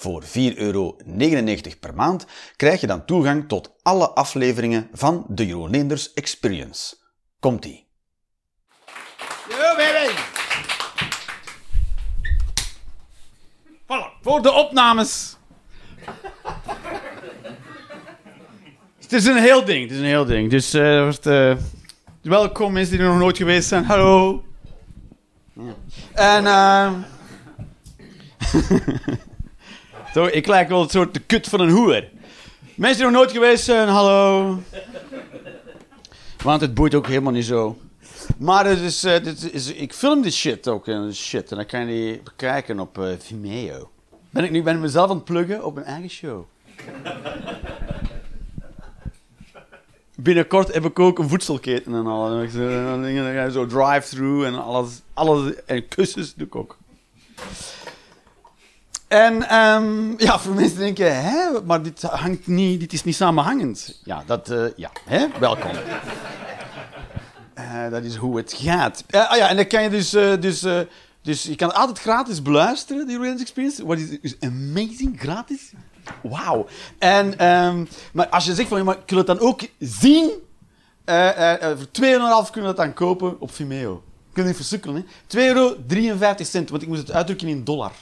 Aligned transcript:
Voor 0.00 0.22
4,99 0.24 0.30
euro 0.56 0.96
per 1.80 1.94
maand 1.94 2.26
krijg 2.56 2.80
je 2.80 2.86
dan 2.86 3.04
toegang 3.04 3.48
tot 3.48 3.72
alle 3.82 4.10
afleveringen 4.10 4.88
van 4.92 5.24
de 5.28 5.46
Jeroen 5.46 5.70
Leenders 5.70 6.12
Experience. 6.12 6.96
Komt-ie. 7.40 7.86
Baby! 9.48 10.12
Voilà, 13.82 14.22
voor 14.22 14.42
de 14.42 14.52
opnames. 14.52 15.36
het 19.00 19.12
is 19.12 19.24
een 19.24 19.36
heel 19.36 19.64
ding, 19.64 19.82
het 19.82 19.90
is 19.90 19.98
een 19.98 20.04
heel 20.04 20.24
ding. 20.24 20.50
Dus 20.50 20.74
eh, 20.74 21.02
wordt, 21.02 21.26
eh, 21.26 21.56
welkom 22.22 22.72
mensen 22.72 22.96
die 22.96 23.06
er 23.06 23.10
nog 23.10 23.18
nooit 23.18 23.36
geweest 23.36 23.68
zijn. 23.68 23.84
Hallo. 23.84 24.44
Ja. 25.52 25.74
En 26.14 26.46
eh 26.46 26.92
Zo, 30.18 30.26
ik 30.26 30.46
lijk 30.46 30.68
wel 30.68 30.82
een 30.82 30.88
soort 30.88 31.14
de 31.14 31.20
kut 31.20 31.48
van 31.48 31.60
een 31.60 31.70
hoer. 31.70 32.08
Mensen 32.74 32.96
die 32.96 33.04
nog 33.04 33.14
nooit 33.14 33.32
geweest 33.32 33.64
zijn, 33.64 33.88
hallo. 33.88 34.58
Want 36.42 36.60
het 36.60 36.74
boeit 36.74 36.94
ook 36.94 37.06
helemaal 37.06 37.32
niet 37.32 37.44
zo. 37.44 37.78
Maar 38.38 38.66
het 38.66 38.78
is, 38.78 39.04
eh, 39.04 39.24
dit 39.24 39.52
is, 39.52 39.72
ik 39.72 39.92
film 39.92 40.22
dit 40.22 40.32
shit 40.32 40.68
ook 40.68 40.88
en 40.88 41.14
shit. 41.14 41.50
En 41.50 41.56
dan 41.56 41.66
kan 41.66 41.80
je 41.80 41.86
die 41.86 42.20
bekijken 42.22 42.80
op 42.80 42.98
eh, 42.98 43.12
Vimeo. 43.18 43.90
Ben 44.30 44.44
ik 44.44 44.50
nu 44.50 44.62
ben 44.62 44.74
ik 44.74 44.80
mezelf 44.80 45.10
aan 45.10 45.16
het 45.16 45.24
pluggen 45.24 45.64
op 45.64 45.74
mijn 45.74 45.86
eigen 45.86 46.10
show. 46.10 46.44
Binnenkort 50.16 50.74
heb 50.74 50.84
ik 50.84 50.98
ook 50.98 51.18
een 51.18 51.28
voedselketen 51.28 51.94
en 51.94 52.06
al. 52.06 52.28
Dan 52.28 52.48
ga 52.48 53.44
je 53.44 53.50
zo 53.52 53.66
drive-through 53.66 54.46
en 54.46 54.62
alles, 54.62 55.02
alles. 55.14 55.64
En 55.66 55.88
kussens 55.88 56.34
doe 56.34 56.46
ik 56.46 56.56
ook. 56.56 56.76
En 59.08 59.48
ehm, 59.48 60.12
ja, 60.16 60.38
voor 60.38 60.54
mensen 60.54 60.78
denken, 60.78 61.22
hè, 61.22 61.62
maar 61.64 61.82
dit, 61.82 62.02
hangt 62.02 62.46
niet, 62.46 62.80
dit 62.80 62.92
is 62.92 63.04
niet 63.04 63.14
samenhangend. 63.14 64.00
Ja, 64.04 64.22
dat, 64.26 64.50
eh, 64.50 64.64
ja, 64.76 64.90
hè, 65.04 65.26
welkom. 65.40 65.70
Eh, 67.54 67.90
dat 67.90 68.02
is 68.04 68.16
hoe 68.16 68.36
het 68.36 68.54
gaat. 68.56 69.04
Eh, 69.06 69.30
ah 69.30 69.36
ja, 69.36 69.48
en 69.48 69.56
dan 69.56 69.66
kan 69.66 69.82
je 69.82 69.88
dus, 69.88 70.10
dus, 70.40 70.66
dus 71.22 71.42
je 71.42 71.56
kan 71.56 71.74
altijd 71.74 71.98
gratis 71.98 72.42
beluisteren, 72.42 73.06
die 73.06 73.18
Reality 73.18 73.42
Experience. 73.42 73.86
Wat 73.86 73.98
is, 73.98 74.18
is 74.20 74.36
amazing, 74.40 75.20
gratis. 75.20 75.72
Wauw. 76.22 76.66
En, 76.98 77.38
ehm, 77.38 77.84
maar 78.12 78.28
als 78.28 78.44
je 78.44 78.54
zegt 78.54 78.68
van, 78.68 78.78
ja, 78.78 78.84
maar 78.84 78.96
ik 78.96 79.08
wil 79.10 79.18
het 79.18 79.26
dan 79.26 79.38
ook 79.40 79.60
zien, 79.78 80.30
voor 81.76 81.90
2,5 81.90 82.50
kunnen 82.50 82.70
we 82.70 82.76
dat 82.76 82.76
dan 82.76 82.94
kopen 82.94 83.40
op 83.40 83.54
Vimeo. 83.54 84.02
Kun 84.32 84.42
je 84.42 84.48
niet 84.48 84.58
versukkelen, 84.58 84.96
hè. 84.96 85.02
2,53 85.26 85.46
euro, 85.46 86.70
want 86.70 86.82
ik 86.82 86.88
moest 86.88 87.00
het 87.00 87.12
uitdrukken 87.12 87.48
in 87.48 87.64
dollar. 87.64 87.92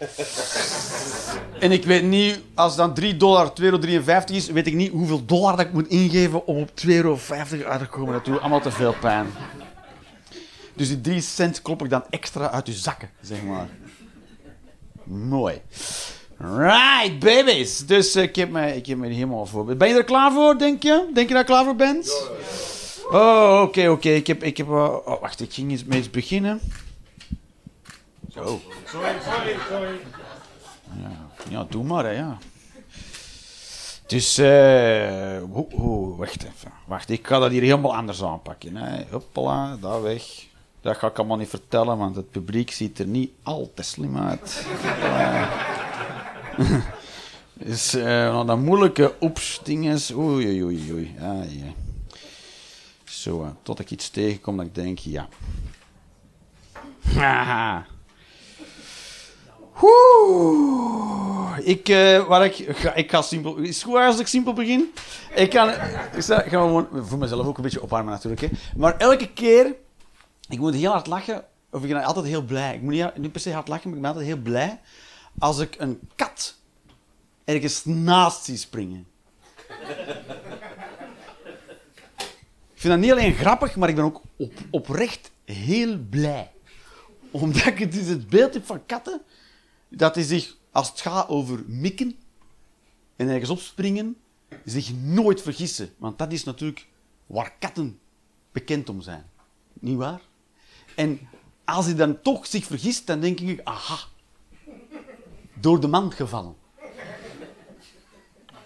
En 1.60 1.72
ik 1.72 1.84
weet 1.84 2.02
niet, 2.02 2.40
als 2.54 2.76
dan 2.76 2.94
3 2.94 3.16
dollar 3.16 3.48
2,53 3.48 3.54
euro 3.64 4.20
is, 4.26 4.46
weet 4.46 4.66
ik 4.66 4.74
niet 4.74 4.92
hoeveel 4.92 5.24
dollar 5.24 5.56
dat 5.56 5.66
ik 5.66 5.72
moet 5.72 5.88
ingeven 5.88 6.46
om 6.46 6.56
op 6.56 6.70
2,50 6.86 6.88
euro 6.88 7.18
uit 7.64 7.80
te 7.80 7.86
komen. 7.90 8.12
Dat 8.12 8.24
doet 8.24 8.40
allemaal 8.40 8.60
te 8.60 8.70
veel 8.70 8.94
pijn. 9.00 9.26
Dus 10.74 10.88
die 10.88 11.00
3 11.00 11.20
cent 11.20 11.62
klop 11.62 11.84
ik 11.84 11.90
dan 11.90 12.04
extra 12.10 12.50
uit 12.50 12.66
je 12.66 12.72
zakken, 12.72 13.10
zeg 13.20 13.42
maar. 13.42 13.68
Mooi. 15.04 15.60
Right, 16.38 17.18
babies. 17.18 17.86
Dus 17.86 18.14
eh, 18.14 18.22
ik, 18.22 18.36
heb 18.36 18.50
me, 18.50 18.76
ik 18.76 18.86
heb 18.86 18.98
me 18.98 19.08
helemaal 19.08 19.46
voor. 19.46 19.76
Ben 19.76 19.88
je 19.88 19.94
er 19.94 20.04
klaar 20.04 20.32
voor, 20.32 20.58
denk 20.58 20.82
je? 20.82 21.10
Denk 21.14 21.28
je 21.28 21.34
dat 21.34 21.42
je 21.42 21.52
klaar 21.52 21.64
voor 21.64 21.76
bent? 21.76 22.26
Oh, 23.10 23.60
oké, 23.62 23.88
oké. 23.88 24.08
Ik 24.08 24.26
heb... 24.26 24.42
Ik 24.42 24.56
heb 24.56 24.68
oh, 24.68 25.20
wacht, 25.20 25.40
ik 25.40 25.52
ging 25.52 25.70
eens 25.70 25.84
mee 25.84 25.98
eens 25.98 26.10
beginnen. 26.10 26.60
Zo. 28.34 28.60
Sorry, 28.86 29.12
sorry, 29.24 29.56
sorry. 29.68 30.00
Ja, 31.48 31.64
doe 31.68 31.84
maar, 31.84 32.04
hè, 32.04 32.10
ja. 32.10 32.38
Dus, 34.06 34.38
eh... 34.38 35.38
hoe- 35.50 36.16
wacht 36.16 36.42
even. 36.42 36.72
Wacht, 36.86 37.10
ik 37.10 37.26
ga 37.26 37.38
dat 37.38 37.50
hier 37.50 37.62
helemaal 37.62 37.94
anders 37.96 38.22
aanpakken. 38.22 38.76
Hè. 38.76 39.04
Hoppala, 39.10 39.76
daar 39.80 40.02
weg. 40.02 40.22
Dat 40.80 40.96
ga 40.96 41.06
ik 41.06 41.18
allemaal 41.18 41.36
niet 41.36 41.48
vertellen, 41.48 41.98
want 41.98 42.16
het 42.16 42.30
publiek 42.30 42.70
ziet 42.70 42.98
er 42.98 43.06
niet 43.06 43.30
al 43.42 43.70
te 43.74 43.82
slim 43.82 44.18
uit. 44.18 44.66
Dus, 47.52 47.94
eh, 47.94 48.04
nou, 48.04 48.46
dat 48.46 48.58
moeilijke 48.58 49.14
opstinges. 49.18 50.14
Oei, 50.14 50.46
oei, 50.46 50.62
oei, 50.64 50.92
oei. 50.92 51.16
Ah, 51.20 51.52
ja. 51.54 51.72
Zo, 53.04 53.42
eh, 53.44 53.48
tot 53.62 53.78
ik 53.80 53.90
iets 53.90 54.10
tegenkom 54.10 54.56
dat 54.56 54.66
ik 54.66 54.74
denk, 54.74 54.98
ja. 54.98 55.28
Haha. 57.16 57.86
Oeh, 59.82 61.58
ik, 61.62 61.88
eh, 61.88 62.26
waar 62.26 62.44
ik, 62.44 62.64
ga, 62.68 62.94
ik 62.94 63.10
ga 63.10 63.22
simpel. 63.22 63.56
Is 63.56 63.74
het 63.74 63.84
goed 63.84 63.96
als 63.96 64.18
ik 64.18 64.26
simpel 64.26 64.52
begin? 64.52 64.92
Ik 65.34 65.50
kan. 65.50 65.68
Ik 65.68 66.22
ga 66.24 66.40
gewoon 66.40 66.88
mezelf 67.18 67.46
ook 67.46 67.56
een 67.56 67.62
beetje 67.62 67.82
opwarmen 67.82 68.12
natuurlijk. 68.12 68.50
Maar 68.76 68.96
elke 68.96 69.32
keer. 69.32 69.74
Ik 70.48 70.58
moet 70.58 70.74
heel 70.74 70.90
hard 70.90 71.06
lachen. 71.06 71.44
Of 71.70 71.82
ik 71.82 71.88
ben 71.88 72.02
altijd 72.02 72.26
heel 72.26 72.42
blij. 72.42 72.74
Ik 72.74 72.82
moet 72.82 73.16
niet, 73.16 73.32
per 73.32 73.40
se 73.40 73.52
hard 73.52 73.68
lachen, 73.68 73.88
maar 73.88 73.96
ik 73.96 74.02
ben 74.02 74.10
altijd 74.10 74.28
heel 74.28 74.42
blij. 74.42 74.80
Als 75.38 75.58
ik 75.58 75.74
een 75.78 76.00
kat 76.16 76.54
ergens 77.44 77.84
naast 77.84 78.44
zie 78.44 78.56
springen. 78.56 79.06
Ik 82.74 82.86
vind 82.86 82.92
dat 82.92 83.02
niet 83.02 83.12
alleen 83.12 83.34
grappig, 83.34 83.76
maar 83.76 83.88
ik 83.88 83.94
ben 83.94 84.04
ook 84.04 84.20
op, 84.36 84.52
oprecht 84.70 85.30
heel 85.44 85.98
blij. 86.10 86.50
Omdat 87.30 87.66
ik 87.66 87.92
dus 87.92 88.06
het 88.06 88.28
beeld 88.28 88.54
heb 88.54 88.66
van 88.66 88.86
katten 88.86 89.22
dat 89.90 90.14
die 90.14 90.24
zich, 90.24 90.56
als 90.72 90.88
het 90.88 91.00
gaat 91.00 91.28
over 91.28 91.62
mikken 91.66 92.18
en 93.16 93.28
ergens 93.28 93.50
opspringen, 93.50 94.16
zich 94.64 94.92
nooit 94.94 95.42
vergissen. 95.42 95.94
Want 95.98 96.18
dat 96.18 96.32
is 96.32 96.44
natuurlijk 96.44 96.86
waar 97.26 97.52
katten 97.58 97.98
bekend 98.52 98.88
om 98.88 99.00
zijn. 99.00 99.24
Niet 99.72 99.96
waar? 99.96 100.20
En 100.96 101.28
als 101.64 101.86
hij 101.86 101.94
dan 101.94 102.22
toch 102.22 102.46
zich 102.46 102.64
vergist, 102.64 103.06
dan 103.06 103.20
denk 103.20 103.40
ik, 103.40 103.60
aha, 103.64 103.98
door 105.54 105.80
de 105.80 105.86
mand 105.86 106.14
gevallen. 106.14 106.54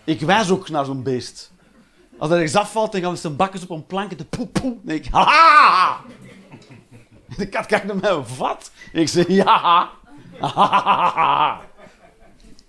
Ik 0.04 0.20
wijs 0.20 0.50
ook 0.50 0.68
naar 0.68 0.84
zo'n 0.84 1.02
beest. 1.02 1.52
Als 2.18 2.28
hij 2.28 2.38
ergens 2.38 2.56
afvalt, 2.56 2.92
dan 2.92 3.00
gaan 3.00 3.12
we 3.12 3.16
zijn 3.16 3.36
bakkers 3.36 3.62
op 3.62 3.70
een 3.70 3.86
plank 3.86 4.10
en 4.10 4.16
de 4.16 4.24
poep, 4.24 4.52
poep. 4.52 4.86
Denk 4.86 5.04
ik, 5.04 5.12
haha! 5.12 6.00
De 7.36 7.48
kat 7.48 7.66
kijkt 7.66 7.86
naar 7.86 7.96
mij, 7.96 8.24
wat? 8.38 8.70
Ik 8.92 9.08
zeg, 9.08 9.28
ja. 9.28 9.90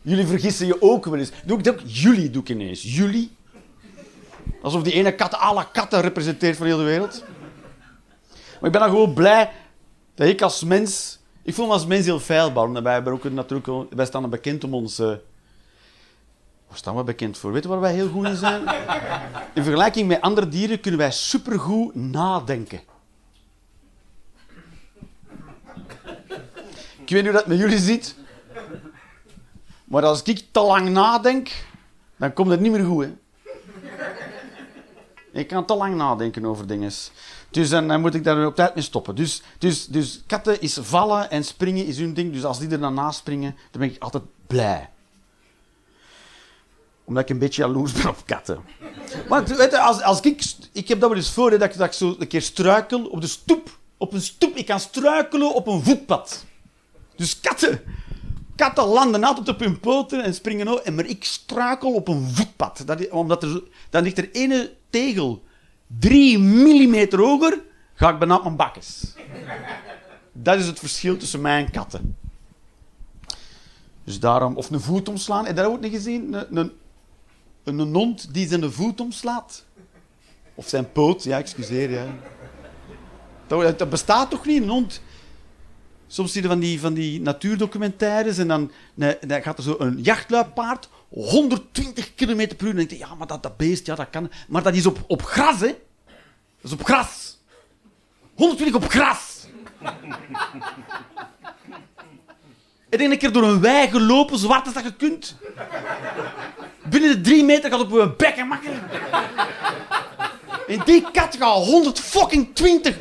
Jullie 0.02 0.26
vergissen 0.28 0.68
je 0.68 0.82
ook 0.82 1.06
wel 1.06 1.20
eens. 1.20 1.32
Doe 1.46 1.60
ik? 1.60 1.82
Jullie 1.86 2.30
doe 2.30 2.42
ik 2.42 2.50
ineens. 2.50 2.96
Jullie? 2.96 3.36
Alsof 4.62 4.84
die 4.84 4.94
ene 4.94 5.16
kat 5.16 5.34
alle 5.34 5.68
katten 5.72 6.02
representeert 6.02 6.58
van 6.58 6.66
heel 6.66 6.78
de 6.78 6.84
wereld. 6.84 7.24
Maar 8.30 8.66
ik 8.66 8.72
ben 8.72 8.82
dan 8.82 8.90
gewoon 8.90 9.14
blij 9.14 9.52
dat 10.16 10.28
ik 10.28 10.42
als 10.42 10.64
mens... 10.64 11.20
Ik 11.44 11.54
voel 11.54 11.66
me 11.66 11.72
als 11.72 11.86
mens 11.86 12.06
heel 12.06 12.20
feilbaar. 12.20 12.84
Wij, 12.84 12.94
hebben 12.94 13.14
ook 13.14 13.24
natuurlijk, 13.24 13.94
wij 13.96 14.06
staan 14.06 14.30
bekend 14.30 14.64
om 14.64 14.74
ons... 14.74 15.00
eh, 15.00 15.08
waar 16.68 16.78
staan 16.78 16.96
we 16.96 17.04
bekend 17.04 17.38
voor? 17.38 17.52
Weet 17.52 17.64
je 17.64 17.70
waar 17.70 17.80
wij 17.80 17.94
heel 17.94 18.10
goed 18.10 18.26
in 18.26 18.36
zijn? 18.36 18.62
In 19.54 19.64
vergelijking 19.64 20.08
met 20.08 20.22
andere 20.22 20.48
dieren 20.48 20.80
kunnen 20.80 21.00
wij 21.00 21.12
supergoed 21.12 21.96
nadenken. 21.96 22.80
Ik 27.06 27.12
weet 27.12 27.24
niet 27.24 27.32
hoe 27.32 27.40
dat 27.40 27.48
met 27.48 27.58
jullie 27.58 27.80
zit. 27.80 28.16
Maar 29.84 30.04
als 30.04 30.24
ik 30.24 30.44
te 30.52 30.60
lang 30.60 30.90
nadenk, 30.90 31.52
dan 32.16 32.34
komt 32.34 32.50
het 32.50 32.60
niet 32.60 32.72
meer 32.72 32.86
goed. 32.86 33.06
Hè? 33.06 33.14
Ik 35.40 35.48
kan 35.48 35.66
te 35.66 35.76
lang 35.76 35.96
nadenken 35.96 36.46
over 36.46 36.68
dingen. 36.68 36.92
Dus 37.50 37.70
dan, 37.70 38.02
moet 38.02 38.14
ik 38.16 38.24
daar 38.24 38.46
op 38.46 38.56
tijd 38.56 38.76
mee 38.76 38.84
stoppen. 38.84 39.16
Dus, 39.16 39.42
dus, 39.58 39.88
dus 39.88 40.24
katten 40.28 40.62
is 40.62 40.78
vallen 40.82 41.30
en 41.30 41.44
springen 41.44 41.86
is 41.86 41.98
hun 41.98 42.14
ding. 42.14 42.34
Dus 42.34 42.44
als 42.44 42.60
die 42.60 42.70
er 42.70 42.80
dan 42.80 43.14
springen, 43.14 43.56
dan 43.72 43.82
ben 43.82 43.90
ik 43.90 44.04
altijd 44.04 44.24
blij. 44.48 44.90
Omdat 47.04 47.24
ik 47.24 47.30
een 47.30 47.40
beetje 47.40 47.62
jaloers 47.62 47.92
ben 47.92 48.10
op 48.10 48.26
katten. 48.26 48.60
Maar 49.30 49.44
weet 49.44 49.72
je, 49.72 49.80
als, 49.80 50.02
als 50.02 50.20
ik... 50.20 50.44
Ik 50.72 50.88
heb 50.88 51.00
dat 51.00 51.10
wel 51.10 51.18
eens 51.18 51.32
voor, 51.32 51.52
hè, 51.52 51.58
dat, 51.58 51.72
ik, 51.72 51.78
dat 51.78 51.88
ik 51.88 51.94
zo 51.94 52.16
een 52.20 52.28
keer 52.28 52.42
struikel 52.42 53.06
op 53.06 53.22
de 53.22 53.28
stoep. 53.28 53.78
Op 53.98 54.14
een 54.14 54.22
stoep. 54.22 54.56
Ik 54.56 54.66
kan 54.66 54.80
struikelen 54.80 55.54
op 55.54 55.68
een 55.68 55.84
voetpad. 55.84 56.46
Dus 57.16 57.40
katten. 57.40 57.82
katten 58.56 58.86
landen 58.86 59.24
altijd 59.24 59.50
op 59.50 59.60
hun 59.60 59.80
poten 59.80 60.24
en 60.24 60.34
springen 60.34 60.68
over. 60.68 60.84
En 60.84 60.96
maar 60.96 61.06
ik 61.06 61.24
struikel 61.24 61.94
op 61.94 62.08
een 62.08 62.30
voetpad. 62.30 62.84
Dat, 62.86 63.10
omdat 63.10 63.44
er, 63.44 63.64
dan 63.90 64.04
ligt 64.04 64.18
er 64.18 64.32
ene 64.32 64.74
tegel 64.90 65.44
drie 66.00 66.40
millimeter 66.40 67.20
hoger, 67.20 67.62
ga 67.94 68.10
ik 68.10 68.20
bijna 68.20 68.36
op 68.36 68.44
mijn 68.44 68.56
bakkes. 68.56 69.14
Dat 70.32 70.60
is 70.60 70.68
het 70.68 70.80
verschil 70.80 71.18
tussen 71.18 71.42
mij 71.42 71.64
en 71.64 71.72
katten. 71.72 72.18
Dus 74.04 74.20
daarom, 74.20 74.56
of 74.56 74.70
een 74.70 74.82
voet 74.82 75.10
omslaan. 75.10 75.46
Je 75.46 75.54
dat 75.54 75.66
ook 75.66 75.80
niet 75.80 75.94
gezien? 75.94 76.34
Een, 76.34 76.72
een, 77.64 77.80
een 77.80 77.94
hond 77.94 78.34
die 78.34 78.48
zijn 78.48 78.72
voet 78.72 79.02
omslaat. 79.02 79.64
Of 80.56 80.68
zijn 80.68 80.92
poot, 80.92 81.24
ja, 81.24 81.38
excuseer. 81.38 81.92
Ja. 81.92 82.06
Dat, 83.48 83.80
dat 83.80 83.90
bestaat 83.90 84.30
toch 84.30 84.46
niet, 84.46 84.62
een 84.62 84.70
hond? 84.70 85.02
Soms 86.08 86.32
zie 86.32 86.42
je 86.42 86.48
van 86.48 86.60
die, 86.60 86.80
van 86.80 86.94
die 86.94 87.22
natuurdocumentaires 87.22 88.38
en 88.38 88.48
dan, 88.48 88.72
gaat 89.28 89.58
er 89.58 89.64
zo 89.64 89.76
een 89.80 90.02
jachtluipaard 90.02 90.90
120 91.10 92.16
km 92.16 92.48
per 92.56 92.66
uur. 92.66 92.70
En 92.70 92.76
dan 92.76 92.76
denk 92.76 92.90
je, 92.90 92.98
ja, 92.98 93.16
maar 93.16 93.28
dat, 93.28 93.44
dat 93.44 93.58
beest, 93.58 93.86
ja, 93.86 93.96
dat 93.96 94.10
kan. 94.10 94.32
Maar 94.48 94.64
dat 94.64 94.76
is 94.76 94.86
op, 94.86 95.04
op 95.08 95.24
gras, 95.24 95.60
hè? 95.60 95.76
Dat 96.62 96.72
is 96.72 96.72
op 96.72 96.84
gras. 96.84 97.38
120 98.36 98.76
op 98.76 98.90
gras. 98.90 99.46
En 102.90 103.02
een 103.12 103.18
keer 103.18 103.32
door 103.32 103.44
een 103.44 103.62
wei 103.62 103.88
gelopen, 103.88 104.38
zwart 104.38 104.66
als 104.66 104.74
dat 104.74 104.84
je 104.84 104.94
kunt. 104.94 105.36
Binnen 106.90 107.10
de 107.10 107.22
drie 107.22 107.44
meter 107.44 107.72
gaat 107.72 107.80
op 107.80 107.92
een 107.92 108.14
bekken 108.18 108.48
makkelijk. 108.48 108.82
En 110.68 110.82
die 110.86 111.12
kat 111.12 111.36
gaat 111.40 111.66
120 111.66 112.98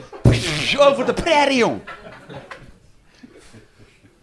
over 0.78 1.06
de 1.06 1.14
prairie, 1.14 1.56
jong. 1.56 1.80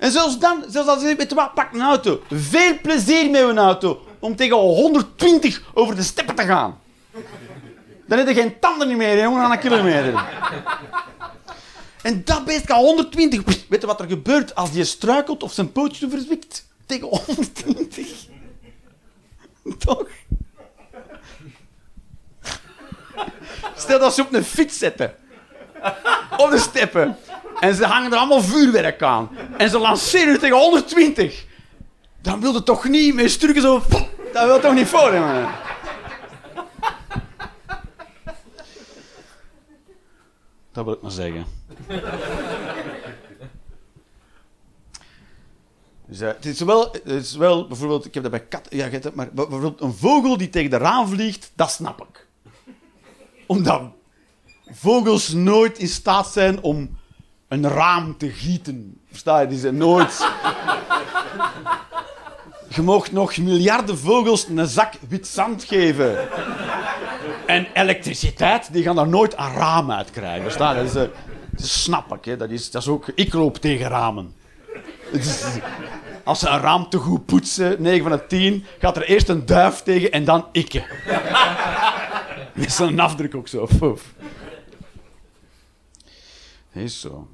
En 0.01 0.11
zelfs 0.11 0.39
dan, 0.39 0.63
zelfs 0.67 0.89
als 0.89 1.01
je 1.01 1.15
weet 1.15 1.33
wat, 1.33 1.53
pak 1.53 1.73
een 1.73 1.81
auto. 1.81 2.21
Veel 2.29 2.79
plezier 2.81 3.29
met 3.29 3.41
een 3.41 3.57
auto. 3.57 4.05
Om 4.19 4.35
tegen 4.35 4.57
120 4.57 5.61
over 5.73 5.95
de 5.95 6.03
steppen 6.03 6.35
te 6.35 6.43
gaan. 6.43 6.79
Dan 8.07 8.17
heb 8.17 8.27
je 8.27 8.33
geen 8.33 8.59
tanden 8.59 8.97
meer, 8.97 9.21
jongen, 9.21 9.41
aan 9.41 9.51
een 9.51 9.59
kilometer. 9.59 10.23
En 12.01 12.21
dat 12.25 12.45
beest 12.45 12.65
kan 12.65 12.79
120. 12.79 13.43
Weet 13.69 13.81
je 13.81 13.87
wat 13.87 13.99
er 13.99 14.07
gebeurt 14.07 14.55
als 14.55 14.69
je 14.73 14.83
struikelt 14.83 15.43
of 15.43 15.53
zijn 15.53 15.71
pootje 15.71 16.09
verzwikt? 16.09 16.65
Tegen 16.85 17.07
120. 17.07 18.07
Toch? 19.77 20.07
Stel 23.75 23.99
dat 23.99 24.13
ze 24.13 24.21
op 24.21 24.33
een 24.33 24.43
fiets 24.43 24.77
zetten. 24.77 25.15
Op 26.37 26.49
de 26.49 26.57
steppen. 26.57 27.17
En 27.61 27.75
ze 27.75 27.85
hangen 27.85 28.11
er 28.11 28.17
allemaal 28.17 28.41
vuurwerk 28.41 29.01
aan. 29.01 29.29
En 29.57 29.69
ze 29.69 29.77
lanceren 29.77 30.39
tegen 30.39 30.57
120. 30.57 31.45
Dan 32.21 32.41
wil 32.41 32.53
je 32.53 32.63
toch 32.63 32.87
niet 32.87 33.13
met 33.13 33.31
stukken 33.31 33.61
zo... 33.61 33.81
Dat 34.33 34.45
wil 34.45 34.59
toch 34.59 34.73
niet 34.73 34.87
voor, 34.87 35.13
man. 35.13 35.49
Dat 40.71 40.85
wil 40.85 40.93
ik 40.93 41.01
maar 41.01 41.11
zeggen. 41.11 41.45
Dus, 46.05 46.21
uh, 46.21 46.27
het, 46.27 46.45
is 46.45 46.59
wel, 46.59 46.91
het 46.91 47.05
is 47.05 47.35
wel, 47.35 47.67
bijvoorbeeld, 47.67 48.05
ik 48.05 48.13
heb 48.13 48.23
dat 48.23 48.31
bij 48.31 48.45
kat, 48.45 48.67
ja, 48.69 48.89
maar 49.13 49.29
bijvoorbeeld 49.33 49.81
een 49.81 49.93
vogel 49.93 50.37
die 50.37 50.49
tegen 50.49 50.69
de 50.69 50.77
raam 50.77 51.07
vliegt, 51.07 51.51
dat 51.55 51.71
snap 51.71 52.01
ik. 52.01 52.27
Omdat 53.47 53.81
vogels 54.71 55.33
nooit 55.33 55.77
in 55.77 55.87
staat 55.87 56.27
zijn 56.27 56.61
om 56.61 56.99
een 57.51 57.67
raam 57.67 58.17
te 58.17 58.29
gieten. 58.29 58.99
Versta 59.09 59.39
je? 59.39 59.47
Die 59.47 59.59
zijn 59.59 59.77
nooit... 59.77 60.27
Je 62.67 62.81
mag 62.81 63.11
nog 63.11 63.37
miljarden 63.37 63.97
vogels 63.97 64.47
een 64.47 64.67
zak 64.67 64.93
wit 65.09 65.27
zand 65.27 65.63
geven. 65.63 66.17
En 67.45 67.67
elektriciteit, 67.73 68.73
die 68.73 68.83
gaan 68.83 68.95
daar 68.95 69.07
nooit 69.07 69.37
een 69.37 69.53
raam 69.53 69.91
uit 69.91 70.11
krijgen. 70.11 70.41
Versta 70.41 70.69
je? 70.69 70.75
Dat, 70.75 70.85
is, 70.85 70.93
dat 70.93 71.09
snap 71.55 72.25
ik. 72.25 72.39
Dat, 72.39 72.49
is, 72.49 72.71
dat 72.71 72.81
is 72.81 72.87
ook... 72.87 73.07
Ik 73.15 73.33
loop 73.33 73.57
tegen 73.57 73.87
ramen. 73.87 74.33
als 76.23 76.39
ze 76.39 76.49
een 76.49 76.59
raam 76.59 76.89
te 76.89 76.97
goed 76.97 77.25
poetsen, 77.25 77.81
9 77.81 78.01
van 78.01 78.11
de 78.11 78.27
10, 78.27 78.65
gaat 78.79 78.97
er 78.97 79.03
eerst 79.03 79.29
een 79.29 79.45
duif 79.45 79.81
tegen 79.81 80.11
en 80.11 80.23
dan 80.23 80.45
ikke. 80.51 80.83
Met 82.53 82.71
zo'n 82.71 82.99
afdruk 82.99 83.35
ook 83.35 83.47
zo. 83.47 83.67
Is 86.73 86.99
zo. 86.99 87.27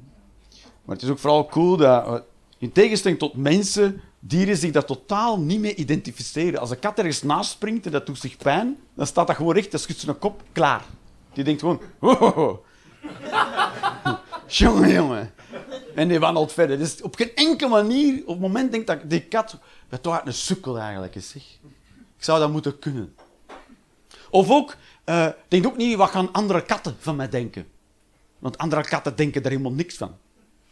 Maar 0.88 0.96
het 0.96 1.06
is 1.06 1.12
ook 1.12 1.20
vooral 1.20 1.46
cool 1.46 1.78
dat, 1.78 2.24
in 2.58 2.72
tegenstelling 2.72 3.20
tot 3.20 3.36
mensen, 3.36 4.02
dieren 4.20 4.58
zich 4.58 4.72
daar 4.72 4.86
totaal 4.86 5.40
niet 5.40 5.60
mee 5.60 5.76
identificeren. 5.76 6.60
Als 6.60 6.70
een 6.70 6.80
kat 6.80 6.98
ergens 6.98 7.24
naast 7.24 7.52
springt 7.52 7.86
en 7.86 7.92
dat 7.92 8.06
doet 8.06 8.20
zich 8.20 8.38
pijn, 8.38 8.78
dan 8.94 9.08
staat 9.08 9.28
dat 9.28 9.36
gewoon 9.36 9.54
recht, 9.54 9.72
dan 9.72 9.80
schudt 9.80 10.00
zijn 10.00 10.20
kop, 10.20 10.44
klaar. 10.52 10.86
Die 11.34 11.44
denkt 11.44 11.60
gewoon, 11.60 11.82
oh, 12.00 12.58
jongen, 14.48 14.92
jongen. 14.92 15.34
En 15.96 16.08
die 16.08 16.20
wandelt 16.20 16.54
verder. 16.54 16.78
Dus 16.78 17.02
op 17.02 17.16
geen 17.16 17.36
enkele 17.36 17.70
manier, 17.70 18.22
op 18.22 18.28
het 18.28 18.40
moment 18.40 18.72
denkt 18.72 18.88
dat 18.88 19.10
die 19.10 19.22
kat, 19.22 19.58
dat 19.90 20.04
toch 20.04 20.22
een 20.26 20.34
sukkel 20.34 20.80
eigenlijk 20.80 21.16
is. 21.16 21.30
Zeg. 21.30 21.44
Ik 22.18 22.24
zou 22.24 22.40
dat 22.40 22.52
moeten 22.52 22.80
kunnen. 22.80 23.16
Of 24.30 24.50
ook, 24.50 24.76
uh, 25.06 25.28
denk 25.48 25.66
ook 25.66 25.78
niet, 25.78 25.96
wat 25.96 26.10
gaan 26.10 26.32
andere 26.32 26.62
katten 26.62 26.96
van 27.00 27.16
mij 27.16 27.30
denken? 27.30 27.68
Want 28.40 28.58
andere 28.58 28.84
katten 28.84 29.16
denken 29.16 29.42
daar 29.42 29.52
helemaal 29.52 29.74
niks 29.74 29.96
van. 29.96 30.16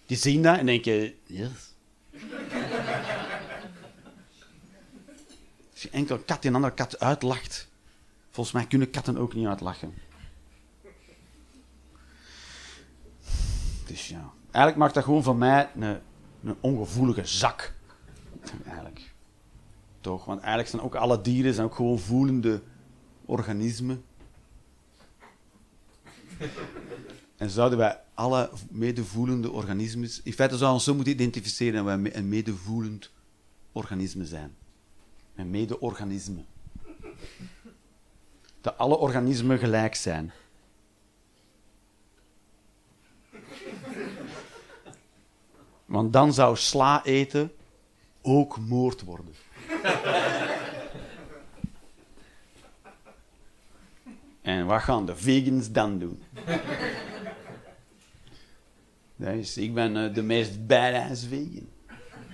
Die 0.06 0.18
zien 0.18 0.42
dat 0.42 0.58
en 0.58 0.66
denken, 0.66 1.14
yes. 1.24 1.74
Als 5.74 5.82
je 5.82 5.90
enkel 5.90 6.18
kat 6.18 6.42
die 6.42 6.50
een 6.50 6.56
andere 6.56 6.74
kat 6.74 7.00
uitlacht, 7.00 7.70
volgens 8.30 8.56
mij 8.56 8.66
kunnen 8.66 8.90
katten 8.90 9.18
ook 9.18 9.34
niet 9.34 9.48
uitlachen. 9.48 9.94
Dus 13.86 14.08
ja, 14.08 14.32
eigenlijk 14.44 14.76
maakt 14.76 14.94
dat 14.94 15.04
gewoon 15.04 15.24
van 15.24 15.38
mij 15.38 15.70
een, 15.76 16.00
een 16.44 16.56
ongevoelige 16.60 17.26
zak. 17.26 17.74
Eigenlijk. 18.66 19.14
Toch? 20.02 20.26
Want 20.26 20.40
eigenlijk 20.40 20.70
zijn 20.70 20.82
ook 20.82 20.96
alle 20.96 21.22
dieren 21.22 21.54
zijn 21.54 21.66
ook 21.66 21.76
gewoon 21.76 22.00
voelende 22.00 22.62
organismen. 23.26 24.04
En 27.38 27.50
zouden 27.50 27.78
wij 27.78 28.00
alle 28.16 28.50
medevoelende 28.70 29.52
organismen... 29.52 30.10
In 30.24 30.34
feite 30.34 30.58
zouden 30.58 30.68
we 30.68 30.74
ons 30.74 30.84
zo 30.84 30.96
moeten 30.96 31.14
identificeren 31.14 31.86
dat 31.86 32.02
wij 32.02 32.16
een 32.16 32.30
medevoelend 32.30 33.12
organisme 33.72 34.26
zijn. 34.26 34.56
Een 35.36 35.50
mede-organisme. 35.50 36.44
Dat 38.62 38.78
alle 38.78 38.98
organismen 38.98 39.60
gelijk 39.60 39.96
zijn. 39.96 40.32
Want 45.86 46.14
dan 46.14 46.34
zou 46.34 46.58
sla 46.58 47.04
eten 47.04 47.52
ook 48.22 48.60
moord 48.60 49.04
worden. 49.04 49.34
en 54.42 54.66
wat 54.66 54.82
gaan 54.82 55.06
de 55.06 55.16
vegans 55.16 55.72
dan 55.72 56.00
doen? 56.00 56.24
Dus 59.16 59.58
ik 59.58 59.74
ben 59.74 59.96
uh, 59.96 60.14
de 60.14 60.22
meest 60.22 60.68
badass 60.68 61.26
vegan. 61.30 61.68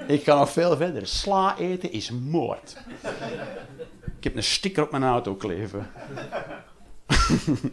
Ik 0.08 0.24
ga 0.24 0.36
nog 0.36 0.52
veel 0.52 0.78
verder. 0.78 1.08
Sla 1.08 1.58
eten 1.58 1.92
is 1.92 2.12
moord. 2.12 2.78
Ik 4.18 4.24
heb 4.24 4.36
een 4.36 4.44
sticker 4.44 4.84
op 4.84 4.92
mijn 4.92 5.04
auto 5.04 5.36
kleven. 5.36 5.90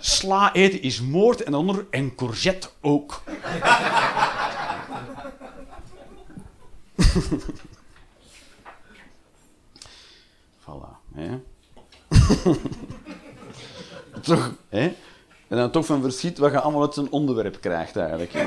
Sla 0.00 0.54
eten 0.54 0.82
is 0.82 1.00
moord 1.00 1.42
en 1.42 1.54
onder 1.54 1.86
en 1.90 2.14
courgette 2.14 2.68
ook. 2.80 3.22
voilà. 10.64 10.96
Hè? 11.14 11.40
Toch, 14.20 14.52
hè? 14.68 14.94
En 15.48 15.56
dan 15.56 15.70
toch 15.70 15.86
van 15.86 16.02
verschiet 16.02 16.38
wat 16.38 16.52
je 16.52 16.60
allemaal 16.60 16.82
uit 16.82 16.94
zijn 16.94 17.10
onderwerp 17.10 17.60
krijgt 17.60 17.96
eigenlijk. 17.96 18.32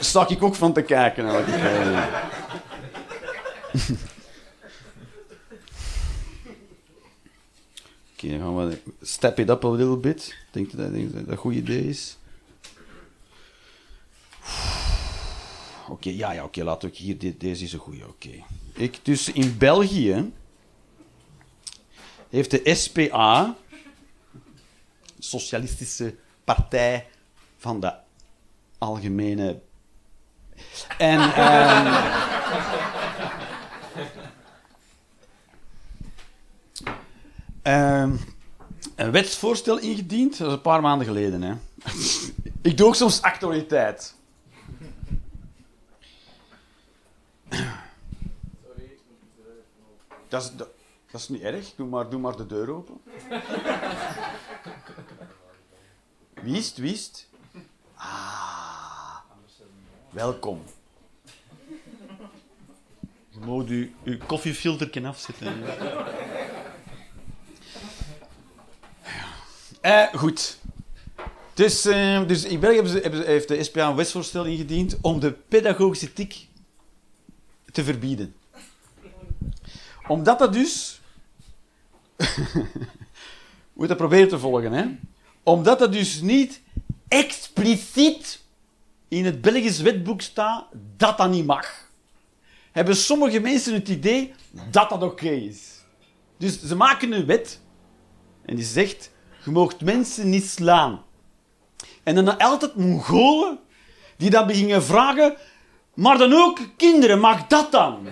Stak 0.00 0.30
ik 0.30 0.42
ook 0.42 0.54
van 0.54 0.72
te 0.72 0.82
kijken. 0.82 1.24
Oké, 8.16 8.26
okay, 8.26 8.38
gaan 8.38 8.68
we 8.68 8.78
step 9.02 9.38
it 9.38 9.50
up 9.50 9.64
a 9.64 9.70
little 9.70 9.96
bit. 9.96 10.36
Denk 10.50 10.70
dat, 10.76 10.92
dat 10.92 11.22
een 11.26 11.36
goed 11.36 11.54
idee 11.54 11.88
is? 11.88 12.18
Oké, 15.88 16.10
ja, 16.10 16.32
ja, 16.32 16.44
oké, 16.44 16.64
laten 16.64 16.90
we 16.90 16.96
hier, 16.96 17.34
deze 17.38 17.64
is 17.64 17.72
een 17.72 17.78
goede, 17.78 18.06
oké. 18.08 18.44
Ik, 18.72 18.98
dus 19.02 19.32
in 19.32 19.58
België 19.58 20.32
heeft 22.30 22.50
de 22.50 22.74
SPA, 22.74 23.54
Socialistische 25.18 26.14
Partij 26.44 27.06
van 27.58 27.80
de 27.80 27.92
algemene. 28.78 29.60
En. 30.98 31.20
ehm, 31.34 31.86
ehm, 37.62 38.16
een 38.96 39.10
wetsvoorstel 39.10 39.78
ingediend, 39.78 40.38
dat 40.38 40.46
is 40.46 40.52
een 40.52 40.60
paar 40.60 40.80
maanden 40.80 41.06
geleden. 41.06 41.42
Hè. 41.42 41.54
Ik 42.70 42.76
doe 42.76 42.86
ook 42.86 42.94
soms 42.94 43.22
actualiteit. 43.22 44.14
Dat 50.28 50.42
is, 50.42 50.50
dat, 50.56 50.68
dat 51.16 51.24
is 51.24 51.28
niet 51.36 51.42
erg. 51.42 51.74
Doe 51.76 51.86
maar, 51.86 52.08
doe 52.10 52.20
maar 52.20 52.36
de 52.36 52.46
deur 52.46 52.70
open. 52.70 53.00
Wie 56.42 56.56
is 56.56 56.66
het? 56.68 56.76
Wie 56.76 56.92
is 56.92 57.06
het? 57.06 57.26
Ah, 57.94 59.16
welkom. 60.10 60.62
Je 63.28 63.38
moet 63.40 63.68
uw, 63.68 63.88
uw 64.04 64.18
koffiefilterken 64.26 65.04
afzetten. 65.04 65.62
Eh, 69.80 70.06
goed. 70.14 70.58
Dus, 71.54 71.84
eh, 71.84 72.26
dus 72.26 72.44
in 72.44 72.60
België 72.60 72.74
hebben 72.74 72.92
ze, 72.92 72.98
hebben 73.00 73.20
ze- 73.20 73.26
heeft 73.26 73.48
de 73.48 73.62
SPA 73.64 73.88
een 73.88 73.96
wetsvoorstel 73.96 74.44
ingediend 74.44 74.96
om 75.00 75.20
de 75.20 75.32
pedagogische 75.32 76.12
tik 76.12 76.46
te 77.72 77.84
verbieden. 77.84 78.34
Omdat 80.08 80.38
dat 80.38 80.52
dus... 80.52 80.95
We 83.72 83.82
moeten 83.82 83.96
proberen 83.96 84.28
te 84.28 84.38
volgen, 84.38 84.72
hè. 84.72 84.84
Omdat 85.42 85.78
dat 85.78 85.92
dus 85.92 86.20
niet 86.20 86.60
expliciet 87.08 88.40
in 89.08 89.24
het 89.24 89.40
Belgisch 89.40 89.80
wetboek 89.80 90.20
staat 90.20 90.64
dat 90.96 91.18
dat 91.18 91.30
niet 91.30 91.46
mag. 91.46 91.88
Hebben 92.72 92.96
sommige 92.96 93.40
mensen 93.40 93.74
het 93.74 93.88
idee 93.88 94.34
dat 94.70 94.90
dat 94.90 95.02
oké 95.02 95.28
is. 95.28 95.84
Dus 96.36 96.62
ze 96.62 96.76
maken 96.76 97.12
een 97.12 97.26
wet 97.26 97.60
en 98.44 98.56
die 98.56 98.64
zegt, 98.64 99.10
je 99.44 99.50
moogt 99.50 99.80
mensen 99.80 100.30
niet 100.30 100.46
slaan. 100.46 101.02
En 102.02 102.14
dan 102.14 102.38
altijd 102.38 102.76
Mongolen 102.76 103.58
die 104.16 104.30
dan 104.30 104.46
beginnen 104.46 104.82
vragen, 104.82 105.36
maar 105.94 106.18
dan 106.18 106.32
ook 106.32 106.58
kinderen, 106.76 107.20
mag 107.20 107.46
dat 107.46 107.72
dan? 107.72 107.98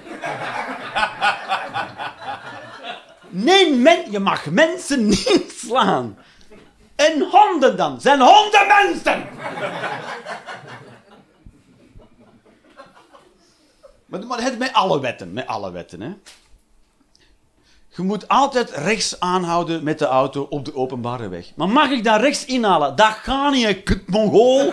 Nee, 3.36 3.74
men, 3.74 4.10
je 4.10 4.18
mag 4.18 4.50
mensen 4.50 5.06
niet 5.14 5.54
slaan. 5.56 6.18
En 6.94 7.28
honden 7.30 7.76
dan? 7.76 8.00
Zijn 8.00 8.20
honden 8.20 8.66
mensen? 8.66 9.26
Maar, 14.06 14.26
maar 14.26 14.42
het 14.42 14.58
met 14.58 14.72
alle 14.72 15.00
wetten, 15.00 15.32
met 15.32 15.46
alle 15.46 15.70
wetten, 15.70 16.00
hè. 16.00 16.16
Je 17.96 18.02
moet 18.02 18.28
altijd 18.28 18.70
rechts 18.70 19.20
aanhouden 19.20 19.82
met 19.82 19.98
de 19.98 20.06
auto 20.06 20.46
op 20.50 20.64
de 20.64 20.74
openbare 20.74 21.28
weg. 21.28 21.52
Maar 21.56 21.68
mag 21.68 21.90
ik 21.90 22.04
daar 22.04 22.20
rechts 22.20 22.44
inhalen? 22.44 22.96
Dat 22.96 23.12
gaat 23.12 23.52
niet, 23.52 23.64
hè, 23.64 23.74
kut 23.74 24.08
mongool. 24.08 24.72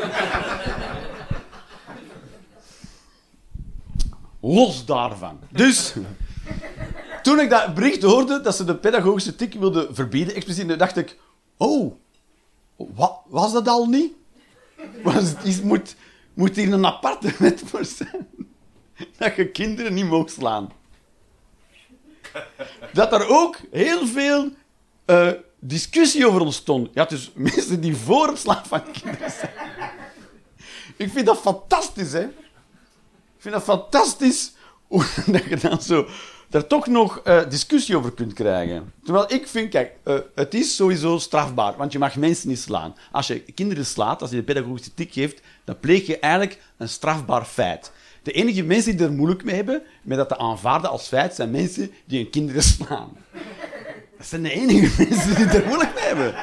Los 4.41 4.85
daarvan. 4.85 5.39
Dus, 5.49 5.93
toen 7.21 7.39
ik 7.39 7.49
dat 7.49 7.73
bericht 7.73 8.01
hoorde 8.01 8.41
dat 8.41 8.55
ze 8.55 8.63
de 8.63 8.75
pedagogische 8.75 9.35
tik 9.35 9.53
wilden 9.53 9.95
verbieden, 9.95 10.35
expliciet, 10.35 10.79
dacht 10.79 10.97
ik, 10.97 11.17
oh, 11.57 11.93
wat, 12.75 13.19
was 13.27 13.53
dat 13.53 13.67
al 13.67 13.85
niet? 13.85 14.13
Was 15.03 15.29
het, 15.29 15.43
is, 15.43 15.61
moet, 15.61 15.95
moet 16.33 16.55
hier 16.55 16.73
een 16.73 16.85
aparte 16.85 17.33
wet 17.37 17.61
voor 17.65 17.85
zijn? 17.85 18.27
Dat 19.17 19.35
je 19.35 19.47
kinderen 19.47 19.93
niet 19.93 20.05
mag 20.05 20.29
slaan. 20.29 20.71
Dat 22.93 23.13
er 23.13 23.27
ook 23.27 23.59
heel 23.71 24.07
veel 24.07 24.49
eh, 25.05 25.31
discussie 25.59 26.27
over 26.27 26.41
ontstond. 26.41 26.89
Ja, 26.93 27.05
dus 27.05 27.31
mensen 27.35 27.81
die 27.81 27.95
voor 27.95 28.27
het 28.27 28.37
slaan 28.37 28.65
van 28.65 28.91
kinderen 28.91 29.31
zijn. 29.31 29.51
Ik 30.97 31.11
vind 31.11 31.25
dat 31.25 31.37
fantastisch, 31.37 32.11
hè. 32.11 32.23
Ik 32.23 33.47
vind 33.47 33.53
dat 33.53 33.63
fantastisch 33.63 34.53
hoe 34.87 35.05
dat 35.25 35.43
je 35.43 35.57
dan 35.57 35.81
zo 35.81 36.07
daar 36.51 36.67
toch 36.67 36.87
nog 36.87 37.19
eh, 37.19 37.49
discussie 37.49 37.97
over 37.97 38.11
kunt 38.11 38.33
krijgen. 38.33 38.93
Terwijl 39.03 39.33
ik 39.33 39.47
vind, 39.47 39.69
kijk, 39.69 39.91
eh, 40.03 40.15
het 40.35 40.53
is 40.53 40.75
sowieso 40.75 41.17
strafbaar, 41.17 41.77
want 41.77 41.91
je 41.91 41.99
mag 41.99 42.15
mensen 42.15 42.49
niet 42.49 42.59
slaan. 42.59 42.95
Als 43.11 43.27
je 43.27 43.39
kinderen 43.39 43.85
slaat, 43.85 44.21
als 44.21 44.29
je 44.29 44.35
de 44.35 44.43
pedagogische 44.43 44.93
tik 44.93 45.13
geeft, 45.13 45.41
dan 45.63 45.79
pleeg 45.79 46.07
je 46.07 46.19
eigenlijk 46.19 46.59
een 46.77 46.89
strafbaar 46.89 47.45
feit. 47.45 47.91
De 48.23 48.31
enige 48.31 48.63
mensen 48.63 48.97
die 48.97 49.05
er 49.05 49.11
moeilijk 49.11 49.43
mee 49.43 49.55
hebben, 49.55 49.81
met 50.01 50.17
dat 50.17 50.27
te 50.27 50.37
aanvaarden 50.37 50.89
als 50.89 51.07
feit, 51.07 51.35
zijn 51.35 51.51
mensen 51.51 51.91
die 52.05 52.21
hun 52.21 52.29
kinderen 52.29 52.63
slaan. 52.63 53.09
Dat 54.17 54.27
zijn 54.27 54.43
de 54.43 54.51
enige 54.51 54.95
mensen 55.03 55.35
die 55.35 55.45
er 55.45 55.67
moeilijk 55.67 55.93
mee 55.93 56.03
hebben. 56.03 56.33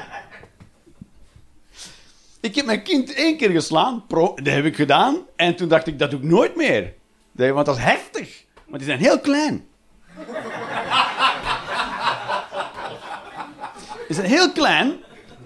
Ik 2.40 2.54
heb 2.54 2.66
mijn 2.66 2.82
kind 2.82 3.14
één 3.14 3.36
keer 3.36 3.50
geslaan, 3.50 4.04
dat 4.08 4.40
heb 4.42 4.64
ik 4.64 4.76
gedaan, 4.76 5.18
en 5.36 5.56
toen 5.56 5.68
dacht 5.68 5.86
ik, 5.86 5.98
dat 5.98 6.10
doe 6.10 6.20
ik 6.20 6.26
nooit 6.26 6.56
meer. 6.56 6.94
Want 7.32 7.66
dat 7.66 7.76
is 7.76 7.82
heftig, 7.82 8.44
want 8.66 8.78
die 8.78 8.88
zijn 8.88 8.98
heel 8.98 9.20
klein. 9.20 9.66
Die 14.06 14.16
zijn 14.16 14.28
heel 14.28 14.52
klein, 14.52 14.96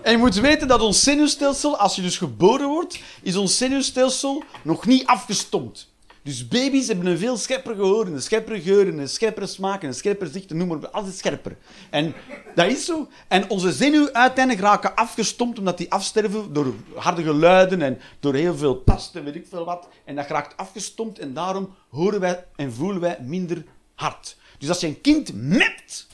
en 0.03 0.13
je 0.13 0.19
moet 0.19 0.35
weten 0.35 0.69
dat 0.69 0.81
ons 0.81 1.03
zenuwstelsel, 1.03 1.77
als 1.79 1.97
je 1.97 2.03
dus 2.03 2.19
geboren 2.19 2.69
wordt, 2.69 2.99
is 3.23 3.37
ons 3.37 3.57
zenuwstelsel 3.57 4.43
nog 4.63 4.87
niet 4.87 5.07
afgestompt. 5.07 5.91
Dus 6.23 6.49
baby's 6.49 6.87
hebben 6.87 7.07
een 7.07 7.19
veel 7.19 7.37
scherper 7.37 7.75
gehoor, 7.75 8.07
een 8.07 8.23
scherpere 8.23 8.61
geur, 8.61 8.89
een 8.89 9.09
scherpere 9.09 9.47
smaak, 9.47 9.83
een 9.83 9.95
scherper 9.95 10.27
zicht, 10.27 10.51
noem 10.51 10.69
maar 10.69 10.77
op, 10.77 10.85
altijd 10.85 11.15
scherper. 11.15 11.57
En 11.91 12.15
dat 12.55 12.67
is 12.67 12.85
zo. 12.85 13.09
En 13.29 13.51
onze 13.51 13.73
zenuwen 13.73 14.15
uiteindelijk 14.15 14.65
raken 14.65 14.95
afgestompt 14.95 15.59
omdat 15.59 15.79
die 15.79 15.93
afsterven 15.93 16.53
door 16.53 16.75
harde 16.95 17.23
geluiden 17.23 17.83
en 17.83 18.01
door 18.21 18.35
heel 18.35 18.57
veel 18.57 18.85
tasten, 18.85 19.25
weet 19.25 19.35
ik 19.35 19.47
veel 19.49 19.65
wat. 19.65 19.89
En 20.05 20.17
dat 20.17 20.27
raakt 20.27 20.57
afgestompt 20.57 21.19
en 21.19 21.35
daarom 21.35 21.75
horen 21.89 22.21
wij 22.21 22.45
en 22.57 22.73
voelen 22.73 23.01
wij 23.01 23.19
minder 23.21 23.65
hard. 23.95 24.37
Dus 24.63 24.71
als 24.71 24.81
je 24.81 24.87
een 24.87 25.01
kind 25.01 25.35
mept, 25.35 26.07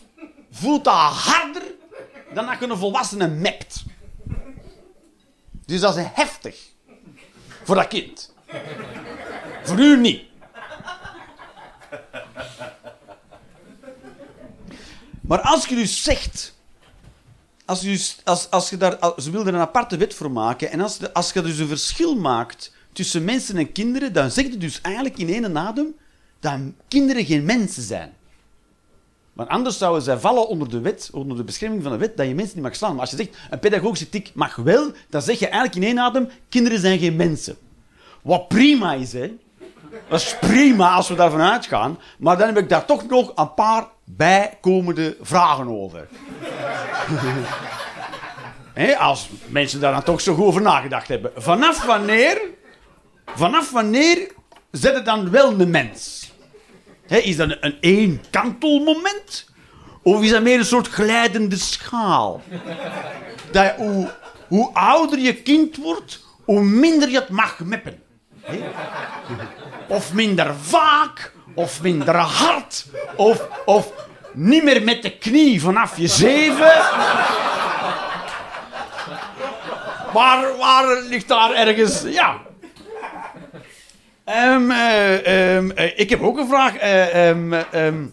voelt 0.50 0.84
dat 0.84 0.94
harder 0.94 1.62
dan 2.34 2.46
dat 2.46 2.58
je 2.58 2.66
een 2.66 2.76
volwassene 2.76 3.28
mept. 3.28 3.84
Dus 5.66 5.80
dat 5.80 5.96
is 5.96 6.04
heftig. 6.12 6.68
Voor 7.64 7.74
dat 7.74 7.88
kind. 7.88 8.34
Voor 9.62 9.78
u 9.78 10.00
niet. 10.00 10.22
Maar 15.20 15.40
als 15.40 15.66
je 15.66 15.74
dus 15.74 16.02
zegt... 16.02 16.54
Als 17.64 17.80
je, 17.80 17.88
dus- 17.88 18.18
als, 18.24 18.50
als 18.50 18.70
je 18.70 18.76
daar, 18.76 18.96
als, 18.96 19.24
ze 19.24 19.30
wilden 19.30 19.54
een 19.54 19.60
aparte 19.60 19.96
wet 19.96 20.14
voor 20.14 20.30
maken. 20.30 20.70
En 20.70 20.80
als, 20.80 21.12
als 21.12 21.32
je 21.32 21.42
dus 21.42 21.58
een 21.58 21.68
verschil 21.68 22.16
maakt 22.16 22.72
tussen 22.92 23.24
mensen 23.24 23.56
en 23.56 23.72
kinderen, 23.72 24.12
dan 24.12 24.30
zeg 24.30 24.44
je 24.44 24.58
dus 24.58 24.80
eigenlijk 24.80 25.18
in 25.18 25.28
één 25.28 25.58
adem 25.58 25.94
dat 26.40 26.60
kinderen 26.88 27.24
geen 27.24 27.44
mensen 27.44 27.82
zijn. 27.82 28.16
Want 29.38 29.50
anders 29.50 29.78
zouden 29.78 30.02
zij 30.02 30.18
vallen 30.18 30.48
onder 30.48 30.70
de 30.70 30.80
wet, 30.80 31.10
onder 31.12 31.36
de 31.36 31.44
bescherming 31.44 31.82
van 31.82 31.92
de 31.92 31.98
wet, 31.98 32.16
dat 32.16 32.26
je 32.26 32.34
mensen 32.34 32.54
niet 32.54 32.64
mag 32.64 32.76
slaan. 32.76 32.90
Maar 32.90 33.00
als 33.00 33.10
je 33.10 33.16
zegt, 33.16 33.36
een 33.50 33.58
pedagogische 33.58 34.08
tik 34.08 34.30
mag 34.34 34.56
wel, 34.56 34.90
dan 35.08 35.22
zeg 35.22 35.38
je 35.38 35.46
eigenlijk 35.46 35.74
in 35.74 35.82
één 35.82 35.98
adem, 35.98 36.28
kinderen 36.48 36.78
zijn 36.78 36.98
geen 36.98 37.16
mensen. 37.16 37.56
Wat 38.22 38.48
prima 38.48 38.92
is, 38.92 39.12
hè. 39.12 39.36
Dat 40.08 40.20
is 40.20 40.36
prima 40.40 40.90
als 40.90 41.08
we 41.08 41.14
daarvan 41.14 41.40
uitgaan. 41.40 41.98
Maar 42.18 42.38
dan 42.38 42.46
heb 42.46 42.58
ik 42.58 42.68
daar 42.68 42.84
toch 42.84 43.08
nog 43.08 43.32
een 43.34 43.54
paar 43.54 43.86
bijkomende 44.04 45.16
vragen 45.20 45.68
over. 45.68 46.08
Als 48.98 49.28
mensen 49.48 49.80
daar 49.80 49.92
dan 49.92 50.02
toch 50.02 50.20
zo 50.20 50.34
goed 50.34 50.44
over 50.44 50.62
nagedacht 50.62 51.08
hebben. 51.08 51.32
Vanaf 51.36 51.84
wanneer, 51.84 52.40
vanaf 53.26 53.70
wanneer 53.70 54.32
zet 54.70 54.94
het 54.94 55.04
dan 55.04 55.30
wel 55.30 55.60
een 55.60 55.70
mens? 55.70 56.27
Is 57.08 57.36
dat 57.36 57.50
een, 57.50 57.56
een 57.60 57.76
eenkantelmoment? 57.80 59.50
Of 60.02 60.22
is 60.22 60.30
dat 60.30 60.42
meer 60.42 60.58
een 60.58 60.64
soort 60.64 60.88
glijdende 60.88 61.56
schaal? 61.56 62.42
Dat 63.50 63.74
hoe, 64.48 64.70
ouder 64.72 65.18
je 65.18 65.34
kind 65.34 65.76
wordt, 65.76 66.24
hoe 66.44 66.62
minder 66.62 67.08
je 67.10 67.18
het 67.18 67.28
mag 67.28 67.58
meppen. 67.58 68.02
Of 69.88 70.12
minder 70.12 70.54
vaak, 70.54 71.32
of 71.54 71.82
minder 71.82 72.16
hard, 72.16 72.86
of, 73.16 73.48
of 73.64 73.92
niet 74.32 74.62
meer 74.62 74.82
met 74.82 75.02
de 75.02 75.18
knie 75.18 75.60
vanaf 75.60 75.96
je 75.96 76.06
zeven. 76.06 76.72
Waar 80.12 81.02
ligt 81.08 81.28
daar 81.28 81.52
ergens... 81.52 82.02
Ja. 82.02 82.46
Ehm, 84.28 84.70
eh, 84.70 85.56
ehm, 85.56 85.70
eh, 85.70 85.98
ik 85.98 86.10
heb 86.10 86.22
ook 86.22 86.38
een 86.38 86.48
vraag. 86.48 86.76
Eh, 86.76 87.28
ehm, 87.28 87.52
ehm, 87.52 88.04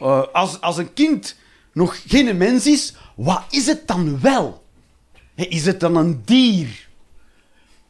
eh, 0.00 0.22
als, 0.32 0.60
als 0.60 0.76
een 0.76 0.92
kind 0.92 1.36
nog 1.72 2.00
geen 2.06 2.36
mens 2.36 2.66
is, 2.66 2.94
wat 3.14 3.42
is 3.50 3.66
het 3.66 3.86
dan 3.86 4.20
wel? 4.20 4.64
Is 5.34 5.66
het 5.66 5.80
dan 5.80 5.96
een 5.96 6.22
dier? 6.24 6.88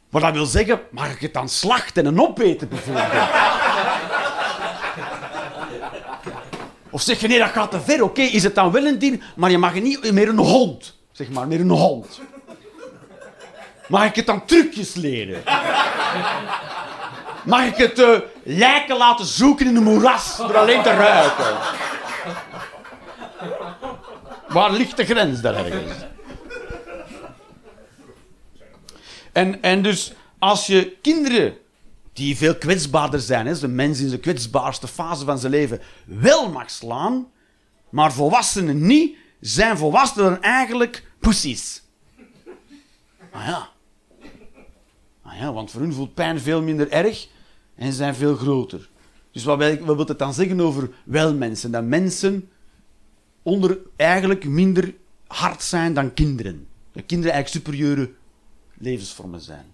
Maar 0.09 0.21
dat 0.21 0.33
wil 0.33 0.45
zeggen, 0.45 0.79
mag 0.91 1.11
ik 1.11 1.19
het 1.19 1.33
dan 1.33 1.49
slachten 1.49 2.05
en 2.05 2.21
opeten 2.21 2.69
bijvoorbeeld? 2.69 3.29
Of 6.89 7.01
zeg 7.01 7.19
je 7.19 7.27
nee, 7.27 7.39
dat 7.39 7.49
gaat 7.49 7.71
te 7.71 7.81
ver. 7.81 8.03
Oké, 8.03 8.21
is 8.21 8.43
het 8.43 8.55
dan 8.55 8.71
wel 8.71 8.85
een 8.85 8.99
dier, 8.99 9.19
maar 9.35 9.51
je 9.51 9.57
mag 9.57 9.73
het 9.73 9.83
niet 9.83 10.11
meer 10.11 10.29
een 10.29 10.37
hond. 10.37 10.97
Zeg 11.11 11.29
maar, 11.29 11.47
meer 11.47 11.59
een 11.59 11.69
hond. 11.69 12.21
Mag 13.87 14.05
ik 14.05 14.15
het 14.15 14.25
dan 14.25 14.45
trucjes 14.45 14.93
leren? 14.93 15.43
Mag 17.45 17.65
ik 17.65 17.75
het 17.75 17.99
uh, 17.99 18.19
lijken 18.43 18.97
laten 18.97 19.25
zoeken 19.25 19.67
in 19.67 19.75
een 19.75 19.83
moeras 19.83 20.37
door 20.37 20.57
alleen 20.57 20.83
te 20.83 20.89
ruiken? 20.89 21.57
Waar 24.47 24.71
ligt 24.71 24.97
de 24.97 25.05
grens 25.05 25.41
daar 25.41 25.55
ergens? 25.55 25.93
En, 29.31 29.61
en 29.61 29.81
dus 29.81 30.13
als 30.39 30.67
je 30.67 30.97
kinderen 31.01 31.57
die 32.13 32.37
veel 32.37 32.55
kwetsbaarder 32.55 33.19
zijn, 33.19 33.45
hè, 33.45 33.59
de 33.59 33.67
mens 33.67 33.99
in 33.99 34.09
zijn 34.09 34.21
kwetsbaarste 34.21 34.87
fase 34.87 35.25
van 35.25 35.39
zijn 35.39 35.51
leven, 35.51 35.81
wel 36.05 36.49
mag 36.49 36.69
slaan, 36.69 37.31
maar 37.89 38.13
volwassenen 38.13 38.85
niet, 38.85 39.17
zijn 39.39 39.77
volwassenen 39.77 40.41
eigenlijk 40.41 41.03
pussies. 41.19 41.81
Ah 43.31 43.45
ja. 43.45 43.69
Ah 45.23 45.39
ja, 45.39 45.53
want 45.53 45.71
voor 45.71 45.81
hun 45.81 45.93
voelt 45.93 46.13
pijn 46.13 46.39
veel 46.39 46.61
minder 46.61 46.89
erg 46.89 47.27
en 47.75 47.93
zijn 47.93 48.15
veel 48.15 48.35
groter. 48.35 48.89
Dus 49.31 49.43
wat 49.43 49.57
wil, 49.57 49.77
wat 49.77 49.95
wil 49.95 50.05
het 50.05 50.19
dan 50.19 50.33
zeggen 50.33 50.59
over 50.59 50.89
welmensen? 51.03 51.71
Dat 51.71 51.83
mensen 51.83 52.49
onder 53.43 53.77
eigenlijk 53.95 54.45
minder 54.45 54.93
hard 55.27 55.63
zijn 55.63 55.93
dan 55.93 56.13
kinderen. 56.13 56.67
Dat 56.91 57.05
kinderen 57.05 57.33
eigenlijk 57.33 57.65
superieure 57.65 58.11
levensvormen 58.77 59.41
zijn. 59.41 59.73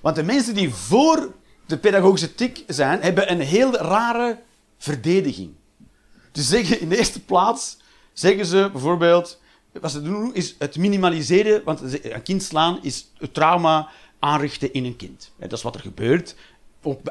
Want 0.00 0.16
de 0.16 0.22
mensen 0.22 0.54
die 0.54 0.74
voor 0.74 1.32
de 1.66 1.78
pedagogische 1.78 2.34
tik 2.34 2.64
zijn, 2.66 3.00
hebben 3.02 3.32
een 3.32 3.40
heel 3.40 3.76
rare 3.76 4.38
verdediging. 4.78 5.54
Dus 6.32 6.48
zeggen 6.48 6.80
in 6.80 6.88
de 6.88 6.98
eerste 6.98 7.20
plaats, 7.20 7.76
zeggen 8.12 8.46
ze 8.46 8.68
bijvoorbeeld, 8.72 9.40
wat 9.72 9.90
ze 9.90 10.02
doen 10.02 10.34
is 10.34 10.54
het 10.58 10.76
minimaliseren, 10.76 11.64
want 11.64 11.80
een 12.04 12.22
kind 12.22 12.42
slaan 12.42 12.78
is 12.82 13.10
het 13.18 13.34
trauma 13.34 13.88
aanrichten 14.18 14.72
in 14.72 14.84
een 14.84 14.96
kind. 14.96 15.32
Dat 15.36 15.52
is 15.52 15.62
wat 15.62 15.74
er 15.74 15.80
gebeurt, 15.80 16.36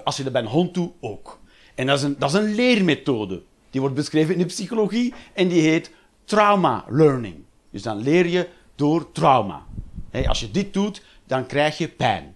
als 0.03 0.17
je 0.17 0.23
dat 0.23 0.33
bij 0.33 0.41
een 0.41 0.47
hond 0.47 0.73
doet 0.73 0.91
ook. 0.99 1.39
En 1.75 1.87
dat 1.87 1.97
is 1.97 2.03
een, 2.03 2.15
dat 2.19 2.29
is 2.29 2.35
een 2.35 2.55
leermethode. 2.55 3.41
Die 3.69 3.81
wordt 3.81 3.95
beschreven 3.95 4.33
in 4.33 4.39
de 4.39 4.45
psychologie 4.45 5.13
en 5.33 5.47
die 5.47 5.61
heet 5.61 5.91
trauma 6.25 6.85
learning. 6.89 7.35
Dus 7.69 7.81
dan 7.81 8.01
leer 8.01 8.27
je 8.27 8.47
door 8.75 9.11
trauma. 9.11 9.65
Als 10.25 10.39
je 10.39 10.51
dit 10.51 10.73
doet, 10.73 11.03
dan 11.25 11.45
krijg 11.45 11.77
je 11.77 11.87
pijn. 11.87 12.35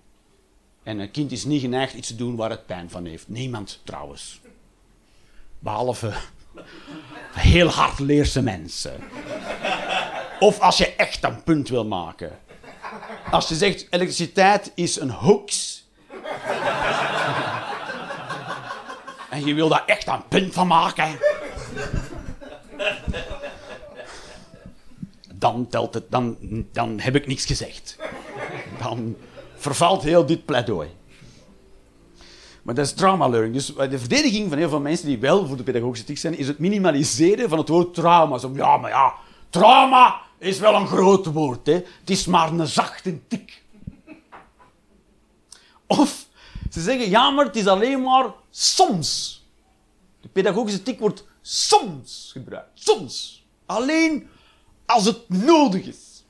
En 0.83 0.99
een 0.99 1.11
kind 1.11 1.31
is 1.31 1.45
niet 1.45 1.61
geneigd 1.61 1.93
iets 1.93 2.07
te 2.07 2.15
doen 2.15 2.35
waar 2.35 2.49
het 2.49 2.65
pijn 2.65 2.89
van 2.89 3.05
heeft. 3.05 3.27
Niemand 3.27 3.81
trouwens. 3.83 4.41
Behalve 5.59 6.13
heel 7.33 7.67
hardleerse 7.67 8.41
mensen. 8.41 8.99
Of 10.41 10.59
als 10.59 10.77
je 10.77 10.95
echt 10.95 11.23
een 11.23 11.43
punt 11.43 11.69
wil 11.69 11.85
maken. 11.85 12.39
Als 13.31 13.47
je 13.47 13.55
zegt 13.55 13.87
elektriciteit 13.89 14.71
is 14.75 14.99
een 14.99 15.09
hoax. 15.09 15.79
en 19.29 19.45
je 19.45 19.53
wil 19.53 19.69
daar 19.69 19.83
echt 19.85 20.07
een 20.07 20.27
punt 20.27 20.53
van 20.53 20.67
maken. 20.67 21.19
Dan 25.33 25.67
telt 25.67 25.93
het, 25.93 26.11
dan, 26.11 26.37
dan 26.71 26.99
heb 26.99 27.15
ik 27.15 27.27
niks 27.27 27.45
gezegd. 27.45 27.97
Dan 28.79 29.15
vervalt 29.55 30.03
heel 30.03 30.25
dit 30.25 30.45
pleidooi. 30.45 30.89
Maar 32.61 32.75
dat 32.75 32.85
is 32.85 32.93
trauma 32.93 33.27
learning. 33.27 33.53
Dus 33.53 33.65
de 33.65 33.99
verdediging 33.99 34.49
van 34.49 34.57
heel 34.57 34.69
veel 34.69 34.79
mensen 34.79 35.07
die 35.07 35.19
wel 35.19 35.47
voor 35.47 35.57
de 35.57 35.63
pedagogische 35.63 36.03
ethiek 36.03 36.17
zijn, 36.17 36.37
is 36.37 36.47
het 36.47 36.59
minimaliseren 36.59 37.49
van 37.49 37.57
het 37.57 37.67
woord 37.69 37.93
trauma. 37.93 38.37
Zo, 38.37 38.51
ja, 38.55 38.77
maar 38.77 38.91
ja, 38.91 39.13
trauma 39.49 40.29
is 40.41 40.59
wel 40.59 40.75
een 40.75 40.87
groot 40.87 41.25
woord. 41.25 41.65
Hè. 41.65 41.73
Het 41.73 42.09
is 42.09 42.25
maar 42.25 42.51
een 42.51 42.67
zachte 42.67 43.27
tik. 43.27 43.63
Of 45.87 46.27
ze 46.71 46.81
zeggen, 46.81 47.09
ja, 47.09 47.29
maar 47.29 47.45
het 47.45 47.55
is 47.55 47.67
alleen 47.67 48.01
maar 48.01 48.33
soms. 48.49 49.41
De 50.21 50.27
pedagogische 50.27 50.83
tik 50.83 50.99
wordt 50.99 51.25
soms 51.41 52.29
gebruikt. 52.31 52.69
Soms. 52.73 53.45
Alleen 53.65 54.29
als 54.85 55.05
het 55.05 55.29
nodig 55.29 55.85
is. 55.85 56.23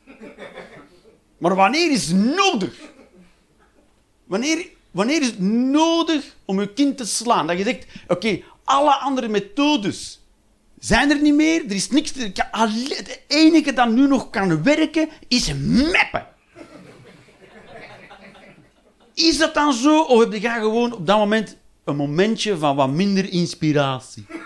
Maar 1.37 1.55
wanneer 1.55 1.91
is 1.91 2.07
nodig? 2.11 2.79
Wanneer, 4.23 4.69
wanneer 4.91 5.21
is 5.21 5.27
het 5.27 5.39
nodig 5.39 6.35
om 6.45 6.59
je 6.59 6.73
kind 6.73 6.97
te 6.97 7.05
slaan? 7.05 7.47
Dat 7.47 7.57
je 7.57 7.63
zegt, 7.63 7.85
oké, 8.07 8.41
alle 8.63 8.93
andere 8.93 9.27
methodes 9.27 10.20
zijn 10.81 11.09
er 11.09 11.21
niet 11.21 11.33
meer. 11.33 11.65
Er 11.65 11.75
is 11.75 11.89
niks. 11.89 12.11
Het 12.15 13.21
enige 13.27 13.73
dat 13.73 13.89
nu 13.89 14.07
nog 14.07 14.29
kan 14.29 14.63
werken 14.63 15.09
is 15.27 15.53
meppen. 15.63 16.27
Is 19.13 19.37
dat 19.37 19.53
dan 19.53 19.73
zo? 19.73 20.01
Of 20.01 20.19
heb 20.19 20.33
je 20.33 20.49
gewoon 20.49 20.93
op 20.93 21.07
dat 21.07 21.17
moment 21.17 21.57
een 21.83 21.95
momentje 21.95 22.57
van 22.57 22.75
wat 22.75 22.89
minder 22.89 23.29
inspiratie? 23.31 24.25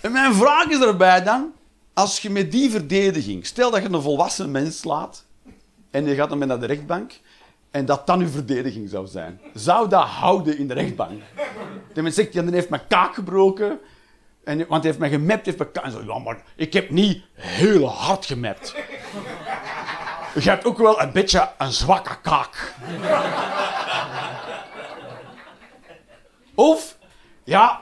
En 0.00 0.12
mijn 0.12 0.34
vraag 0.34 0.66
is 0.66 0.80
erbij 0.80 1.22
dan, 1.22 1.52
als 1.94 2.20
je 2.20 2.30
met 2.30 2.52
die 2.52 2.70
verdediging, 2.70 3.46
stel 3.46 3.70
dat 3.70 3.82
je 3.82 3.88
een 3.88 4.02
volwassen 4.02 4.50
mens 4.50 4.78
slaat 4.78 5.24
en 5.90 6.04
je 6.04 6.14
gaat 6.14 6.28
dan 6.28 6.38
naar 6.38 6.60
de 6.60 6.66
rechtbank 6.66 7.12
en 7.70 7.84
dat 7.84 8.06
dan 8.06 8.20
uw 8.20 8.28
verdediging 8.28 8.88
zou 8.88 9.06
zijn, 9.06 9.40
zou 9.54 9.88
dat 9.88 10.04
houden 10.04 10.58
in 10.58 10.68
de 10.68 10.74
rechtbank? 10.74 11.22
De 11.92 12.02
mens 12.02 12.14
zegt, 12.14 12.32
ja, 12.32 12.42
dan 12.42 12.52
heeft 12.52 12.68
mijn 12.68 12.86
kaak 12.88 13.14
gebroken, 13.14 13.80
en, 14.44 14.58
want 14.58 14.70
hij 14.70 14.80
heeft 14.82 14.98
mij 14.98 15.08
gemapt, 15.08 15.46
heeft 15.46 15.58
mijn. 15.58 15.70
En 15.72 15.90
zo, 15.90 16.02
ja, 16.06 16.18
maar 16.18 16.42
ik 16.56 16.72
heb 16.72 16.90
niet 16.90 17.22
heel 17.34 17.88
hard 17.88 18.26
gemapt. 18.26 18.74
Je 20.34 20.50
hebt 20.50 20.64
ook 20.64 20.78
wel 20.78 21.00
een 21.00 21.12
beetje 21.12 21.48
een 21.58 21.72
zwakke 21.72 22.20
kaak. 22.20 22.74
Of, 26.54 26.96
ja, 27.44 27.80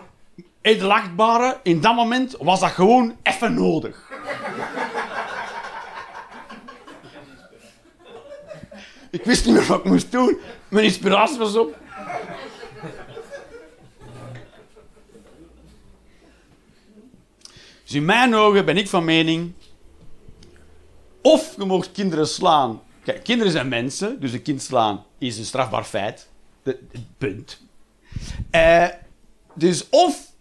edelachtbare, 0.60 1.60
in 1.62 1.80
dat 1.80 1.94
moment 1.94 2.36
was 2.38 2.60
dat 2.60 2.70
gewoon 2.70 3.16
even 3.22 3.54
nodig. 3.54 4.10
Ik 9.10 9.24
wist 9.24 9.46
niet 9.46 9.54
meer 9.54 9.66
wat 9.66 9.78
ik 9.78 9.84
moest 9.84 10.12
doen. 10.12 10.38
Mijn 10.68 10.84
inspiratie 10.84 11.38
was 11.38 11.56
op. 11.56 11.76
Dus 17.84 17.96
in 17.96 18.04
mijn 18.04 18.34
ogen 18.34 18.64
ben 18.64 18.76
ik 18.76 18.88
van 18.88 19.04
mening... 19.04 19.52
Of 21.22 21.54
je 21.56 21.64
mag 21.64 21.92
kinderen 21.92 22.28
slaan. 22.28 22.82
Kijk, 23.04 23.24
kinderen 23.24 23.52
zijn 23.52 23.68
mensen, 23.68 24.20
dus 24.20 24.32
een 24.32 24.42
kind 24.42 24.62
slaan 24.62 25.04
is 25.18 25.38
een 25.38 25.44
strafbaar 25.44 25.84
feit. 25.84 26.28
De, 26.62 26.78
punt. 27.18 27.60
Uh, 28.52 28.86
dus 29.54 29.88
of 29.88 30.32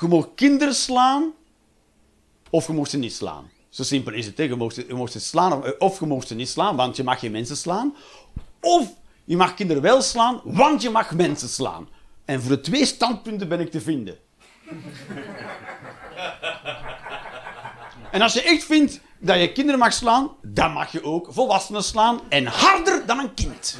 je 0.00 0.06
mag 0.06 0.28
kinderen 0.34 0.74
slaan, 0.74 1.32
of 2.50 2.66
je 2.66 2.72
mag 2.72 2.88
ze 2.88 2.98
niet 2.98 3.12
slaan. 3.12 3.50
Zo 3.74 3.82
simpel 3.82 4.12
is 4.12 4.26
het. 4.26 4.38
Hè? 4.38 4.42
Je, 4.42 4.70
ze, 4.72 4.86
je 4.88 5.10
ze 5.10 5.20
slaan, 5.20 5.78
of 5.78 6.00
je 6.00 6.06
mag 6.06 6.26
ze 6.26 6.34
niet 6.34 6.48
slaan, 6.48 6.76
want 6.76 6.96
je 6.96 7.04
mag 7.04 7.18
geen 7.18 7.30
mensen 7.30 7.56
slaan. 7.56 7.94
Of 8.60 8.88
je 9.24 9.36
mag 9.36 9.54
kinderen 9.54 9.82
wel 9.82 10.02
slaan, 10.02 10.40
want 10.44 10.82
je 10.82 10.90
mag 10.90 11.14
mensen 11.14 11.48
slaan. 11.48 11.88
En 12.24 12.40
voor 12.40 12.50
de 12.50 12.60
twee 12.60 12.86
standpunten 12.86 13.48
ben 13.48 13.60
ik 13.60 13.70
te 13.70 13.80
vinden. 13.80 14.16
en 18.10 18.22
als 18.22 18.32
je 18.32 18.42
echt 18.42 18.64
vindt 18.64 19.00
dat 19.18 19.40
je 19.40 19.52
kinderen 19.52 19.80
mag 19.80 19.92
slaan, 19.92 20.30
dan 20.42 20.72
mag 20.72 20.92
je 20.92 21.04
ook 21.04 21.28
volwassenen 21.30 21.84
slaan. 21.84 22.20
En 22.28 22.46
harder 22.46 23.06
dan 23.06 23.18
een 23.18 23.34
kind. 23.34 23.78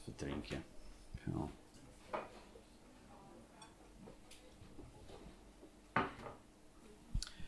Even 0.00 0.16
drinken. 0.16 0.64
Ja. 1.24 1.48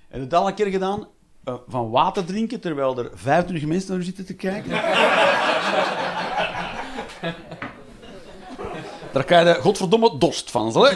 Heb 0.09 0.21
je 0.21 0.21
het 0.21 0.35
al 0.35 0.49
een 0.49 0.55
keer 0.55 0.66
gedaan? 0.66 1.09
Uh, 1.45 1.55
van 1.69 1.90
water 1.90 2.25
drinken 2.25 2.61
terwijl 2.61 2.99
er 2.99 3.11
25 3.14 3.69
mensen 3.69 3.90
naar 3.90 4.01
u 4.01 4.05
zitten 4.05 4.27
te 4.27 4.35
kijken? 4.35 4.71
Daar 9.12 9.25
krijg 9.25 9.57
je 9.57 9.62
godverdomme 9.62 10.19
dorst 10.19 10.51
van, 10.51 10.73
zal 10.73 10.88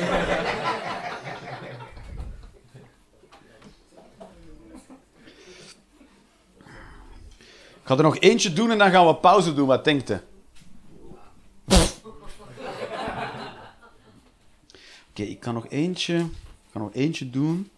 ga 7.90 7.96
er 7.96 8.02
nog 8.02 8.18
eentje 8.18 8.52
doen 8.52 8.70
en 8.70 8.78
dan 8.78 8.90
gaan 8.90 9.06
we 9.06 9.14
pauze 9.14 9.54
doen. 9.54 9.66
Wat 9.66 9.84
denkt 9.84 10.10
u? 10.10 10.20
Oké, 15.10 15.22
ik 15.22 15.40
kan 15.40 15.54
nog 15.54 15.68
eentje, 15.68 16.26
kan 16.72 16.82
nog 16.82 16.94
eentje 16.94 17.30
doen. 17.30 17.70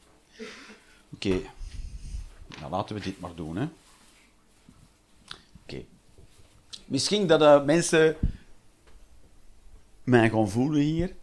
Oké. 1.15 1.41
Nou, 2.59 2.71
laten 2.71 2.97
we 2.97 3.03
dit 3.03 3.21
maar 3.21 3.35
doen, 3.35 3.57
hè. 3.57 3.67
Oké. 5.63 5.85
Misschien 6.85 7.27
dat 7.27 7.43
uh, 7.43 7.65
mensen 7.65 8.17
mij 10.05 10.31
gaan 10.31 10.51
voelen 10.51 10.81
hier. 10.81 11.15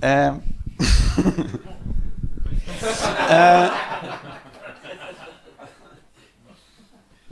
Uh, 0.00 0.34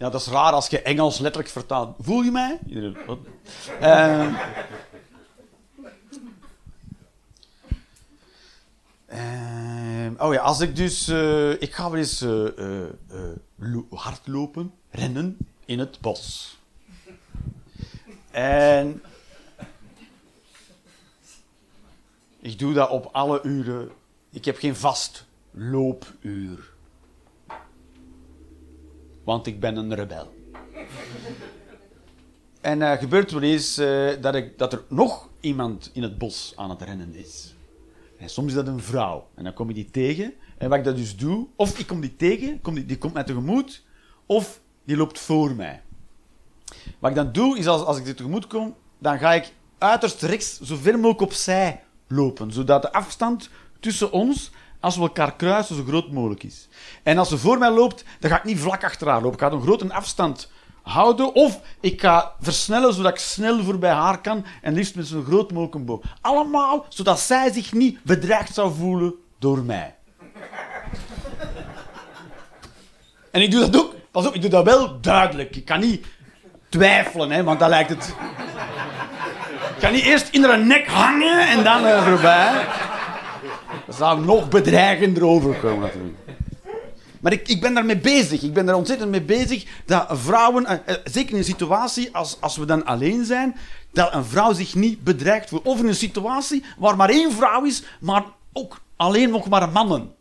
ja, 0.02 0.10
dat 0.10 0.20
is 0.20 0.26
raar 0.26 0.52
als 0.52 0.68
je 0.68 0.82
Engels 0.82 1.18
letterlijk 1.18 1.52
vertaalt. 1.52 1.96
Voel 2.00 2.22
je 2.22 2.30
mij? 2.30 2.58
Uh, 2.66 4.26
oh 10.18 10.32
ja, 10.32 10.40
als 10.40 10.60
ik 10.60 10.76
dus... 10.76 11.08
ik 11.58 11.74
ga 11.74 11.90
wel 11.90 11.98
eens 11.98 12.24
hardlopen, 13.90 14.72
rennen 14.90 15.36
in 15.64 15.78
het 15.78 16.00
bos. 16.00 16.58
En 18.30 19.02
ik 22.40 22.58
doe 22.58 22.72
dat 22.72 22.90
op 22.90 23.08
alle 23.12 23.42
uren. 23.42 23.90
Ik 24.30 24.44
heb 24.44 24.58
geen 24.58 24.76
vast 24.76 25.26
loopuur. 25.50 26.71
Want 29.24 29.46
ik 29.46 29.60
ben 29.60 29.76
een 29.76 29.94
rebel. 29.94 30.32
En 32.60 32.80
uh, 32.80 32.92
gebeurt 32.92 33.30
wel 33.30 33.42
eens 33.42 33.78
uh, 33.78 34.10
dat, 34.20 34.34
ik, 34.34 34.58
dat 34.58 34.72
er 34.72 34.82
nog 34.88 35.28
iemand 35.40 35.90
in 35.92 36.02
het 36.02 36.18
bos 36.18 36.52
aan 36.56 36.70
het 36.70 36.82
rennen 36.82 37.14
is. 37.14 37.54
En 38.18 38.28
soms 38.28 38.48
is 38.48 38.54
dat 38.54 38.66
een 38.66 38.80
vrouw. 38.80 39.28
En 39.34 39.44
dan 39.44 39.54
kom 39.54 39.68
je 39.68 39.74
die 39.74 39.90
tegen. 39.90 40.34
En 40.58 40.68
wat 40.68 40.78
ik 40.78 40.84
dat 40.84 40.96
dus 40.96 41.16
doe, 41.16 41.46
of 41.56 41.78
ik 41.78 41.86
kom 41.86 42.00
die 42.00 42.16
tegen, 42.16 42.60
die, 42.62 42.86
die 42.86 42.98
komt 42.98 43.12
mij 43.14 43.24
tegemoet, 43.24 43.82
of 44.26 44.60
die 44.84 44.96
loopt 44.96 45.18
voor 45.18 45.54
mij. 45.54 45.82
Wat 46.98 47.10
ik 47.10 47.16
dan 47.16 47.32
doe, 47.32 47.58
is 47.58 47.66
als, 47.66 47.82
als 47.82 47.98
ik 47.98 48.04
dit 48.04 48.16
tegemoet 48.16 48.46
kom, 48.46 48.74
dan 48.98 49.18
ga 49.18 49.32
ik 49.32 49.52
uiterst 49.78 50.22
rechts 50.22 50.60
zo 50.60 50.76
ver 50.76 50.94
mogelijk 50.94 51.20
opzij 51.20 51.82
lopen. 52.08 52.52
Zodat 52.52 52.82
de 52.82 52.92
afstand 52.92 53.50
tussen 53.80 54.12
ons, 54.12 54.50
als 54.82 54.96
we 54.96 55.02
elkaar 55.02 55.36
kruisen, 55.36 55.76
zo 55.76 55.84
groot 55.84 56.10
mogelijk 56.12 56.42
is. 56.42 56.68
En 57.02 57.18
als 57.18 57.28
ze 57.28 57.38
voor 57.38 57.58
mij 57.58 57.70
loopt, 57.70 58.04
dan 58.20 58.30
ga 58.30 58.36
ik 58.36 58.44
niet 58.44 58.60
vlak 58.60 58.84
achteraan 58.84 59.22
lopen. 59.22 59.32
Ik 59.32 59.40
ga 59.40 59.50
een 59.50 59.62
grote 59.62 59.92
afstand 59.92 60.50
houden. 60.82 61.34
Of 61.34 61.60
ik 61.80 62.00
ga 62.00 62.32
versnellen, 62.40 62.94
zodat 62.94 63.12
ik 63.12 63.18
snel 63.18 63.62
voorbij 63.62 63.92
haar 63.92 64.20
kan. 64.20 64.44
En 64.62 64.74
liefst 64.74 64.94
met 64.94 65.06
zo'n 65.06 65.24
groot 65.24 65.52
mogelijk 65.52 65.86
boog. 65.86 66.00
Allemaal, 66.20 66.86
zodat 66.88 67.20
zij 67.20 67.52
zich 67.52 67.72
niet 67.72 68.02
bedreigd 68.02 68.54
zou 68.54 68.74
voelen 68.74 69.14
door 69.38 69.58
mij. 69.58 69.94
En 73.30 73.42
ik 73.42 73.50
doe 73.50 73.60
dat 73.60 73.76
ook. 73.76 73.94
Pas 74.10 74.26
op, 74.26 74.34
ik 74.34 74.40
doe 74.40 74.50
dat 74.50 74.64
wel 74.64 75.00
duidelijk. 75.00 75.56
Ik 75.56 75.64
kan 75.64 75.80
niet 75.80 76.06
twijfelen, 76.68 77.30
hè, 77.30 77.44
want 77.44 77.58
dan 77.58 77.68
lijkt 77.68 77.90
het... 77.90 78.14
Ik 79.74 79.88
kan 79.88 79.92
niet 79.92 80.04
eerst 80.04 80.28
in 80.28 80.44
haar 80.44 80.64
nek 80.64 80.86
hangen 80.86 81.48
en 81.48 81.64
dan 81.64 81.84
uh, 81.84 82.06
voorbij. 82.06 82.66
Dat 83.86 83.96
zou 83.96 84.24
nog 84.24 84.48
bedreigender 84.48 85.24
overkomen 85.24 85.80
natuurlijk. 85.80 86.18
Maar 87.22 87.32
ik, 87.32 87.48
ik 87.48 87.60
ben 87.60 87.74
daarmee 87.74 87.98
bezig. 87.98 88.42
Ik 88.42 88.52
ben 88.52 88.66
daar 88.66 88.74
ontzettend 88.74 89.10
mee 89.10 89.22
bezig 89.22 89.64
dat 89.86 90.06
vrouwen, 90.10 90.66
eh, 90.66 90.78
eh, 90.84 90.96
zeker 91.04 91.30
in 91.30 91.38
een 91.38 91.44
situatie 91.44 92.16
als, 92.16 92.36
als 92.40 92.56
we 92.56 92.64
dan 92.64 92.84
alleen 92.84 93.24
zijn, 93.24 93.56
dat 93.92 94.14
een 94.14 94.24
vrouw 94.24 94.52
zich 94.52 94.74
niet 94.74 95.04
bedreigd 95.04 95.48
voelt. 95.48 95.66
Of 95.66 95.78
in 95.78 95.88
een 95.88 95.94
situatie 95.94 96.64
waar 96.78 96.96
maar 96.96 97.10
één 97.10 97.32
vrouw 97.32 97.64
is, 97.64 97.82
maar 98.00 98.24
ook 98.52 98.80
alleen 98.96 99.30
nog 99.30 99.48
maar 99.48 99.68
mannen. 99.68 100.14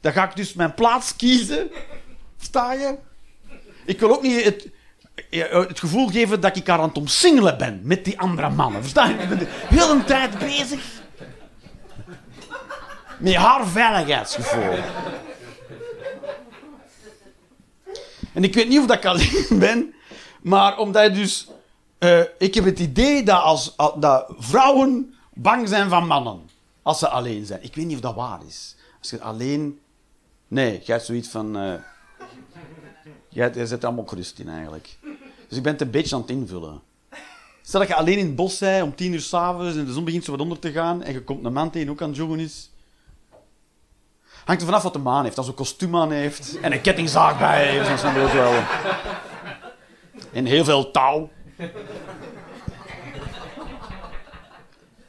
Dan 0.00 0.12
ga 0.12 0.24
ik 0.24 0.36
dus 0.36 0.54
mijn 0.54 0.74
plaats 0.74 1.16
kiezen. 1.16 1.70
Sta 2.40 2.72
je? 2.72 2.94
Ik 3.84 4.00
wil 4.00 4.10
ook 4.10 4.22
niet 4.22 4.44
het, 4.44 4.68
het 5.68 5.78
gevoel 5.78 6.08
geven 6.08 6.40
dat 6.40 6.56
ik 6.56 6.66
haar 6.66 6.78
aan 6.78 6.88
het 6.88 6.98
omsingelen 6.98 7.58
ben 7.58 7.80
met 7.82 8.04
die 8.04 8.20
andere 8.20 8.50
mannen. 8.50 8.80
Versta 8.80 9.08
je? 9.08 9.14
Ik 9.14 9.28
ben 9.28 9.38
de 9.38 9.46
hele 9.48 10.04
tijd 10.04 10.38
bezig 10.38 10.80
met 13.18 13.34
haar 13.34 13.66
veiligheidsgevoel. 13.66 14.78
En 18.32 18.44
ik 18.44 18.54
weet 18.54 18.68
niet 18.68 18.78
of 18.78 18.86
dat 18.86 18.96
ik 18.96 19.04
alleen 19.04 19.46
ben, 19.58 19.94
maar 20.42 20.78
omdat 20.78 21.04
je 21.04 21.10
dus... 21.10 21.48
Uh, 21.98 22.20
ik 22.38 22.54
heb 22.54 22.64
het 22.64 22.78
idee 22.78 23.22
dat, 23.22 23.42
als, 23.42 23.76
dat 23.76 24.34
vrouwen 24.38 25.14
bang 25.34 25.68
zijn 25.68 25.88
van 25.88 26.06
mannen 26.06 26.40
als 26.82 26.98
ze 26.98 27.08
alleen 27.08 27.46
zijn. 27.46 27.62
Ik 27.62 27.74
weet 27.74 27.86
niet 27.86 27.94
of 27.94 28.00
dat 28.00 28.14
waar 28.14 28.40
is. 28.46 28.76
Als 28.98 29.10
je 29.10 29.20
alleen... 29.20 29.80
Nee, 30.48 30.70
jij 30.70 30.94
hebt 30.94 31.06
zoiets 31.06 31.28
van... 31.28 31.56
Uh, 31.56 31.74
jij, 33.28 33.66
zit 33.66 33.84
allemaal 33.84 34.06
gerust 34.06 34.38
in, 34.38 34.48
eigenlijk. 34.48 34.98
Dus 35.48 35.56
ik 35.56 35.62
ben 35.62 35.72
het 35.72 35.80
een 35.80 35.90
beetje 35.90 36.14
aan 36.14 36.20
het 36.20 36.30
invullen. 36.30 36.80
Stel 37.62 37.80
dat 37.80 37.88
je 37.88 37.94
alleen 37.94 38.18
in 38.18 38.26
het 38.26 38.36
bos 38.36 38.58
bent 38.58 38.82
om 38.82 38.94
tien 38.94 39.12
uur 39.12 39.20
s'avonds 39.20 39.76
en 39.76 39.84
de 39.84 39.92
zon 39.92 40.04
begint 40.04 40.24
zo 40.24 40.30
wat 40.30 40.40
onder 40.40 40.58
te 40.58 40.72
gaan 40.72 41.02
en 41.02 41.12
je 41.12 41.22
komt 41.22 41.44
een 41.44 41.52
man 41.52 41.70
tegen 41.70 41.88
ook 41.90 42.02
aan 42.02 42.08
het 42.08 42.16
joggen 42.16 42.38
is. 42.38 42.70
Hangt 44.48 44.62
er 44.62 44.68
vanaf 44.68 44.82
wat 44.82 44.92
de 44.92 44.98
maan 44.98 45.24
heeft. 45.24 45.38
Als 45.38 45.48
een 45.48 45.54
kostuum 45.54 45.96
aan 45.96 46.10
heeft 46.10 46.60
en 46.60 46.72
een 46.72 46.80
kettingzaag 46.80 47.38
bij 47.38 47.66
heeft, 47.66 48.02
dan 48.02 48.14
je 48.14 48.32
wel. 48.32 48.52
En 50.32 50.44
heel 50.44 50.64
veel 50.64 50.90
touw. 50.90 51.30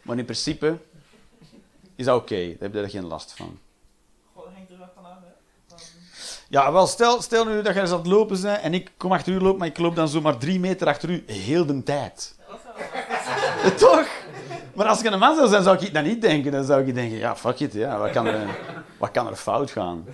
Maar 0.02 0.18
in 0.18 0.26
principe 0.26 0.78
is 1.96 2.06
dat 2.06 2.22
oké. 2.22 2.36
Daar 2.36 2.56
heb 2.60 2.74
je 2.74 2.80
er 2.80 2.90
geen 2.90 3.06
last 3.06 3.34
van. 3.34 3.60
hangt 4.34 4.72
er 4.72 4.78
wel 4.78 4.90
vanaf, 4.96 5.18
hè? 5.22 5.76
Ja, 6.50 6.72
wel, 6.72 6.88
stel, 6.88 7.22
stel 7.22 7.46
nu 7.46 7.62
dat 7.62 7.76
eens 7.76 7.92
aan 7.92 8.08
lopen 8.08 8.42
bent 8.42 8.62
en 8.62 8.74
ik 8.74 8.92
kom 8.98 9.12
achter 9.12 9.34
u 9.34 9.40
lopen, 9.40 9.60
maar 9.60 9.68
ik 9.68 9.78
loop 9.78 9.96
dan 9.96 10.08
zomaar 10.08 10.38
drie 10.38 10.60
meter 10.60 10.88
achter 10.88 11.10
u 11.10 11.24
heel 11.28 11.66
de 11.66 11.84
tijd. 11.84 12.36
Toch? 13.78 14.08
Maar 14.74 14.88
als 14.88 15.00
ik 15.04 15.12
een 15.12 15.20
man 15.20 15.36
zou 15.36 15.48
zijn, 15.48 15.64
zou 15.64 15.78
ik 15.78 15.94
dat 15.94 16.04
niet 16.04 16.22
denken. 16.22 16.52
Dan 16.52 16.64
zou 16.64 16.88
ik 16.88 16.96
denken, 16.96 17.18
ja, 17.18 17.36
fuck 17.36 17.60
it, 17.60 17.74
ja, 17.74 17.98
wat, 17.98 18.12
kan 18.12 18.26
er, 18.26 18.48
wat 19.00 19.12
kan 19.12 19.28
er 19.28 19.36
fout 19.36 19.72
gaan? 19.72 20.06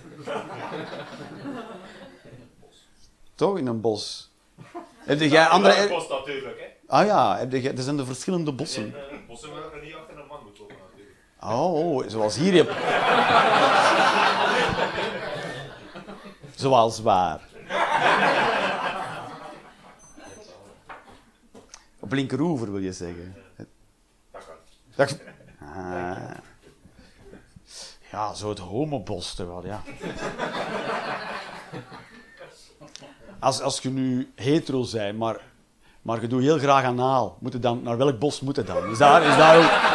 Toch, 3.34 3.58
in 3.58 3.66
een 3.66 3.80
bos. 3.80 4.30
Heb 4.98 5.20
jij 5.20 5.46
andere... 5.46 5.82
Een 5.82 5.88
bos 5.88 6.08
natuurlijk, 6.08 6.58
hè. 6.60 6.66
Ah 6.86 7.06
ja, 7.06 7.38
heb 7.38 7.52
je... 7.52 7.70
er 7.70 7.82
zijn 7.82 7.96
de 7.96 8.04
verschillende 8.04 8.52
bossen. 8.52 8.82
En, 8.82 9.14
uh, 9.14 9.18
bossen 9.28 9.50
waar 9.52 9.60
je 9.74 9.86
niet 9.86 9.94
achter 9.94 10.18
een 10.18 10.26
man 10.26 10.38
moet 10.44 10.58
lopen, 10.58 10.76
natuurlijk. 10.90 11.16
Oh, 11.40 12.08
zoals 12.08 12.36
hier. 12.36 12.66
Zoals 16.54 17.00
waar. 17.00 17.40
Op 22.00 22.12
linkeroever 22.12 22.72
wil 22.72 22.80
je 22.80 22.92
zeggen. 22.92 23.36
Dat, 24.96 25.18
ah, 25.60 26.30
ja, 28.10 28.34
zo 28.34 28.48
het 28.48 28.58
homobos 28.58 29.34
toch 29.34 29.46
wel, 29.46 29.66
ja. 29.66 29.82
Als, 33.38 33.60
als 33.60 33.78
je 33.78 33.90
nu 33.90 34.32
hetero 34.34 34.86
bent, 34.92 35.18
maar, 35.18 35.40
maar 36.02 36.20
je 36.20 36.26
doet 36.26 36.42
heel 36.42 36.58
graag 36.58 36.84
anaal, 36.84 37.36
moet 37.40 37.62
dan, 37.62 37.82
naar 37.82 37.96
welk 37.96 38.18
bos 38.18 38.40
moet 38.40 38.56
het 38.56 38.66
dan? 38.66 38.90
Is 38.90 38.98
daar, 38.98 39.22
is 39.22 39.36
daar 39.36 39.56
ook... 39.56 39.94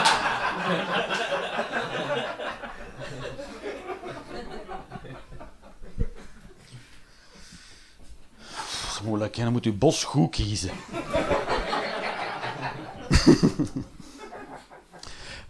Moeilijk, 9.04 9.36
dan 9.36 9.52
moet 9.52 9.64
je 9.64 9.74
bos 9.74 10.04
goed 10.04 10.30
kiezen. 10.30 10.72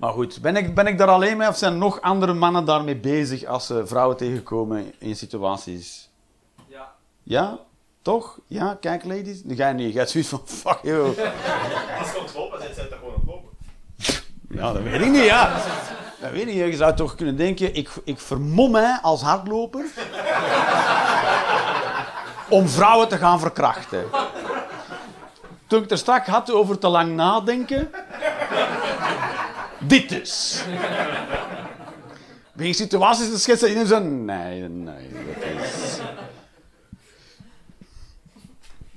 Maar 0.01 0.13
goed, 0.13 0.41
ben 0.41 0.55
ik, 0.55 0.75
ben 0.75 0.87
ik 0.87 0.97
daar 0.97 1.07
alleen 1.07 1.37
mee 1.37 1.47
of 1.47 1.57
zijn 1.57 1.77
nog 1.77 2.01
andere 2.01 2.33
mannen 2.33 2.65
daarmee 2.65 2.95
bezig 2.95 3.45
als 3.45 3.65
ze 3.65 3.87
vrouwen 3.87 4.17
tegenkomen 4.17 4.93
in 4.97 5.15
situaties? 5.15 6.09
Ja. 6.67 6.91
Ja? 7.23 7.59
Toch? 8.01 8.39
Ja? 8.47 8.77
Kijk, 8.79 9.03
ladies. 9.03 9.43
Nu 9.43 9.55
ga 9.55 9.67
je 9.67 9.73
niet. 9.73 9.93
Je 9.93 9.99
gaat 9.99 10.09
zoiets 10.09 10.29
van, 10.29 10.41
fuck 10.45 10.79
you. 10.81 11.05
Als 11.99 12.13
het 12.13 12.33
lopen 12.35 12.59
bent, 12.59 12.75
zijn 12.75 12.87
ze 12.89 12.95
gewoon 12.95 13.13
aan 13.13 13.21
lopen. 13.25 13.49
Ja, 14.49 14.73
dat 14.73 14.81
weet 14.81 15.01
ik 15.01 15.11
niet, 15.11 15.23
ja. 15.23 15.53
Dat 16.21 16.31
weet 16.31 16.41
ik 16.41 16.47
niet. 16.47 16.55
Je 16.55 16.75
zou 16.75 16.95
toch 16.95 17.15
kunnen 17.15 17.35
denken, 17.35 17.75
ik, 17.75 17.89
ik 18.03 18.19
vermom 18.19 18.71
mij 18.71 18.99
als 19.01 19.21
hardloper 19.21 19.85
om 22.49 22.67
vrouwen 22.67 23.07
te 23.07 23.17
gaan 23.17 23.39
verkrachten. 23.39 24.03
toen 25.67 25.83
ik 25.83 25.91
er 25.91 25.97
straks 25.97 26.27
had 26.27 26.51
over 26.51 26.77
te 26.77 26.87
lang 26.87 27.15
nadenken. 27.15 27.89
Dit 29.87 30.09
dus. 30.09 30.63
Begin 32.53 32.73
situaties 32.73 33.29
te 33.29 33.39
schetsen 33.39 33.75
en 33.75 33.87
zo. 33.87 33.99
Nee, 33.99 34.69
nee, 34.69 35.09
dat 35.25 35.43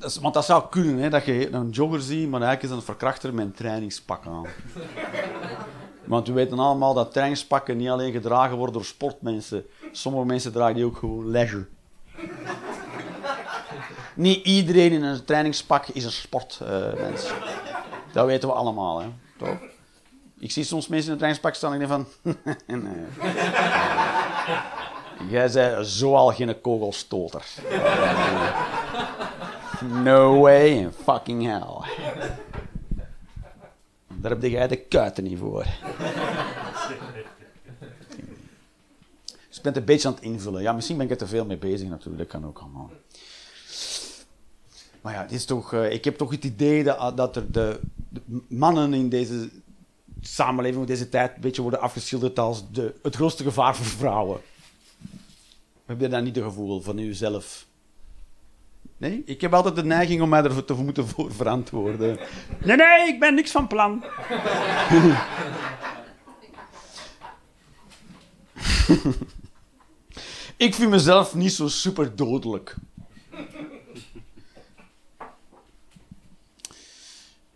is. 0.05 0.18
Want 0.18 0.35
dat 0.35 0.44
zou 0.44 0.64
kunnen, 0.70 0.99
hè, 0.99 1.11
dat 1.11 1.25
je 1.25 1.53
een 1.53 1.70
jogger 1.70 2.01
ziet, 2.01 2.29
maar 2.29 2.40
eigenlijk 2.40 2.73
is 2.73 2.79
een 2.79 2.85
verkrachter 2.85 3.35
met 3.35 3.44
een 3.44 3.53
trainingspak 3.53 4.27
aan. 4.27 4.47
Want 6.05 6.27
we 6.27 6.33
weten 6.33 6.59
allemaal 6.59 6.94
dat 6.94 7.12
trainingspakken 7.12 7.77
niet 7.77 7.88
alleen 7.88 8.12
gedragen 8.12 8.57
worden 8.57 8.75
door 8.75 8.85
sportmensen. 8.85 9.66
Sommige 9.92 10.25
mensen 10.25 10.53
dragen 10.53 10.75
die 10.75 10.85
ook 10.85 10.97
gewoon 10.97 11.31
leisure. 11.31 11.66
Niet 14.14 14.47
iedereen 14.47 14.92
in 14.92 15.03
een 15.03 15.25
trainingspak 15.25 15.88
is 15.88 16.05
een 16.05 16.12
sportmens. 16.12 17.31
dat 18.12 18.27
weten 18.27 18.49
we 18.49 18.55
allemaal, 18.55 19.01
hè? 19.01 19.09
toch? 19.38 19.59
Ik 20.44 20.52
zie 20.52 20.64
soms 20.64 20.88
mensen 20.88 21.07
in 21.07 21.12
een 21.12 21.18
trainingspak 21.18 21.54
staan 21.54 21.72
en 21.72 21.78
denk 21.78 21.90
van... 21.90 22.07
nee. 22.83 23.04
Jij 25.30 25.50
bent 25.50 25.87
zo 25.87 26.14
al 26.14 26.33
geen 26.33 26.61
kogelstoter. 26.61 27.44
No 30.02 30.40
way 30.40 30.66
in 30.66 30.92
fucking 30.92 31.44
hell. 31.44 31.92
Daar 34.09 34.30
heb 34.30 34.42
jij 34.42 34.68
de 34.68 34.76
kuiten 34.76 35.24
niet 35.24 35.38
voor. 35.38 35.66
Dus 39.48 39.59
ik 39.59 39.64
het 39.64 39.76
een 39.76 39.85
beetje 39.85 40.09
aan 40.09 40.14
het 40.14 40.22
invullen. 40.22 40.62
Ja, 40.62 40.72
misschien 40.72 40.96
ben 40.96 41.07
ik 41.07 41.12
er 41.12 41.18
te 41.18 41.26
veel 41.26 41.44
mee 41.44 41.59
bezig 41.59 41.88
natuurlijk. 41.88 42.18
Dat 42.18 42.40
kan 42.40 42.48
ook 42.48 42.59
allemaal. 42.59 42.90
Maar 45.00 45.14
ja, 45.14 45.20
het 45.20 45.33
is 45.33 45.44
toch, 45.44 45.72
eh, 45.72 45.92
ik 45.92 46.04
heb 46.04 46.16
toch 46.16 46.30
het 46.30 46.44
idee 46.44 46.85
dat, 46.85 47.16
dat 47.16 47.37
er 47.37 47.52
de 47.52 47.80
mannen 48.48 48.94
in 48.94 49.09
deze 49.09 49.50
samenleving, 50.26 50.80
in 50.80 50.87
deze 50.87 51.08
tijd, 51.08 51.34
een 51.34 51.40
beetje 51.40 51.62
worden 51.62 51.80
afgeschilderd 51.80 52.38
als 52.38 52.70
de, 52.70 52.94
het 53.02 53.16
grootste 53.16 53.42
gevaar 53.42 53.76
voor 53.76 53.87
vrouwen. 53.87 54.40
Heb 55.87 56.00
je 56.00 56.08
daar 56.08 56.22
niet 56.22 56.37
het 56.37 56.44
gevoel 56.44 56.80
van 56.80 56.98
jezelf? 56.98 57.66
Nee? 58.96 59.22
Ik 59.26 59.40
heb 59.40 59.54
altijd 59.54 59.76
de 59.76 59.84
neiging 59.84 60.22
om 60.22 60.28
mij 60.28 60.42
ervoor 60.42 60.64
te 60.64 60.74
moeten 60.74 61.08
voor 61.08 61.32
verantwoorden. 61.32 62.18
Nee, 62.64 62.76
nee, 62.76 63.08
ik 63.08 63.20
ben 63.20 63.34
niks 63.34 63.50
van 63.50 63.66
plan. 63.66 64.04
ik 70.56 70.74
vind 70.74 70.90
mezelf 70.90 71.34
niet 71.34 71.52
zo 71.52 71.68
super 71.68 72.16
dodelijk. 72.16 72.76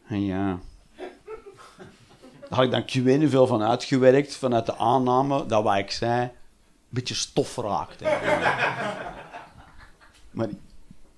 En 0.06 0.24
ja. 0.24 0.60
Daar 2.48 2.58
had 2.58 2.64
ik 2.64 2.70
dan 2.70 2.84
niet 2.84 3.30
veel 3.30 3.46
van 3.46 3.62
uitgewerkt, 3.62 4.36
vanuit 4.36 4.66
de 4.66 4.76
aanname 4.76 5.46
dat 5.46 5.62
wat 5.62 5.76
ik 5.76 5.90
zei 5.90 6.20
een 6.22 6.30
beetje 6.88 7.14
stof 7.14 7.56
raakt. 7.56 8.02
eigenlijk. 8.02 8.56
Maar 10.30 10.48
ik 10.48 10.56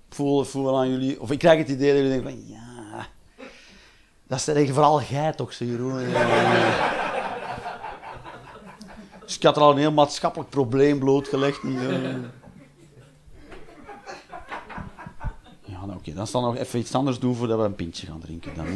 voel, 0.09 0.45
voel 0.45 0.79
aan 0.79 0.90
jullie, 0.90 1.21
of 1.21 1.31
ik 1.31 1.38
krijg 1.38 1.59
het 1.59 1.69
idee 1.69 1.93
dat 1.93 2.03
jullie 2.03 2.23
denken 2.23 2.31
van 2.31 2.49
ja, 2.49 3.07
dat 4.27 4.40
je 4.66 4.73
vooral 4.73 5.03
jij 5.03 5.33
toch, 5.33 5.53
Jeroen. 5.53 6.05
Dus 9.25 9.37
ik 9.37 9.43
had 9.43 9.57
er 9.57 9.62
al 9.62 9.71
een 9.71 9.79
heel 9.79 9.93
maatschappelijk 9.93 10.51
probleem 10.51 10.99
blootgelegd. 10.99 11.62
eh. 11.62 12.14
Ja, 15.64 15.87
nou, 15.87 15.99
oké, 15.99 16.12
dan 16.14 16.27
zal 16.27 16.40
nog 16.43 16.57
even 16.57 16.79
iets 16.79 16.95
anders 16.95 17.19
doen 17.19 17.35
voordat 17.35 17.59
we 17.59 17.64
een 17.64 17.75
pintje 17.75 18.07
gaan 18.07 18.21
drinken. 18.21 18.55
Dan. 18.55 18.66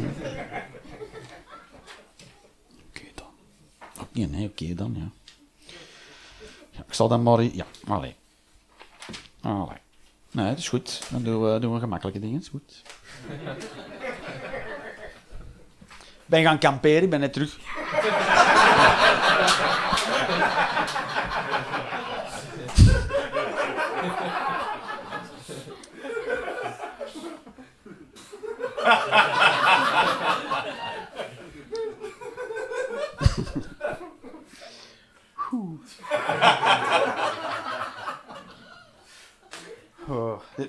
Oké 2.88 3.04
dan. 3.14 4.03
Oké, 4.14 4.26
nee, 4.26 4.48
oké 4.48 4.74
dan, 4.74 4.94
ja. 4.96 5.10
ja. 6.70 6.84
Ik 6.86 6.94
zal 6.94 7.08
dan 7.08 7.22
maar... 7.22 7.42
Ja, 7.42 7.66
allee. 7.86 8.14
Allee. 9.40 9.78
Nee, 10.30 10.48
dat 10.48 10.58
is 10.58 10.68
goed. 10.68 11.02
Dan 11.10 11.22
doen 11.22 11.42
we, 11.52 11.58
doen 11.58 11.74
we 11.74 11.80
gemakkelijke 11.80 12.20
dingen, 12.20 12.40
is 12.40 12.48
goed. 12.48 12.82
Ik 16.24 16.30
ben 16.30 16.42
gaan 16.42 16.58
kamperen, 16.58 17.02
ik 17.02 17.10
ben 17.10 17.20
net 17.20 17.32
terug. 17.32 17.58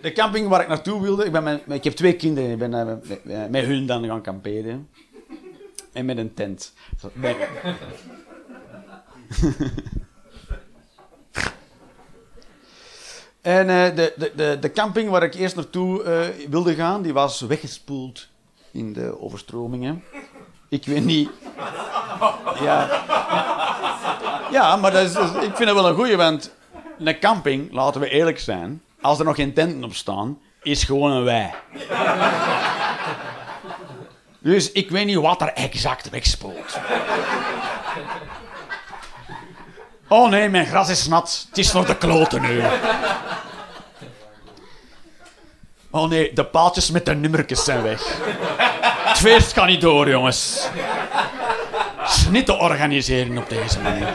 De, 0.01 0.11
camping 0.13 0.47
waar 0.47 0.61
ik 0.61 0.67
naartoe 0.67 1.01
wilde, 1.01 1.25
ik, 1.25 1.31
ben 1.31 1.61
ik 1.67 1.83
heb 1.83 1.93
twee 1.93 2.15
kinderen, 2.15 2.51
ik 2.51 2.57
ben 2.57 2.73
eh, 2.73 2.85
met, 3.23 3.49
met, 3.49 3.65
hun 3.65 3.85
dan 3.85 4.05
gaan 4.05 4.21
kamperen. 4.21 4.89
En 5.93 6.05
met 6.05 6.17
een 6.17 6.33
tent. 6.33 6.73
En 13.41 13.69
eh, 13.69 13.95
de, 13.95 14.13
de, 14.17 14.31
de, 14.35 14.57
de 14.59 14.71
camping 14.71 15.09
waar 15.09 15.23
ik 15.23 15.33
eerst 15.33 15.55
naartoe 15.55 16.03
eh, 16.03 16.47
wilde 16.49 16.75
gaan, 16.75 17.01
die 17.01 17.13
was 17.13 17.41
weggespoeld 17.41 18.27
in 18.71 18.93
de 18.93 19.21
overstromingen. 19.21 20.03
Ik 20.69 20.85
weet 20.85 21.05
niet. 21.05 21.29
Ja, 22.61 23.03
ja 24.51 24.75
maar 24.75 24.91
dat 24.91 25.01
is, 25.03 25.15
is- 25.15 25.43
ik 25.43 25.55
vind 25.55 25.65
dat 25.69 25.73
wel 25.73 25.87
een 25.87 25.95
goeie, 25.95 26.15
want 26.15 26.53
een 26.99 27.19
camping, 27.19 27.71
laten 27.71 28.01
we 28.01 28.09
eerlijk 28.09 28.39
zijn, 28.39 28.81
als 29.05 29.19
er 29.19 29.25
nog 29.25 29.35
geen 29.35 29.53
tenten 29.53 29.83
op 29.83 29.95
staan, 29.95 30.39
is 30.61 30.83
gewoon 30.83 31.11
een 31.11 31.23
wei. 31.23 31.51
Dus 34.39 34.71
ik 34.71 34.89
weet 34.89 35.05
niet 35.05 35.17
wat 35.17 35.41
er 35.41 35.53
exact 35.53 36.09
wegspoelt. 36.09 36.79
Oh 40.07 40.29
nee, 40.29 40.49
mijn 40.49 40.65
gras 40.65 40.89
is 40.89 41.07
nat. 41.07 41.45
Het 41.49 41.57
is 41.57 41.71
voor 41.71 41.85
de 41.85 41.97
kloten 41.97 42.41
nu. 42.41 42.61
Oh 45.89 46.09
nee, 46.09 46.33
de 46.33 46.45
paaltjes 46.45 46.91
met 46.91 47.05
de 47.05 47.15
nummertjes 47.15 47.63
zijn 47.63 47.81
weg. 47.83 48.01
Het 49.07 49.53
kan 49.53 49.67
niet 49.67 49.81
door, 49.81 50.09
jongens. 50.09 50.67
te 52.45 52.53
organiseren 52.53 53.37
op 53.37 53.49
deze 53.49 53.79
manier. 53.79 54.13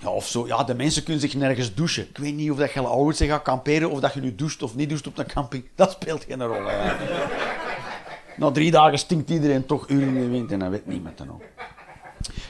Ja, 0.00 0.10
of 0.10 0.26
zo. 0.26 0.46
Ja, 0.46 0.64
de 0.64 0.74
mensen 0.74 1.02
kunnen 1.02 1.22
zich 1.22 1.34
nergens 1.34 1.74
douchen. 1.74 2.08
Ik 2.08 2.18
weet 2.18 2.34
niet 2.34 2.50
of 2.50 2.56
dat 2.56 2.72
je 2.72 2.80
al 2.80 2.86
oud 2.86 3.18
bent 3.18 3.30
gaat 3.30 3.42
kamperen, 3.42 3.90
of 3.90 4.00
dat 4.00 4.14
je 4.14 4.20
nu 4.20 4.34
doucht 4.34 4.62
of 4.62 4.74
niet 4.74 4.88
doucht 4.88 5.06
op 5.06 5.18
een 5.18 5.26
camping. 5.26 5.64
Dat 5.74 5.90
speelt 5.90 6.24
geen 6.24 6.42
rol. 6.42 6.66
Hè. 6.66 6.92
Na 8.36 8.50
drie 8.50 8.70
dagen 8.70 8.98
stinkt 8.98 9.30
iedereen 9.30 9.66
toch 9.66 9.88
uren 9.88 10.08
in 10.08 10.14
de 10.14 10.28
wind 10.28 10.52
en 10.52 10.58
dat 10.58 10.70
weet 10.70 10.86
niemand 10.86 11.18
dan 11.18 11.30
ook. 11.30 11.42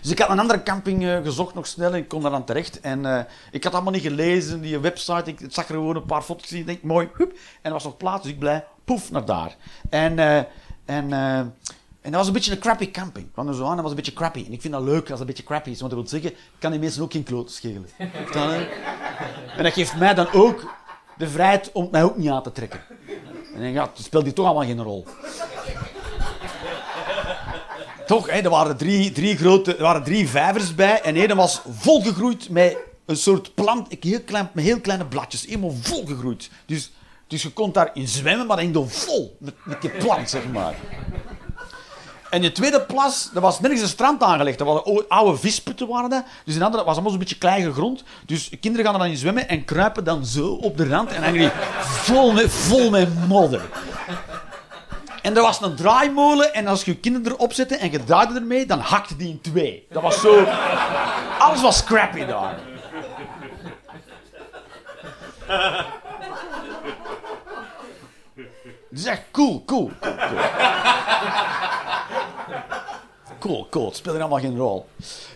Dus 0.03 0.11
ik 0.11 0.19
had 0.19 0.31
een 0.31 0.39
andere 0.39 0.63
camping 0.63 1.05
eh, 1.05 1.23
gezocht 1.23 1.55
nog 1.55 1.67
snel 1.67 1.93
en 1.93 1.99
ik 1.99 2.09
kon 2.09 2.23
daar 2.23 2.33
aan 2.33 2.45
terecht. 2.45 2.81
En 2.81 3.07
eh, 3.07 3.25
ik 3.51 3.65
had 3.65 3.73
allemaal 3.73 3.93
niet 3.93 4.03
gelezen, 4.03 4.61
die 4.61 4.79
website. 4.79 5.31
Ik 5.31 5.39
zag 5.49 5.69
er 5.69 5.75
gewoon 5.75 5.97
een 5.97 6.05
paar 6.05 6.23
foto's 6.23 6.53
in. 6.53 6.59
Ik 6.59 6.67
denk, 6.67 6.83
mooi. 6.83 7.09
En 7.19 7.29
er 7.63 7.73
was 7.73 7.85
nog 7.85 7.97
plaats, 7.97 8.23
dus 8.23 8.33
ik 8.33 8.39
blij, 8.39 8.65
poef, 8.85 9.11
naar 9.11 9.25
daar. 9.25 9.57
En, 9.91 10.19
eh, 10.19 10.43
en, 10.85 11.13
en 12.05 12.11
dat 12.11 12.19
was 12.19 12.27
een 12.27 12.33
beetje 12.33 12.53
een 12.53 12.59
crappy 12.59 12.91
camping. 12.91 13.27
Ik 13.27 13.33
kwam 13.33 13.49
er 13.49 13.55
zo 13.55 13.65
aan, 13.65 13.75
dat 13.75 13.81
was 13.81 13.91
een 13.91 13.97
beetje 13.97 14.13
crappy. 14.13 14.45
En 14.47 14.53
ik 14.53 14.61
vind 14.61 14.73
dat 14.73 14.83
leuk 14.83 15.01
als 15.01 15.11
het 15.11 15.21
een 15.21 15.27
beetje 15.27 15.43
crappy 15.43 15.71
is, 15.71 15.81
want 15.81 15.93
dat 15.93 16.01
wil 16.01 16.11
zeggen, 16.11 16.31
ik 16.31 16.59
kan 16.59 16.71
die 16.71 16.81
mensen 16.81 17.03
ook 17.03 17.13
geen 17.13 17.23
kloten 17.23 17.55
schelen. 17.55 17.89
En 19.57 19.63
dat 19.63 19.73
geeft 19.73 19.97
mij 19.97 20.15
dan 20.15 20.33
ook 20.33 20.75
de 21.17 21.29
vrijheid 21.29 21.71
om 21.73 21.89
mij 21.91 22.03
ook 22.03 22.17
niet 22.17 22.31
aan 22.31 22.43
te 22.43 22.53
trekken. 22.53 22.81
En 23.55 23.61
denk, 23.61 23.75
ja, 23.75 23.91
speelt 23.95 24.25
hier 24.25 24.33
toch 24.33 24.47
allemaal 24.47 24.65
geen 24.65 24.83
rol. 24.83 25.07
Toch, 28.07 28.31
hè, 28.31 28.41
er 28.41 28.51
waren 28.51 28.77
drie, 28.77 29.13
drie 29.13 29.37
grote, 29.37 29.77
waren 29.79 30.05
drie 30.05 30.29
vijvers 30.29 30.75
bij 30.75 31.01
en 31.01 31.17
één 31.17 31.37
was 31.37 31.63
volgegroeid 31.69 32.49
met 32.51 32.77
een 33.07 33.17
soort 33.17 33.55
plant, 33.55 33.97
heel 34.01 34.21
klein, 34.21 34.51
met 34.53 34.65
heel 34.65 34.81
kleine 34.81 35.07
bladjes, 35.07 35.47
helemaal 35.47 35.75
volgegroeid. 35.81 36.51
Dus, 36.67 36.93
dus 37.27 37.43
je 37.43 37.51
kon 37.51 37.73
daarin 37.73 38.09
zwemmen, 38.09 38.47
maar 38.47 38.57
dan 38.57 38.73
ging 38.73 38.93
vol 38.93 39.37
met, 39.41 39.55
met 39.65 39.81
die 39.81 39.91
plant, 39.91 40.31
zeg 40.31 40.49
maar. 40.53 40.75
En 42.35 42.41
de 42.41 42.53
tweede 42.53 42.81
plas, 42.81 43.31
er 43.35 43.41
was 43.41 43.61
nergens 43.61 43.83
een 43.83 43.89
strand 43.89 44.23
aangelegd. 44.23 44.61
Er 44.61 44.67
waren 44.67 45.09
oude 45.09 45.39
visputten 45.39 45.89
waren 45.89 46.11
dat. 46.11 46.25
Dus 46.45 46.55
in 46.55 46.63
andere, 46.63 46.85
was 46.85 46.93
allemaal 46.93 47.11
zo'n 47.11 47.21
beetje 47.21 47.39
kleine 47.39 47.73
grond. 47.73 48.03
Dus 48.27 48.51
kinderen 48.61 48.87
gaan 48.87 48.95
er 48.95 49.01
dan 49.01 49.11
in 49.11 49.17
zwemmen 49.17 49.49
en 49.49 49.65
kruipen 49.65 50.05
dan 50.05 50.25
zo 50.25 50.47
op 50.47 50.77
de 50.77 50.89
rand. 50.89 51.13
En 51.13 51.33
die 51.33 51.51
vol 51.81 52.33
met, 52.33 52.53
vol 52.53 52.91
met 52.91 53.29
modder. 53.29 53.63
En 55.23 55.37
er 55.37 55.43
was 55.43 55.61
een 55.61 55.75
draaimolen 55.75 56.55
en 56.55 56.67
als 56.67 56.85
je 56.85 56.91
je 56.91 56.97
kinderen 56.97 57.33
erop 57.33 57.53
zette 57.53 57.77
en 57.77 57.91
je 57.91 58.05
draaide 58.05 58.35
ermee, 58.35 58.67
dan 58.67 58.79
hakte 58.79 59.17
die 59.17 59.29
in 59.29 59.41
twee. 59.41 59.87
Dat 59.91 60.03
was 60.03 60.21
zo... 60.21 60.45
Alles 61.39 61.61
was 61.61 61.85
crappy 61.85 62.25
daar. 62.25 62.59
Het 68.91 68.99
is 68.99 69.05
echt 69.05 69.23
cool, 69.31 69.63
cool, 69.65 69.91
cool, 70.01 70.15
cool. 70.17 70.41
Cool, 73.45 73.67
cool. 73.71 73.87
Het 73.87 73.97
speelde 73.97 74.19
allemaal 74.19 74.39
geen 74.39 74.57
rol. 74.57 74.87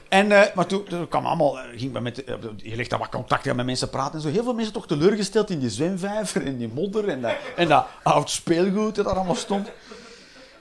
En, 0.08 0.32
eh, 0.32 0.54
maar 0.54 0.66
toen, 0.66 1.08
kwam 1.08 1.26
allemaal, 1.26 1.58
eh, 1.58 1.64
ging 1.76 2.00
met, 2.00 2.22
je 2.56 2.76
legt 2.76 2.90
dan 2.90 2.98
wat 2.98 3.08
contact 3.08 3.54
met 3.54 3.66
mensen 3.66 3.90
praten 3.90 4.14
en 4.14 4.20
zo. 4.20 4.28
Heel 4.28 4.42
veel 4.42 4.54
mensen 4.54 4.72
toch 4.72 4.86
teleurgesteld 4.86 5.50
in 5.50 5.58
die 5.58 5.70
zwemvijver 5.70 6.46
en 6.46 6.56
die 6.56 6.70
modder 6.74 7.08
en 7.08 7.20
dat, 7.20 7.34
en 7.56 7.68
dat 7.68 7.86
oud 8.02 8.30
speelgoed 8.30 8.94
dat 8.94 9.04
daar 9.04 9.14
allemaal 9.14 9.34
stond. 9.34 9.68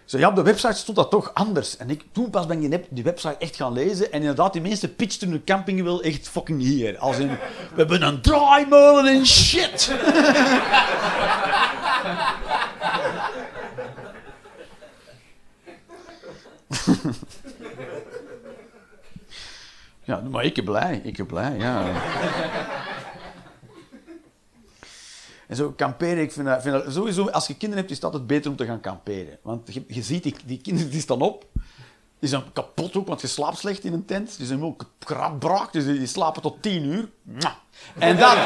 Zo, 0.06 0.18
ja, 0.18 0.30
op 0.30 0.36
de 0.36 0.42
website 0.42 0.74
stond 0.74 0.98
dat 0.98 1.10
toch 1.10 1.32
anders. 1.34 1.78
En 1.78 1.90
ik, 1.90 2.04
toen 2.12 2.30
pas 2.30 2.46
ben 2.46 2.64
ik 2.64 2.86
die, 2.90 3.04
website 3.04 3.36
echt 3.40 3.56
gaan 3.56 3.74
lezen. 3.74 4.12
En 4.12 4.20
inderdaad, 4.20 4.54
die 4.54 4.62
mensen 4.62 4.96
pitchten 4.96 5.30
hun 5.30 5.44
camping 5.44 5.84
wel 5.84 6.02
echt 6.02 6.30
fucking 6.30 6.62
hier. 6.62 6.98
Als 6.98 7.18
in, 7.18 7.28
we 7.28 7.38
hebben 7.76 8.02
een 8.02 8.22
draaimolen 8.22 9.06
en 9.06 9.26
shit. 9.26 9.92
Ja, 20.08 20.22
maar 20.32 20.46
ik 20.46 20.54
ben 20.54 20.64
blij. 20.64 21.02
Ik 21.04 21.18
ben 21.18 21.26
blij, 21.26 21.58
ja. 21.58 22.02
En 25.48 25.56
zo 25.56 25.72
kamperen, 25.72 26.22
ik 26.22 26.32
vind 26.32 26.48
vind 26.62 26.84
dat 26.84 26.94
sowieso, 26.94 27.30
als 27.30 27.48
je 27.48 27.54
kinderen 27.54 27.78
hebt, 27.78 27.90
is 27.90 27.96
het 27.96 28.06
altijd 28.06 28.28
beter 28.28 28.52
om 28.52 28.58
te 28.58 28.66
gaan 28.66 28.80
kamperen. 28.80 29.38
Want 29.42 29.74
je, 29.88 30.02
ziet, 30.02 30.24
die, 30.24 30.36
die 30.46 30.62
kinderen 30.62 30.92
die 30.92 31.02
staan 31.02 31.22
op, 31.22 31.46
die 32.20 32.30
zijn 32.30 32.54
kapot 32.54 32.96
ook, 32.96 33.08
want 33.08 33.22
je 33.22 33.28
slaapt 33.28 33.58
slecht 33.58 33.84
in 33.84 33.94
een 33.94 34.06
tent. 34.06 34.38
Die 34.38 34.46
zijn 34.46 34.64
ook 34.64 34.92
krabbraak, 35.00 35.74
dus 35.74 35.86
die, 35.86 36.06
slapen 36.06 36.42
tot 36.42 36.62
tien 36.62 36.84
uur. 36.84 37.10
En 37.98 38.18
dan... 38.18 38.38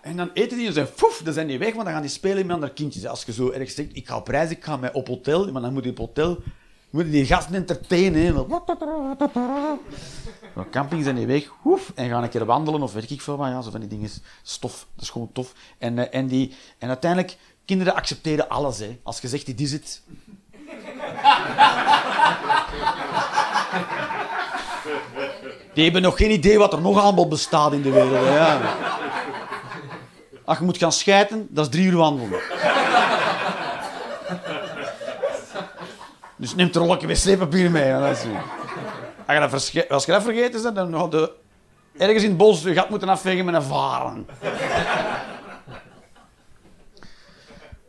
En 0.00 0.16
dan 0.16 0.30
eten 0.34 0.56
die 0.58 0.66
en 0.66 0.72
zijn 0.72 0.86
foef, 0.86 1.20
dan 1.24 1.32
zijn 1.32 1.46
die 1.46 1.58
weg, 1.58 1.72
want 1.72 1.84
dan 1.84 1.92
gaan 1.92 2.02
die 2.02 2.10
spelen 2.10 2.46
met 2.46 2.54
andere 2.54 2.72
kindjes. 2.72 3.06
Als 3.06 3.24
je 3.24 3.32
zo 3.32 3.50
ergens 3.50 3.74
zegt, 3.74 3.88
ik 3.92 4.08
ga 4.08 4.16
op 4.16 4.28
reis, 4.28 4.50
ik 4.50 4.64
ga 4.64 4.76
mij 4.76 4.92
op 4.92 5.08
hotel, 5.08 5.52
maar 5.52 5.62
dan 5.62 5.72
moet 5.72 5.84
je 5.84 5.90
op 5.90 5.98
hotel 5.98 6.42
moet 6.90 7.04
je 7.04 7.10
die 7.10 7.26
gasten 7.26 7.54
entertainen. 7.54 8.24
hè. 8.24 8.40
Op 10.56 10.70
camping 10.70 11.04
zijn 11.04 11.16
die 11.16 11.26
weg, 11.26 11.46
hoef, 11.60 11.92
en 11.94 12.08
gaan 12.08 12.22
een 12.22 12.28
keer 12.28 12.44
wandelen 12.44 12.82
of 12.82 12.92
weet 12.92 13.10
ik 13.10 13.20
veel 13.20 13.36
wat. 13.36 13.48
Ja, 13.48 13.60
zo 13.62 13.70
van 13.70 13.80
die 13.80 13.88
dingen, 13.88 14.10
stof, 14.42 14.86
dat 14.94 15.04
is 15.04 15.10
gewoon 15.10 15.32
tof. 15.32 15.52
En, 15.78 15.98
eh, 15.98 16.20
en, 16.20 16.26
die, 16.26 16.54
en 16.78 16.88
uiteindelijk, 16.88 17.36
kinderen 17.64 17.94
accepteren 17.94 18.48
alles. 18.48 18.78
Hè. 18.78 18.98
Als 19.02 19.20
je 19.20 19.28
zegt, 19.28 19.46
dit 19.46 19.60
is 19.60 19.72
het. 19.72 20.02
Die 25.74 25.84
hebben 25.84 26.02
nog 26.02 26.16
geen 26.16 26.30
idee 26.30 26.58
wat 26.58 26.72
er 26.72 26.80
nog 26.80 27.00
allemaal 27.00 27.28
bestaat 27.28 27.72
in 27.72 27.82
de 27.82 27.90
wereld. 27.90 28.24
Ja. 28.26 28.60
Als 30.44 30.58
je 30.58 30.64
moet 30.64 30.78
gaan 30.78 30.92
schijten, 30.92 31.46
dat 31.50 31.64
is 31.64 31.70
drie 31.70 31.86
uur 31.86 31.96
wandelen. 31.96 32.40
Dus 36.40 36.54
neem 36.54 36.70
een 36.72 37.06
wc-papier 37.06 37.70
mee. 37.70 37.82
hè, 37.82 38.00
Dat 38.00 38.16
is, 38.16 38.24
als, 39.50 39.70
je 39.70 39.84
dat 39.88 40.06
dat 40.06 40.22
vergeten 40.22 40.62
bent, 40.62 40.74
dan 40.74 40.92
had 40.92 41.12
je 41.12 41.32
ergens 41.96 42.22
in 42.22 42.28
het 42.28 42.38
bos 42.38 42.62
je 42.62 42.74
gat 42.74 42.90
moeten 42.90 43.08
afvegen 43.08 43.44
met 43.44 43.54
een 43.54 43.62
varen. 43.62 44.26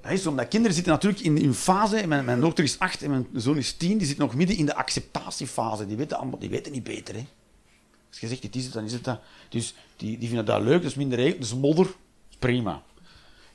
Dat 0.02 0.12
is 0.12 0.28
omdat 0.28 0.48
kinderen 0.48 0.76
zitten 0.76 0.94
natuurlijk 0.94 1.22
in 1.22 1.38
een 1.38 1.54
fase. 1.54 2.08
Mijn, 2.08 2.26
mijn 2.26 2.40
dochter 2.40 2.64
is 2.64 2.80
acht 2.80 3.04
en 3.04 3.10
mijn 3.10 3.28
zoon 3.34 3.58
is 3.58 3.74
tien. 3.74 3.98
Die 3.98 4.08
zitten 4.08 4.26
nog 4.26 4.36
midden 4.36 4.58
in 4.58 4.66
de 4.66 4.76
acceptatiefase. 4.76 5.88
Die 5.88 5.98
weten, 5.98 6.18
allemaal, 6.18 6.40
die 6.40 6.50
weten 6.50 6.72
niet 6.72 6.84
beter. 6.84 7.16
Hè. 7.16 7.26
Als 8.10 8.20
je 8.20 8.28
zegt, 8.28 8.42
dit 8.42 8.56
is 8.56 8.64
het, 8.64 8.74
dan 8.74 8.84
is 8.84 8.94
het 8.94 9.04
dat. 9.04 9.20
Dus 9.50 9.76
die, 9.96 10.18
die 10.18 10.28
vinden 10.28 10.46
dat 10.46 10.62
leuk, 10.62 10.82
dat 10.82 10.92
is 10.92 10.98
minder 10.98 11.18
regen, 11.18 11.40
dat 11.40 11.46
is 11.48 11.56
modder. 11.56 11.86
Dat 11.86 11.96
is 12.30 12.38
prima. 12.40 12.82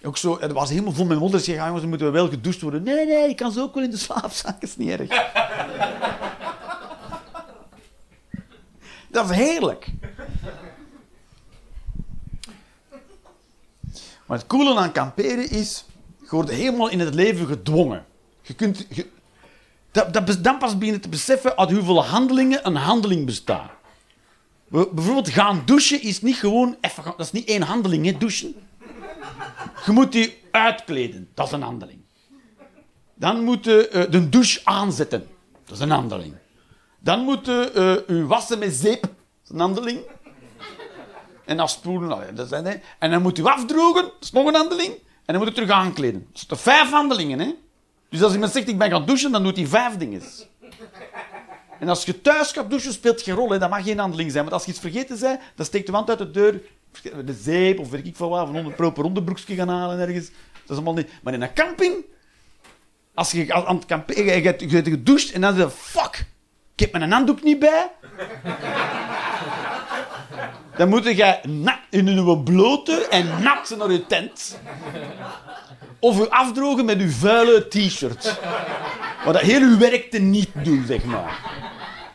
Ook 0.06 0.16
zo, 0.16 0.40
het 0.40 0.52
was 0.52 0.70
helemaal 0.70 0.92
vol 0.92 1.04
met 1.06 1.18
modder. 1.18 1.38
Ze 1.38 1.44
zeggen, 1.44 1.64
jongens, 1.64 1.80
dan 1.82 1.90
moeten 1.90 2.06
we 2.12 2.18
wel 2.18 2.28
gedoucht 2.28 2.60
worden. 2.60 2.82
Nee, 2.82 3.06
nee, 3.06 3.28
ik 3.28 3.36
kan 3.36 3.52
ze 3.52 3.60
ook 3.60 3.74
wel 3.74 3.82
in 3.82 3.90
de 3.90 3.96
slaapzak, 3.96 4.62
is 4.62 4.76
niet 4.76 4.88
erg. 4.88 5.08
dat 9.10 9.30
is 9.30 9.36
heerlijk. 9.36 9.86
Maar 14.26 14.38
het 14.38 14.46
coole 14.46 14.76
aan 14.78 14.92
kamperen 14.92 15.50
is, 15.50 15.84
je 16.20 16.26
wordt 16.30 16.50
helemaal 16.50 16.88
in 16.88 17.00
het 17.00 17.14
leven 17.14 17.46
gedwongen. 17.46 18.04
Je 18.42 18.54
kunt, 18.54 18.86
dat, 19.90 20.12
dat, 20.12 20.38
dan 20.44 20.58
pas 20.58 20.78
beginnen 20.78 21.02
te 21.02 21.08
beseffen 21.08 21.56
uit 21.58 21.70
hoeveel 21.70 22.04
handelingen 22.04 22.66
een 22.66 22.76
handeling 22.76 23.26
bestaat. 23.26 23.70
Bij- 24.68 24.88
Bijvoorbeeld 24.92 25.28
gaan 25.28 25.62
douchen 25.64 26.02
is 26.02 26.22
niet 26.22 26.36
gewoon 26.36 26.76
even 26.80 27.04
dat 27.04 27.20
is 27.20 27.32
niet 27.32 27.48
één 27.48 27.62
handeling, 27.62 28.04
hè, 28.06 28.16
douchen. 28.18 28.54
Je 29.84 29.92
moet 29.92 30.12
die 30.12 30.42
uitkleden, 30.50 31.28
dat 31.34 31.46
is 31.46 31.52
een 31.52 31.62
handeling. 31.62 32.00
Dan 33.14 33.44
moet 33.44 33.64
je 33.64 33.88
eh, 33.88 34.10
de 34.10 34.28
douche 34.28 34.60
aanzetten, 34.64 35.26
dat 35.64 35.74
is 35.74 35.80
een 35.80 35.90
handeling. 35.90 36.34
Dan 36.98 37.20
moet 37.20 37.46
je 37.46 38.04
eh, 38.06 38.24
wassen 38.26 38.58
met 38.58 38.74
zeep, 38.74 39.02
dat 39.02 39.10
is 39.44 39.50
een 39.50 39.60
handeling. 39.60 40.00
En 41.44 41.58
afspoelen, 41.58 42.08
nou 42.08 42.24
ja, 42.24 42.32
dat 42.32 42.48
zijn. 42.48 42.82
En 42.98 43.10
dan 43.10 43.22
moet 43.22 43.36
je 43.36 43.50
afdrogen, 43.50 44.02
dat 44.02 44.14
is 44.20 44.32
nog 44.32 44.46
een 44.46 44.54
handeling. 44.54 44.92
En 44.92 45.34
dan 45.34 45.36
moet 45.36 45.48
je 45.48 45.54
terug 45.54 45.70
aankleden. 45.70 46.26
Dat 46.32 46.42
zijn 46.46 46.60
vijf 46.60 46.90
handelingen, 46.90 47.38
hè? 47.38 47.54
Dus 48.10 48.22
als 48.22 48.32
iemand 48.32 48.52
zegt, 48.52 48.68
ik 48.68 48.78
ben 48.78 48.90
gaan 48.90 49.06
douchen, 49.06 49.32
dan 49.32 49.42
doet 49.42 49.56
hij 49.56 49.66
vijf 49.66 49.96
dingen. 49.96 50.22
En 51.80 51.88
als 51.88 52.04
je 52.04 52.20
thuis 52.20 52.52
gaat 52.52 52.70
douchen, 52.70 52.92
speelt 52.92 53.22
geen 53.22 53.34
rol. 53.34 53.50
Hè. 53.50 53.58
Dat 53.58 53.70
mag 53.70 53.84
geen 53.84 53.98
handeling 53.98 54.30
zijn. 54.30 54.42
Want 54.42 54.54
als 54.54 54.64
je 54.64 54.70
iets 54.70 54.80
vergeten 54.80 55.20
bent, 55.20 55.40
dan 55.56 55.66
steekt 55.66 55.86
de 55.86 55.92
wand 55.92 56.08
uit 56.08 56.18
de 56.18 56.30
deur. 56.30 56.60
De 57.02 57.32
zeep 57.32 57.78
of 57.78 57.90
weet 57.90 58.06
ik 58.06 58.16
veel 58.16 58.28
wat. 58.28 58.48
Of 58.48 58.54
een 58.54 58.74
proper 58.74 59.04
onderbroekje 59.04 59.54
gaan 59.54 59.68
halen 59.68 59.98
ergens. 59.98 60.26
Dat 60.26 60.70
is 60.70 60.76
allemaal 60.76 60.94
niet... 60.94 61.08
Maar 61.22 61.34
in 61.34 61.42
een 61.42 61.54
camping... 61.54 61.94
Als 63.14 63.30
je 63.30 63.52
aan 63.54 63.76
het 63.76 63.86
kamperen... 63.86 64.24
Je, 64.24 64.34
je, 64.34 64.46
hebt- 64.46 64.60
je 64.60 64.68
hebt 64.68 64.88
gedoucht 64.88 65.32
en 65.32 65.40
dan 65.40 65.54
zeg 65.54 65.64
je... 65.64 65.70
Fuck! 65.70 66.26
Ik 66.74 66.80
heb 66.80 66.92
mijn 66.92 67.12
handdoek 67.12 67.42
niet 67.42 67.58
bij. 67.58 67.90
Dan 70.76 70.88
moet 70.88 71.04
je 71.04 71.38
nat 71.48 71.78
in 71.90 72.06
een 72.06 72.42
blote 72.42 73.06
en 73.10 73.42
nat 73.42 73.74
naar 73.78 73.90
je 73.92 74.06
tent. 74.06 74.58
Of 75.98 76.18
je 76.18 76.30
afdrogen 76.30 76.84
met 76.84 77.00
je 77.00 77.10
vuile 77.10 77.68
t-shirt. 77.68 78.40
Wat 79.24 79.34
dat 79.34 79.42
heel 79.42 79.60
uw 79.60 79.78
werk 79.78 80.10
te 80.10 80.18
niet 80.18 80.50
doen, 80.54 80.84
zeg 80.86 81.04
maar. 81.04 81.38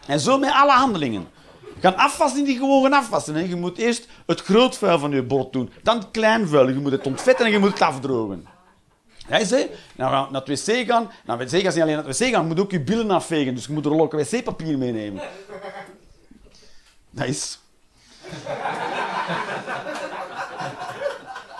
En 0.07 0.19
zo 0.19 0.37
met 0.37 0.51
alle 0.53 0.71
handelingen. 0.71 1.27
Gaan 1.81 1.97
afwassen 1.97 2.43
die 2.43 2.57
gewoon 2.57 2.93
afwassen. 2.93 3.35
Hè. 3.35 3.41
Je 3.41 3.55
moet 3.55 3.77
eerst 3.77 4.07
het 4.25 4.41
groot 4.41 4.77
vuil 4.77 4.99
van 4.99 5.11
je 5.11 5.23
bord 5.23 5.53
doen. 5.53 5.71
Dan 5.83 5.97
het 5.97 6.11
klein 6.11 6.47
vuil. 6.47 6.67
Je 6.67 6.79
moet 6.79 6.91
het 6.91 7.05
ontvetten 7.05 7.45
en 7.45 7.51
je 7.51 7.59
moet 7.59 7.73
het 7.73 7.81
afdrogen. 7.81 8.47
Ja, 9.27 9.37
is, 9.37 9.49
hè? 9.49 9.69
Nou, 9.95 10.31
naar 10.31 10.41
het 10.45 10.65
wc 10.65 10.87
gaan. 10.87 11.11
Nou, 11.25 11.39
het 11.39 11.51
wc 11.51 11.61
gaan 11.61 11.73
niet 11.73 11.81
alleen 11.81 11.95
naar 11.95 12.05
het 12.05 12.19
wc 12.19 12.27
gaan. 12.31 12.41
Je 12.41 12.47
moet 12.47 12.59
ook 12.59 12.71
je 12.71 12.81
billen 12.81 13.11
afvegen. 13.11 13.55
Dus 13.55 13.65
je 13.65 13.73
moet 13.73 13.85
er 13.85 13.99
ook 13.99 14.11
wc-papier 14.11 14.77
meenemen. 14.77 15.23
Dat 17.09 17.27
is... 17.27 17.59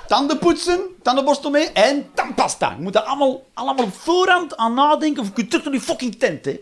Tanden 0.07 0.39
poetsen, 0.39 0.81
tandenborstel 1.01 1.49
mee 1.49 1.71
en 1.71 2.09
tandpasta. 2.13 2.69
Je 2.77 2.81
moet 2.81 2.93
daar 2.93 3.03
allemaal, 3.03 3.43
allemaal 3.53 3.85
op 3.85 3.93
voorhand 3.93 4.57
aan 4.57 4.73
nadenken 4.73 5.23
of 5.23 5.29
je 5.35 5.47
terug 5.47 5.63
naar 5.63 5.73
die 5.73 5.81
fucking 5.81 6.15
tent. 6.15 6.45
Hè. 6.45 6.59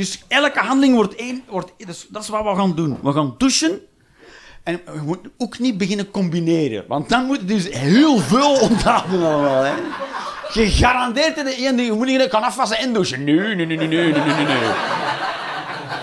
Dus 0.00 0.24
elke 0.28 0.58
handeling 0.58 0.94
wordt 0.94 1.14
één... 1.14 1.44
Wordt, 1.48 1.72
dat 2.08 2.22
is 2.22 2.28
wat 2.28 2.42
we 2.42 2.54
gaan 2.54 2.74
doen. 2.74 2.98
We 3.02 3.12
gaan 3.12 3.34
douchen. 3.38 3.80
En 4.62 4.80
je 4.94 5.00
moet 5.04 5.18
ook 5.38 5.58
niet 5.58 5.78
beginnen 5.78 6.10
combineren. 6.10 6.84
Want 6.88 7.08
dan 7.08 7.24
moet 7.24 7.38
je 7.40 7.44
dus 7.44 7.68
heel 7.68 8.18
veel 8.18 8.60
onthouden 8.60 9.26
allemaal. 9.26 9.62
Hè. 9.62 9.72
Gegarandeerd 10.48 11.34
de 11.34 11.56
ene 11.56 11.74
ding. 11.76 11.88
Je 11.88 11.92
moet 11.92 12.06
niet 12.06 12.26
gaan 12.30 12.42
afwassen 12.42 12.78
en 12.78 12.92
douchen. 12.92 13.24
Nee, 13.24 13.36
nee, 13.36 13.54
nee, 13.54 13.76
nee, 13.76 13.88
nee, 13.88 14.12
nee. 14.12 14.44
nee. 14.44 14.56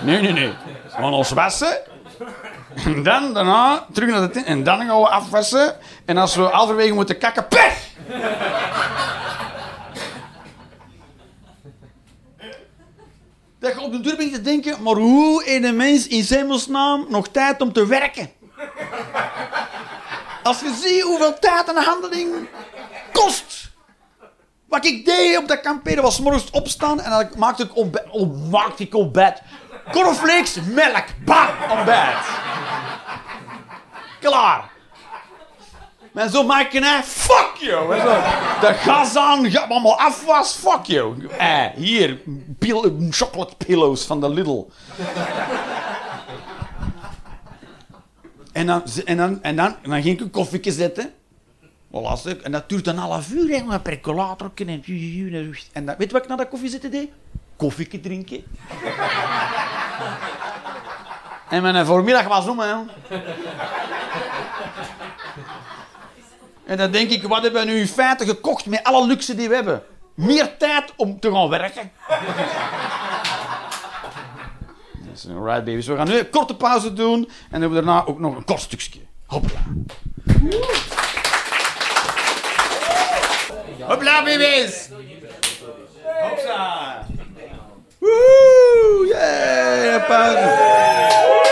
Nee, 0.02 0.20
nee, 0.20 0.32
nee. 0.32 0.48
We 0.84 0.90
gaan 0.90 1.12
ons 1.12 1.30
wassen. 1.30 1.78
En 2.84 3.02
dan, 3.02 3.34
daarna, 3.34 3.86
terug 3.92 4.10
naar 4.10 4.20
de 4.20 4.30
tent. 4.30 4.46
En 4.46 4.62
dan 4.62 4.78
gaan 4.78 5.00
we 5.00 5.08
afwassen. 5.08 5.74
En 6.04 6.16
als 6.16 6.36
we 6.36 6.42
halverwege 6.42 6.94
moeten 6.94 7.18
kakken, 7.18 7.48
pech! 7.48 7.88
Dat 13.58 13.72
je 13.72 13.80
op 13.80 13.92
de 13.92 14.00
deur 14.00 14.16
te 14.16 14.40
denken, 14.40 14.82
maar 14.82 14.94
hoe 14.94 15.42
heeft 15.44 15.64
een 15.64 15.76
mens 15.76 16.06
in 16.06 16.24
hemelsnaam 16.28 17.06
nog 17.08 17.28
tijd 17.28 17.60
om 17.60 17.72
te 17.72 17.86
werken? 17.86 18.30
Als 20.42 20.60
je 20.60 20.78
ziet 20.82 21.02
hoeveel 21.02 21.38
tijd 21.38 21.68
een 21.68 21.82
handeling 21.82 22.48
kost. 23.12 23.70
Wat 24.68 24.84
ik 24.84 25.04
deed 25.04 25.38
op 25.38 25.48
dat 25.48 25.60
kamperen 25.60 26.02
was 26.02 26.20
morgens 26.20 26.50
opstaan 26.50 27.00
en 27.00 27.10
dan 27.10 27.28
maakte 27.36 27.62
ik 27.62 27.76
ontbijt. 27.76 28.10
Oh, 28.10 28.50
maakte 28.50 28.82
ik 28.82 28.94
ontbijt. 28.94 29.42
Cornflakes, 29.92 30.58
melk, 30.74 31.04
bam, 31.24 31.48
ontbijt. 31.70 32.26
Klaar. 34.20 34.70
Maar 36.12 36.28
zo 36.28 36.42
maak 36.42 36.70
fuck 37.04 37.52
you. 37.58 37.94
En 37.94 38.00
zo, 38.00 38.14
de 38.60 38.74
gas 38.74 39.16
aan, 39.16 39.50
ga 39.50 39.60
allemaal 39.60 39.98
afwas, 39.98 40.52
fuck 40.52 40.84
you. 40.84 41.28
Eh, 41.38 41.66
hier, 41.74 42.18
pil, 42.58 42.96
chocolate 43.10 43.56
pillows 43.56 44.04
van 44.04 44.20
de 44.20 44.30
Lidl. 44.30 44.66
En 48.52 48.66
dan, 48.66 48.82
en 49.04 49.16
dan, 49.16 49.42
en 49.42 49.56
dan, 49.56 49.76
en 49.82 49.90
dan 49.90 50.02
ging 50.02 50.14
ik 50.14 50.20
een 50.20 50.30
koffietje 50.30 50.72
zetten. 50.72 51.12
Stuk. 52.14 52.42
En 52.42 52.52
dat 52.52 52.68
duurt 52.68 52.86
een 52.86 52.96
half 52.96 53.30
uur, 53.30 53.48
hè, 53.48 53.72
een 53.72 53.82
percolator. 53.82 54.50
En, 54.54 54.82
en 55.72 55.86
dat, 55.86 55.96
weet 55.96 56.06
je 56.06 56.12
wat 56.12 56.22
ik 56.22 56.28
na 56.28 56.36
dat 56.36 56.48
koffie 56.48 56.68
zitten 56.68 56.90
deed? 56.90 57.08
Koffietje 57.56 58.00
drinken. 58.00 58.44
en 61.50 61.62
mijn 61.62 61.86
voormiddag 61.86 62.26
was 62.26 62.48
om, 62.48 62.58
hè. 62.60 62.74
En 66.68 66.76
dan 66.76 66.90
denk 66.90 67.10
ik, 67.10 67.22
wat 67.22 67.42
hebben 67.42 67.66
we 67.66 67.70
nu 67.70 67.78
in 67.78 67.86
feite 67.86 68.24
gekocht 68.24 68.66
met 68.66 68.84
alle 68.84 69.06
luxe 69.06 69.34
die 69.34 69.48
we 69.48 69.54
hebben? 69.54 69.82
Meer 70.14 70.56
tijd 70.56 70.92
om 70.96 71.20
te 71.20 71.32
gaan 71.32 71.48
werken. 71.48 71.90
Dus, 75.10 75.26
alright 75.28 75.64
baby's, 75.64 75.86
we 75.86 75.96
gaan 75.96 76.08
nu 76.08 76.18
een 76.18 76.30
korte 76.30 76.56
pauze 76.56 76.92
doen 76.92 77.14
en 77.14 77.28
dan 77.50 77.60
hebben 77.60 77.78
we 77.78 77.84
daarna 77.84 78.04
ook 78.06 78.18
nog 78.18 78.36
een 78.36 78.44
kort 78.44 78.60
stukje. 78.60 79.00
Hopla. 79.26 79.60
Hopla 83.80 84.22
baby's! 84.24 84.88
Hopsa! 86.20 87.06
Woe! 87.98 89.06
Yeah! 89.08 90.06
Pauze! 90.06 91.47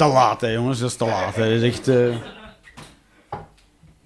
Te 0.00 0.06
laat, 0.06 0.40
hè, 0.40 0.48
jongens. 0.48 0.78
Dat 0.78 0.90
is 0.90 0.96
te 0.96 1.04
laat. 1.04 1.34
Hè. 1.34 1.54
Dat 1.54 1.62
is 1.62 1.76
echt... 1.76 1.88
eh, 1.88 2.16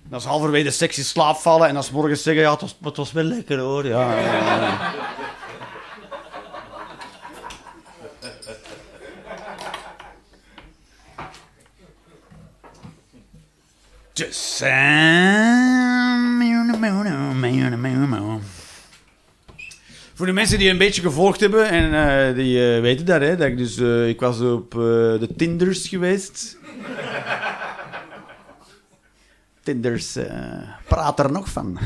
Dat 0.08 0.20
is 0.20 0.26
halverwege 0.26 0.64
de 0.64 0.70
sexy 0.70 1.02
slaap 1.02 1.36
vallen 1.36 1.68
en 1.68 1.74
dan 1.74 1.82
's 1.82 1.90
morgens 1.90 2.22
zeggen... 2.22 2.42
Ja, 2.42 2.50
het 2.50 2.60
was, 2.60 2.76
het 2.82 2.96
was 2.96 3.12
wel 3.12 3.24
lekker, 3.24 3.58
hoor. 3.58 3.86
Ja. 3.86 4.14
Just 14.12 14.62
Voor 20.14 20.26
de 20.26 20.32
mensen 20.44 20.62
die 20.62 20.72
een 20.72 20.86
beetje 20.86 21.02
gevolgd 21.02 21.40
hebben 21.40 21.68
en 21.68 21.94
eh, 21.94 22.34
die 22.34 22.74
eh, 22.74 22.80
weten 22.80 23.06
dat, 23.06 23.20
hè, 23.20 23.36
dat 23.36 23.46
ik 23.46 23.56
dus 23.56 23.76
eh, 23.76 24.08
ik 24.08 24.20
was 24.20 24.40
op 24.40 24.70
de 24.70 25.28
Tinders 25.36 25.88
geweest. 25.88 26.58
Tinders 29.62 30.18
praat 30.88 31.18
er 31.18 31.32
nog 31.32 31.48
van. 31.48 31.78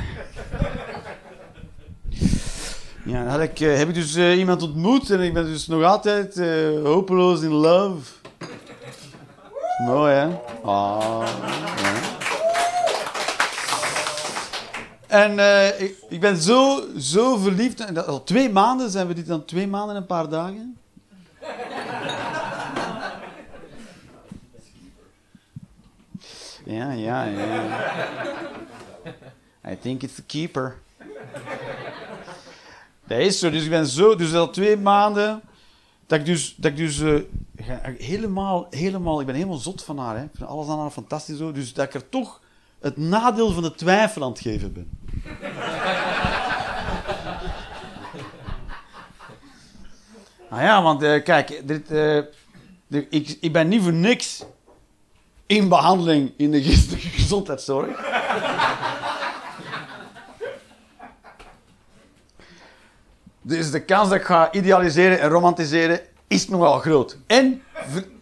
Ja, 3.04 3.40
ik, 3.40 3.58
heb 3.58 3.88
ik 3.88 3.94
dus 3.94 4.16
iemand 4.16 4.62
ontmoet 4.62 5.10
en 5.10 5.20
ik 5.20 5.32
ben 5.32 5.44
dus 5.44 5.66
nog 5.66 5.82
altijd 5.82 6.40
hopeloos 6.84 7.42
in 7.42 7.52
love. 7.52 8.12
Mooi, 9.86 10.12
hè? 10.12 10.26
Ah, 10.62 11.28
ja. 11.82 11.97
En 15.08 15.38
eh, 15.38 15.80
ik, 16.08 16.20
ben 16.20 16.36
zo, 16.36 16.84
zo 16.98 17.36
verliefd. 17.36 17.80
En 17.80 17.94
dat, 17.94 18.06
al 18.06 18.24
twee 18.24 18.50
maanden 18.50 18.90
zijn 18.90 19.06
we 19.06 19.14
dit 19.14 19.26
dan 19.26 19.44
twee 19.44 19.66
maanden 19.66 19.94
en 19.94 20.00
een 20.00 20.06
paar 20.06 20.28
dagen. 20.28 20.78
Ja, 26.64 26.92
ja, 26.92 27.24
ja. 27.24 27.66
I 29.70 29.78
think 29.80 30.02
it's 30.02 30.14
the 30.14 30.22
keeper. 30.22 30.78
Dat 33.06 33.18
is 33.18 33.38
zo. 33.38 33.50
Dus 33.50 33.64
ik 33.64 33.70
ben 33.70 33.86
zo, 33.86 34.16
dus 34.16 34.34
al 34.34 34.50
twee 34.50 34.76
maanden. 34.76 35.40
Dat 36.06 36.18
ik 36.18 36.24
dus, 36.24 36.54
dat 36.56 36.70
ik 36.70 36.76
dus 36.76 37.00
eh, 37.00 37.20
helemaal, 37.98 38.66
helemaal, 38.70 39.20
ik 39.20 39.26
ben 39.26 39.34
helemaal 39.34 39.56
zot 39.56 39.84
van 39.84 39.98
haar. 39.98 40.16
Hè. 40.16 40.24
Ik 40.24 40.30
vind 40.34 40.48
alles 40.48 40.68
aan 40.68 40.78
haar 40.78 40.90
fantastisch 40.90 41.36
zo. 41.36 41.52
Dus 41.52 41.72
dat 41.72 41.86
ik 41.86 41.94
er 41.94 42.08
toch 42.08 42.40
het 42.80 42.96
nadeel 42.96 43.52
van 43.52 43.62
de 43.62 43.74
twijfel 43.74 44.22
aan 44.22 44.30
het 44.30 44.40
geven 44.40 44.72
ben. 44.72 44.90
nou 50.50 50.62
ja, 50.62 50.82
want 50.82 51.02
eh, 51.02 51.22
kijk, 51.24 51.50
eh, 51.50 51.66
dit- 52.88 53.06
ik, 53.10 53.36
ik 53.40 53.52
ben 53.52 53.68
niet 53.68 53.82
voor 53.82 53.92
niks 53.92 54.44
in 55.46 55.68
behandeling 55.68 56.32
in 56.36 56.50
de 56.50 56.62
gezondheidszorg. 56.62 58.00
Dus 63.42 63.70
de 63.70 63.84
kans 63.84 64.08
dat 64.08 64.18
ik 64.18 64.24
ga 64.24 64.52
idealiseren 64.52 65.20
en 65.20 65.28
romantiseren 65.28 66.00
is 66.26 66.48
nogal 66.48 66.78
groot. 66.78 67.18
En, 67.26 67.62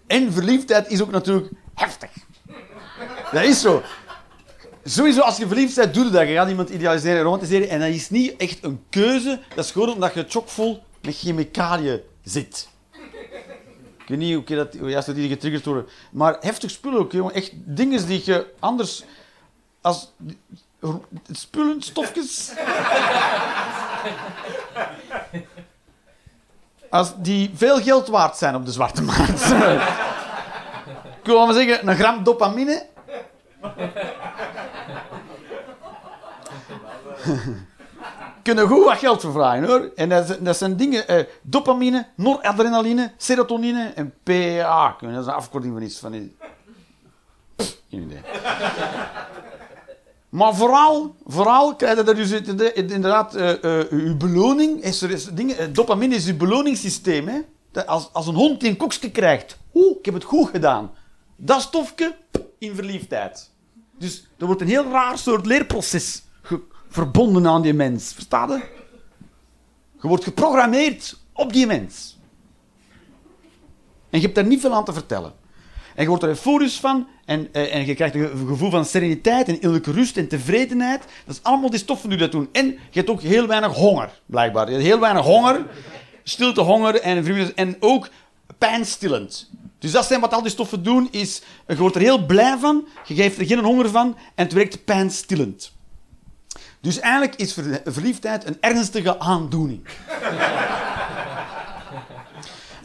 en 0.07 0.33
verliefdheid 0.33 0.89
is 0.89 1.03
ook 1.03 1.11
natuurlijk 1.11 1.53
heftig. 1.75 2.11
Dat 3.33 3.43
is 3.43 3.61
zo. 3.61 3.83
Sowieso, 4.89 5.21
als 5.21 5.37
je 5.37 5.47
verliefd 5.47 5.77
bent, 5.77 5.95
doe 5.95 6.05
je 6.05 6.11
dat. 6.11 6.29
Je 6.29 6.35
gaat 6.35 6.49
iemand 6.49 6.71
idealiseren 6.71 7.17
en 7.17 7.23
romantiseren. 7.23 7.69
En 7.69 7.81
dat 7.81 7.89
is 7.89 8.11
niet 8.11 8.37
echt 8.37 8.65
een 8.65 8.85
keuze. 8.91 9.41
Dat 9.55 9.65
is 9.65 9.71
gewoon 9.71 9.93
omdat 9.93 10.15
je 10.15 10.25
chockvol 10.29 10.83
met 11.03 11.17
chemicaliën 11.17 12.01
zit. 12.23 12.69
Ik 13.99 14.09
weet 14.09 14.19
niet 14.19 14.35
hoe, 14.35 14.57
dat, 14.57 14.77
juist 14.81 15.07
dat 15.07 15.15
die 15.15 15.29
getriggerd 15.29 15.65
worden. 15.65 15.87
Maar 16.11 16.37
heftig 16.41 16.71
spullen 16.71 16.99
ook, 16.99 17.13
jongen. 17.13 17.35
Echt 17.35 17.51
dingen 17.55 18.07
die 18.07 18.23
je 18.25 18.55
anders... 18.59 19.05
Als... 19.81 20.13
Spullen, 21.33 21.83
stofjes... 21.83 22.53
Als 26.91 27.13
die 27.17 27.51
veel 27.55 27.83
geld 27.83 28.09
waard 28.09 28.37
zijn 28.37 28.55
op 28.55 28.65
de 28.65 28.73
zwarte 28.73 29.03
markt. 29.03 29.51
Ik 31.21 31.33
wil 31.33 31.47
maar 31.47 31.55
zeggen, 31.55 31.89
een 31.89 31.97
gram 31.97 32.25
dopamine. 32.25 32.87
Kunnen 38.43 38.69
goed 38.69 38.85
wat 38.85 38.99
geld 38.99 39.21
voor 39.21 39.33
vragen 39.33 39.65
hoor. 39.67 39.91
En 39.95 40.09
dat, 40.09 40.39
dat 40.41 40.57
zijn 40.57 40.77
dingen: 40.77 41.09
eh, 41.09 41.25
dopamine, 41.43 42.07
noradrenaline, 42.17 43.13
serotonine 43.17 43.93
en 43.95 44.15
PA. 44.23 44.97
Dat 45.01 45.11
is 45.11 45.27
een 45.27 45.33
afkorting 45.33 45.73
van 45.73 45.83
iets. 45.83 45.99
Van 45.99 46.13
Geen 47.91 48.03
idee. 48.03 48.21
Maar 50.29 50.55
vooral, 50.55 51.15
vooral 51.27 51.77
krijg 51.77 51.97
je 51.97 52.15
dus 52.15 52.31
inderdaad- 52.31 52.75
inderdaad 52.75 53.35
eh, 53.35 53.81
eh, 53.81 53.87
uw 53.91 54.17
beloning. 54.17 54.83
Is 54.83 55.03
er 55.03 55.35
dingen, 55.35 55.59
eh, 55.59 55.67
dopamine 55.73 56.15
is 56.15 56.27
uw 56.27 56.37
beloningssysteem. 56.37 57.29
Hè? 57.29 57.41
Dat 57.73 57.87
Als, 57.87 58.09
als 58.13 58.27
een 58.27 58.35
hond 58.35 58.61
die 58.61 58.69
een 58.69 58.77
koekje 58.77 59.11
krijgt. 59.11 59.59
Oeh, 59.75 59.97
ik 59.99 60.05
heb 60.05 60.15
het 60.15 60.25
goed 60.25 60.49
gedaan. 60.49 60.91
Dat 61.37 61.61
stofje 61.61 62.15
in 62.59 62.75
verliefdheid. 62.75 63.51
Dus 63.99 64.27
er 64.39 64.47
wordt 64.47 64.61
een 64.61 64.69
heel 64.69 64.91
raar 64.91 65.19
soort 65.19 65.47
leerproces 65.47 66.23
verbonden 66.89 67.47
aan 67.47 67.63
die 67.63 67.75
mens. 67.75 68.13
Versta 68.13 68.47
je? 68.47 68.63
Je 70.01 70.09
wordt 70.09 70.25
geprogrammeerd 70.25 71.19
op 71.33 71.53
die 71.53 71.67
mens. 71.67 72.19
En 74.11 74.19
je 74.19 74.21
hebt 74.21 74.35
daar 74.35 74.47
niet 74.47 74.61
veel 74.61 74.75
aan 74.75 74.85
te 74.85 74.93
vertellen. 74.93 75.33
En 75.95 76.03
je 76.03 76.09
wordt 76.09 76.23
er 76.23 76.29
euforisch 76.29 76.81
van 76.81 77.07
en, 77.25 77.49
eh, 77.53 77.75
en 77.75 77.87
je 77.87 77.95
krijgt 77.95 78.15
een 78.15 78.47
gevoel 78.47 78.71
van 78.71 78.85
sereniteit 78.85 79.49
en 79.49 79.55
innerlijke 79.55 79.93
rust 79.93 80.17
en 80.17 80.29
tevredenheid. 80.29 81.03
Dat 81.25 81.35
is 81.35 81.43
allemaal 81.43 81.71
die 81.71 81.79
stoffen 81.79 82.09
die 82.09 82.19
dat 82.19 82.33
doen. 82.33 82.49
En 82.53 82.67
je 82.67 82.79
hebt 82.91 83.11
ook 83.11 83.23
heel 83.23 83.47
weinig 83.47 83.75
honger, 83.75 84.21
blijkbaar. 84.27 84.67
Je 84.67 84.73
hebt 84.73 84.85
heel 84.85 85.01
weinig 85.01 85.25
honger, 85.25 85.67
stilte, 86.23 86.61
honger 86.61 87.01
en, 87.01 87.55
en 87.55 87.77
ook 87.81 88.09
pijnstillend. 88.59 89.51
Dus 89.79 89.91
dat 89.91 90.07
zijn 90.07 90.21
wat 90.21 90.33
al 90.33 90.43
die 90.43 90.51
stoffen 90.51 90.83
doen, 90.83 91.09
is, 91.11 91.43
je 91.67 91.77
wordt 91.77 91.97
er 91.97 92.03
heel 92.03 92.27
blij 92.27 92.57
van, 92.59 92.87
je 93.07 93.15
geeft 93.15 93.39
er 93.39 93.47
geen 93.47 93.65
honger 93.65 93.91
van 93.91 94.17
en 94.35 94.45
het 94.45 94.53
werkt 94.53 94.85
pijnstillend. 94.85 95.76
Dus 96.87 96.99
eigenlijk 96.99 97.35
is 97.35 97.53
ver- 97.53 97.81
verliefdheid 97.85 98.47
een 98.47 98.57
ernstige 98.61 99.19
aandoening. 99.19 99.87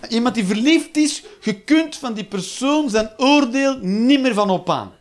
Iemand 0.09 0.35
die 0.35 0.45
verliefd 0.45 0.97
is, 0.97 1.23
je 1.41 1.61
kunt 1.61 1.95
van 1.95 2.13
die 2.13 2.23
persoon 2.23 2.89
zijn 2.89 3.09
oordeel 3.17 3.77
niet 3.81 4.21
meer 4.21 4.33
van 4.33 4.49
op 4.49 4.69
aan. 4.69 4.91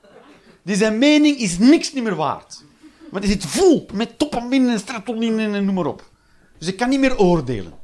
Die 0.63 0.77
zijn 0.77 0.99
mening 0.99 1.39
is 1.39 1.59
niks 1.59 1.93
niet 1.93 2.03
meer 2.05 2.15
waard. 2.15 2.65
Want 3.11 3.23
die 3.25 3.33
zit 3.33 3.47
vol 3.47 3.87
met 3.93 4.19
dopamine 4.19 4.73
en 4.73 4.81
serotonine 4.81 5.43
en 5.57 5.65
noem 5.65 5.75
maar 5.75 5.87
op. 5.87 6.11
Dus 6.59 6.69
ik 6.69 6.77
kan 6.77 6.89
niet 6.89 7.01
meer 7.01 7.19
oordelen. 7.19 7.75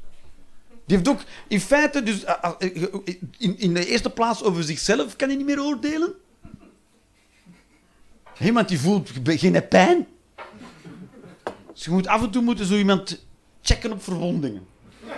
Die 0.86 0.96
heeft 0.96 1.08
ook 1.08 1.22
in 1.48 1.60
feite, 1.60 2.02
dus, 2.02 2.24
eh, 2.24 2.34
eh, 2.58 2.84
in, 3.38 3.58
in 3.58 3.74
de 3.74 3.86
eerste 3.86 4.10
plaats 4.10 4.42
over 4.42 4.62
zichzelf 4.64 5.16
kan 5.16 5.28
hij 5.28 5.36
niet 5.36 5.46
meer 5.46 5.62
oordelen. 5.62 6.14
Iemand 8.40 8.68
die 8.68 8.80
voelt 8.80 9.10
geen 9.24 9.68
pijn. 9.68 10.06
Dus 11.76 11.84
je 11.84 11.90
moet 11.90 12.06
af 12.06 12.22
en 12.22 12.30
toe 12.30 12.42
moeten 12.42 12.66
zo 12.66 12.74
iemand 12.74 13.26
checken 13.62 13.92
op 13.92 14.02
verwondingen. 14.02 14.66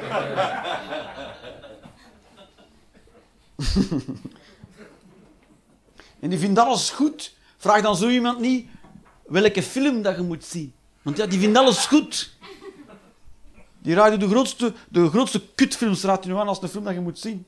en 6.21 6.29
die 6.29 6.39
vindt 6.39 6.59
alles 6.59 6.91
goed. 6.91 7.35
Vraag 7.57 7.83
dan 7.83 7.97
zo 7.97 8.09
iemand 8.09 8.41
niet 8.41 8.69
welke 9.27 9.63
film 9.63 10.03
dat 10.03 10.17
je 10.17 10.23
moet 10.23 10.45
zien. 10.45 10.73
Want 11.03 11.17
ja, 11.17 11.27
die 11.27 11.39
vindt 11.39 11.59
alles 11.59 11.87
goed. 11.87 12.37
Die 13.79 13.95
raadt 13.95 14.21
de 14.21 14.29
grootste, 14.29 14.73
de 14.89 15.09
grootste 15.09 15.43
kutfilms 15.55 16.03
raadt 16.03 16.27
nu 16.27 16.37
aan 16.37 16.49
als 16.49 16.63
een 16.63 16.69
film 16.69 16.85
dat 16.85 16.95
je 16.95 17.01
moet 17.01 17.19
zien. 17.19 17.47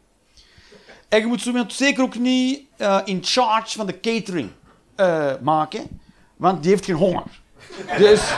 En 1.09 1.21
je 1.21 1.27
moet 1.27 1.41
zo 1.41 1.49
iemand 1.49 1.73
zeker 1.73 2.03
ook 2.03 2.19
niet 2.19 2.61
eh, 2.77 3.01
in 3.05 3.25
charge 3.25 3.77
van 3.77 3.87
de 3.87 4.01
catering 4.01 4.51
eh, 4.95 5.33
maken, 5.41 6.01
want 6.37 6.63
die 6.63 6.71
heeft 6.71 6.85
geen 6.85 6.97
honger. 6.97 7.41
Dus... 7.99 8.33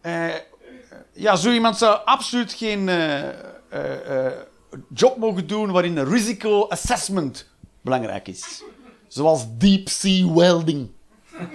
Eh, 0.00 0.34
ja, 1.12 1.36
zo 1.36 1.50
iemand 1.50 1.78
zou 1.78 1.98
absoluut 2.04 2.52
geen 2.52 2.88
eh, 2.88 3.28
eh, 3.68 4.32
job 4.94 5.16
mogen 5.16 5.46
doen 5.46 5.72
waarin 5.72 5.96
een 5.96 6.08
risico 6.08 6.68
assessment 6.68 7.48
belangrijk 7.80 8.28
is. 8.28 8.62
Zoals 9.08 9.44
deep 9.48 9.88
sea 9.88 10.32
welding. 10.32 10.90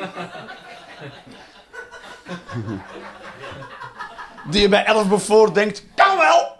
Die 4.49 4.61
je 4.61 4.69
bij 4.69 4.85
11 4.85 5.23
voor 5.23 5.53
denkt, 5.53 5.83
kan 5.95 6.17
wel! 6.17 6.55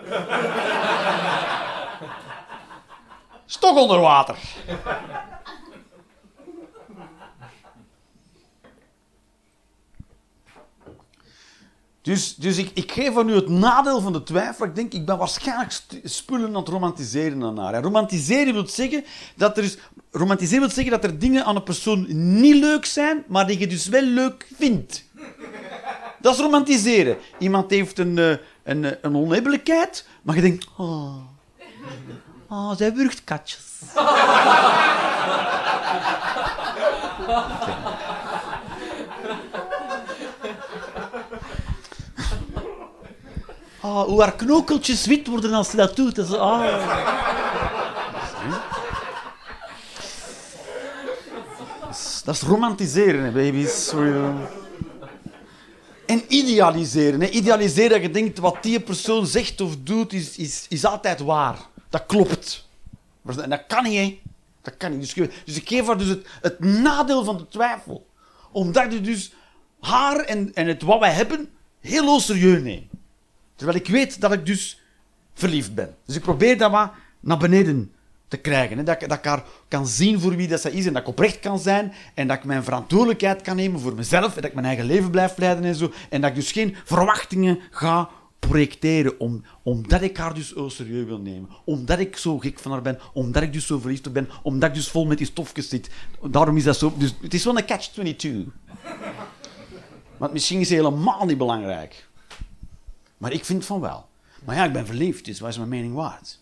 Stok 3.46 3.78
onder 3.78 4.00
water. 4.00 4.38
Dus, 12.06 12.36
dus 12.36 12.58
ik, 12.58 12.72
ik 12.74 12.92
geef 12.92 13.18
aan 13.18 13.30
u 13.30 13.34
het 13.34 13.50
nadeel 13.50 14.02
van 14.02 14.14
de 14.14 14.24
twijfel. 14.24 14.66
Ik 14.66 14.76
denk, 14.76 14.94
ik 14.94 15.06
ben 15.06 15.18
waarschijnlijk 15.18 15.82
spullen 16.04 16.48
aan 16.48 16.56
het 16.56 16.68
romantiseren 16.68 17.44
aan 17.44 17.58
haar. 17.58 17.74
En 17.74 17.82
romantiseren 17.82 18.54
wil 18.54 18.68
zeggen 18.68 19.04
dat 19.36 19.58
er 19.58 19.64
is, 19.64 19.78
romantiseren 20.12 20.60
wil 20.66 20.72
zeggen 20.72 20.94
dat 20.94 21.04
er 21.04 21.20
dingen 21.20 21.46
aan 21.46 21.56
een 21.56 21.64
persoon 21.64 22.06
niet 22.40 22.56
leuk 22.56 22.86
zijn, 22.86 23.24
maar 23.28 23.48
die 23.48 23.60
je 23.60 23.68
dus 23.68 23.88
wel 23.88 24.02
leuk 24.02 24.48
vindt. 24.58 25.04
Dat 26.20 26.34
is 26.34 26.40
romantiseren. 26.40 27.18
Iemand 27.40 27.72
heeft 27.72 28.00
een, 28.00 28.18
eh, 28.18 28.38
een, 28.64 28.86
eh, 28.86 28.92
een 29.02 29.16
onhebbelijkheid, 29.16 30.08
maar 30.22 30.36
je 30.36 30.42
denkt, 30.42 30.68
oh, 30.78 31.16
oh 32.50 32.76
zij 32.76 32.94
wurgt 32.94 33.24
katjes. 33.24 33.64
Ah, 43.86 44.04
hoe 44.06 44.22
haar 44.22 44.36
knokeltjes 44.36 45.06
wit 45.06 45.28
worden 45.28 45.54
als 45.54 45.70
ze 45.70 45.76
dat 45.76 45.96
doet. 45.96 46.16
Dat 46.16 46.28
is, 46.28 46.34
ah. 46.34 46.64
Dat 52.24 52.36
is 52.36 52.42
romantiseren, 52.42 53.24
hè, 53.24 53.32
baby's. 53.32 53.94
En 56.06 56.24
idealiseren. 56.28 57.22
Hè. 57.22 57.28
Idealiseren 57.28 57.90
dat 57.90 58.02
je 58.02 58.10
denkt 58.10 58.40
wat 58.40 58.64
die 58.64 58.80
persoon 58.80 59.26
zegt 59.26 59.62
of 59.62 59.76
doet, 59.84 60.14
is, 60.14 60.38
is, 60.38 60.66
is 60.70 60.86
altijd 60.86 61.20
waar. 61.20 61.58
Dat 61.90 62.04
klopt. 62.06 62.68
Maar 63.22 63.50
dat- 63.50 63.66
kan 63.68 63.84
niet, 63.84 63.98
hè. 63.98 64.20
Dat 64.62 64.78
kan 64.78 64.98
niet. 64.98 65.16
Dus, 65.16 65.28
dus 65.46 65.56
ik 65.56 65.68
geef 65.68 65.86
haar 65.86 65.98
dus 65.98 66.08
het, 66.08 66.28
het 66.42 66.60
nadeel 66.60 67.24
van 67.24 67.38
de 67.38 67.48
twijfel. 67.48 68.06
Omdat 68.52 68.94
je 68.94 69.02
dus 69.02 69.34
haar 69.80 70.20
en, 70.20 70.52
en 70.54 70.68
het 70.68 70.82
wat 70.82 71.00
wij 71.00 71.12
hebben 71.12 71.50
heel 71.80 72.20
serieus 72.20 72.62
neemt. 72.62 72.94
Terwijl 73.56 73.78
ik 73.78 73.88
weet 73.88 74.22
dat 74.22 74.32
ik 74.32 74.46
dus 74.46 74.82
verliefd 75.34 75.76
ben. 75.76 75.96
Dus 76.06 76.16
ik 76.16 76.22
probeer 76.22 76.58
dat 76.58 76.72
wat 76.72 76.92
naar 77.20 77.38
beneden 77.38 77.92
te 78.28 78.38
krijgen. 78.38 78.78
Hè. 78.78 78.84
Dat, 78.84 79.02
ik, 79.02 79.10
dat 79.10 79.18
ik 79.18 79.26
haar 79.26 79.44
kan 79.68 79.88
zien 79.88 80.20
voor 80.20 80.36
wie 80.36 80.48
dat 80.48 80.62
ze 80.62 80.72
is 80.72 80.86
en 80.86 80.94
dat 80.94 81.02
ik 81.02 81.08
oprecht 81.08 81.40
kan 81.40 81.60
zijn 81.60 81.94
en 82.14 82.28
dat 82.28 82.38
ik 82.38 82.44
mijn 82.44 82.64
verantwoordelijkheid 82.64 83.42
kan 83.42 83.56
nemen 83.56 83.80
voor 83.80 83.96
mezelf 83.96 84.36
en 84.36 84.42
dat 84.42 84.46
ik 84.46 84.54
mijn 84.54 84.66
eigen 84.66 84.86
leven 84.86 85.12
blijf 85.12 85.38
leiden 85.38 85.64
en 85.64 85.76
zo. 85.76 85.92
En 86.10 86.22
dat 86.22 86.30
ik 86.30 86.36
dus 86.36 86.52
geen 86.52 86.76
verwachtingen 86.84 87.60
ga 87.72 88.10
projecteren 88.40 89.20
om, 89.20 89.44
omdat 89.64 90.02
ik 90.02 90.18
haar 90.18 90.34
dus 90.34 90.54
zo 90.54 90.70
serieus 90.70 91.06
wil 91.06 91.20
nemen. 91.20 91.50
Omdat 91.64 92.00
ik 92.00 92.18
zo 92.18 92.40
gek 92.40 92.60
van 92.60 92.72
haar 92.72 92.82
ben, 92.82 93.00
omdat 93.14 93.44
ik 93.44 93.54
dus 93.54 93.66
zo 93.66 93.80
verliefd 93.80 94.14
ben, 94.14 94.30
omdat 94.44 94.70
ik 94.70 94.76
dus 94.76 94.88
vol 94.88 95.06
met 95.06 95.18
die 95.18 95.28
stofjes 95.28 95.70
zit. 95.70 95.90
Daarom 96.24 96.58
is 96.58 96.64
dat 96.64 96.78
zo... 96.78 96.94
Dus 96.98 97.16
het 97.22 97.34
is 97.34 97.46
wel 97.46 97.58
een 97.58 97.66
catch-22. 97.66 98.52
Want 100.18 100.34
misschien 100.34 100.60
is 100.60 100.68
ze 100.68 100.74
helemaal 100.74 101.26
niet 101.26 101.38
belangrijk. 101.38 102.08
Maar 103.26 103.34
ik 103.34 103.46
vind 103.46 103.66
van 103.66 103.80
wel. 103.80 104.08
Maar 104.44 104.56
ja, 104.56 104.66
ik 104.66 104.74
ben 104.74 104.86
verliefd, 104.86 105.26
dus 105.26 105.40
wat 105.40 105.50
is 105.50 105.58
mijn 105.58 105.70
mening 105.70 105.94
waard? 105.94 106.40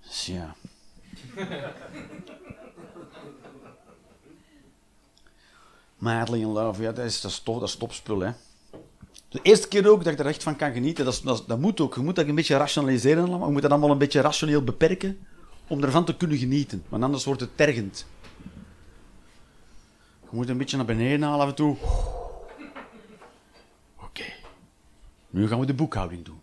Dus 0.00 0.26
ja. 0.26 0.54
Madly 5.96 6.40
in 6.40 6.46
Love, 6.46 6.82
ja, 6.82 6.92
dat 6.92 7.04
is, 7.04 7.20
dat 7.20 7.30
is 7.30 7.42
dat 7.44 7.62
is 7.62 7.76
topspul, 7.76 8.20
hè. 8.20 8.32
De 9.28 9.40
eerste 9.42 9.68
keer 9.68 9.90
ook 9.90 10.04
dat 10.04 10.12
ik 10.12 10.18
er 10.18 10.26
echt 10.26 10.42
van 10.42 10.56
kan 10.56 10.72
genieten, 10.72 11.04
dat, 11.04 11.20
dat, 11.24 11.44
dat 11.46 11.58
moet 11.58 11.80
ook. 11.80 11.94
Je 11.94 12.00
moet 12.00 12.16
dat 12.16 12.26
een 12.26 12.34
beetje 12.34 12.56
rationaliseren 12.56 13.24
allemaal. 13.24 13.46
Je 13.46 13.52
moet 13.52 13.62
dat 13.62 13.70
allemaal 13.70 13.90
een 13.90 13.98
beetje 13.98 14.20
rationeel 14.20 14.64
beperken 14.64 15.18
om 15.66 15.82
ervan 15.82 16.04
te 16.04 16.16
kunnen 16.16 16.38
genieten. 16.38 16.84
Want 16.88 17.02
anders 17.02 17.24
wordt 17.24 17.40
het 17.40 17.56
tergend. 17.56 18.06
Moet 20.36 20.48
een 20.48 20.58
beetje 20.58 20.76
naar 20.76 20.86
beneden 20.86 21.22
halen 21.22 21.40
af 21.40 21.48
en 21.48 21.54
toe. 21.54 21.76
Oké. 24.00 24.24
Nu 25.30 25.48
gaan 25.48 25.60
we 25.60 25.66
de 25.66 25.74
boekhouding 25.74 26.24
doen. 26.24 26.40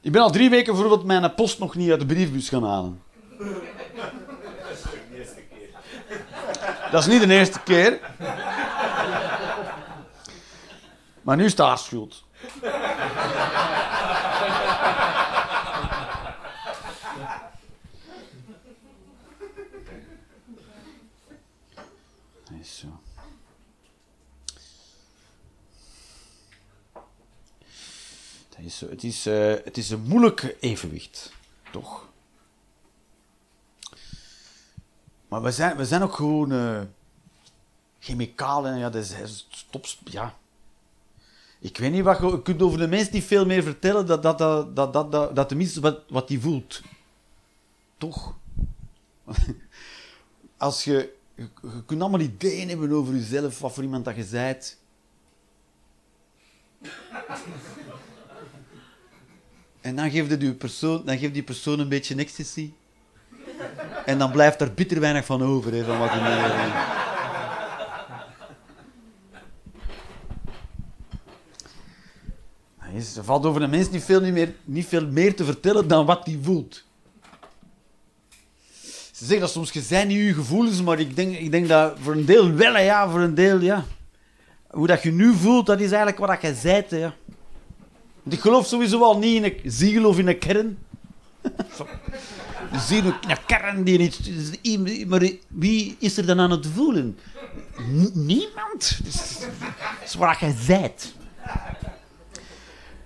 Ik 0.00 0.12
ben 0.12 0.22
al 0.22 0.30
drie 0.30 0.50
weken 0.50 0.72
bijvoorbeeld 0.72 1.04
mijn 1.04 1.34
post 1.34 1.58
nog 1.58 1.74
niet 1.74 1.90
uit 1.90 2.00
de 2.00 2.06
briefbus 2.06 2.48
gaan 2.48 2.64
halen. 2.64 3.02
Dat 6.90 7.00
is 7.00 7.06
niet 7.06 7.20
de 7.20 7.34
eerste 7.34 7.60
keer. 7.60 8.00
Maar 11.22 11.36
nu 11.36 11.44
is 11.44 11.50
het 11.50 11.60
haar 11.60 11.78
schuld. 11.78 12.24
Dat 22.48 22.58
is 22.60 22.78
zo. 22.78 22.86
Dat 28.48 28.64
Het 28.80 29.04
is, 29.04 29.26
eh, 29.26 29.54
het 29.64 29.76
is 29.76 29.90
een 29.90 30.02
moeilijk 30.02 30.56
evenwicht, 30.60 31.32
toch? 31.70 32.08
Maar 35.28 35.42
we 35.42 35.50
zijn, 35.50 35.76
we 35.76 35.84
zijn 35.84 36.02
ook 36.02 36.14
gewoon 36.14 36.52
eh, 36.52 36.80
chemicalen. 37.98 38.78
Ja, 38.78 38.90
dat 38.90 39.02
is, 39.02 39.46
stops, 39.50 40.00
ja. 40.04 40.34
Ik 41.58 41.78
weet 41.78 41.92
niet 41.92 42.04
wat 42.04 42.18
je, 42.18 42.42
kunt 42.42 42.62
over 42.62 42.78
de 42.78 42.88
mens 42.88 43.10
niet 43.10 43.24
veel 43.24 43.46
meer 43.46 43.62
vertellen 43.62 44.06
dat, 44.06 44.22
dat, 44.22 44.38
dat, 44.38 44.76
dat, 44.76 44.92
dat, 44.92 45.36
dat 45.36 45.48
tenminste 45.48 45.80
wat, 45.80 46.02
wat 46.08 46.28
die 46.28 46.40
voelt. 46.40 46.82
Toch? 47.98 48.34
Als 50.56 50.84
je, 50.84 51.14
je, 51.34 51.48
je 51.62 51.84
kunt 51.86 52.00
allemaal 52.00 52.20
ideeën 52.20 52.68
hebben 52.68 52.92
over 52.92 53.14
jezelf, 53.14 53.58
wat 53.58 53.72
voor 53.72 53.82
iemand 53.82 54.04
dat 54.04 54.16
je 54.16 54.26
bent. 54.30 54.78
En 59.86 59.96
dan 59.96 60.10
geeft, 60.10 60.30
het 60.30 60.40
die 60.40 60.52
persoon, 60.54 61.02
dan 61.04 61.18
geeft 61.18 61.32
die 61.34 61.42
persoon 61.42 61.78
een 61.78 61.88
beetje 61.88 62.14
ecstasy. 62.14 62.72
En 64.04 64.18
dan 64.18 64.30
blijft 64.30 64.60
er 64.60 64.74
bitter 64.74 65.00
weinig 65.00 65.24
van 65.24 65.42
over, 65.42 65.72
hè, 65.72 65.84
van 65.84 65.98
wat 65.98 66.08
hij 66.10 66.20
is- 72.94 73.16
Er 73.16 73.24
valt 73.24 73.46
over 73.46 73.62
een 73.62 73.70
mens 73.70 73.90
niet 73.90 74.02
veel, 74.02 74.20
niet, 74.20 74.32
meer, 74.32 74.54
niet 74.64 74.86
veel 74.86 75.06
meer 75.06 75.36
te 75.36 75.44
vertellen 75.44 75.88
dan 75.88 76.06
wat 76.06 76.26
hij 76.26 76.38
voelt. 76.42 76.84
Ze 79.12 79.24
zeggen 79.24 79.40
dat 79.40 79.50
soms, 79.50 79.72
je 79.72 79.80
zijn 79.80 80.08
niet 80.08 80.16
je 80.18 80.34
gevoelens, 80.34 80.82
maar 80.82 80.98
ik 81.00 81.16
denk, 81.16 81.36
ik 81.36 81.50
denk 81.50 81.68
dat 81.68 81.96
voor 82.00 82.12
een 82.12 82.24
deel 82.24 82.52
wel, 82.52 82.78
ja, 82.78 83.10
voor 83.10 83.20
een 83.20 83.34
deel, 83.34 83.60
ja. 83.60 83.84
Hoe 84.70 84.86
dat 84.86 85.02
je 85.02 85.12
nu 85.12 85.34
voelt, 85.34 85.66
dat 85.66 85.80
is 85.80 85.90
eigenlijk 85.92 86.18
wat 86.18 86.42
je 86.42 86.54
zijt, 86.54 86.90
hè, 86.90 86.96
ja. 86.96 87.14
Ik 88.28 88.40
geloof 88.40 88.66
sowieso 88.66 89.02
al 89.02 89.18
niet 89.18 89.44
in 89.44 89.44
een 89.44 89.70
ziel 89.70 90.08
of 90.08 90.18
in 90.18 90.26
een 90.26 90.38
kern. 90.38 90.78
Ziel, 92.72 93.04
een 93.04 93.44
kern 93.46 93.84
die 93.84 93.98
niet... 93.98 95.06
Maar 95.06 95.30
wie 95.48 95.96
is 95.98 96.16
er 96.16 96.26
dan 96.26 96.40
aan 96.40 96.50
het 96.50 96.66
voelen? 96.74 97.18
Niemand. 98.12 98.98
Dat 99.04 99.14
is, 99.14 99.38
dat 99.38 100.04
is 100.04 100.14
wat 100.14 100.38
je 100.38 100.54
zijt. 100.60 101.14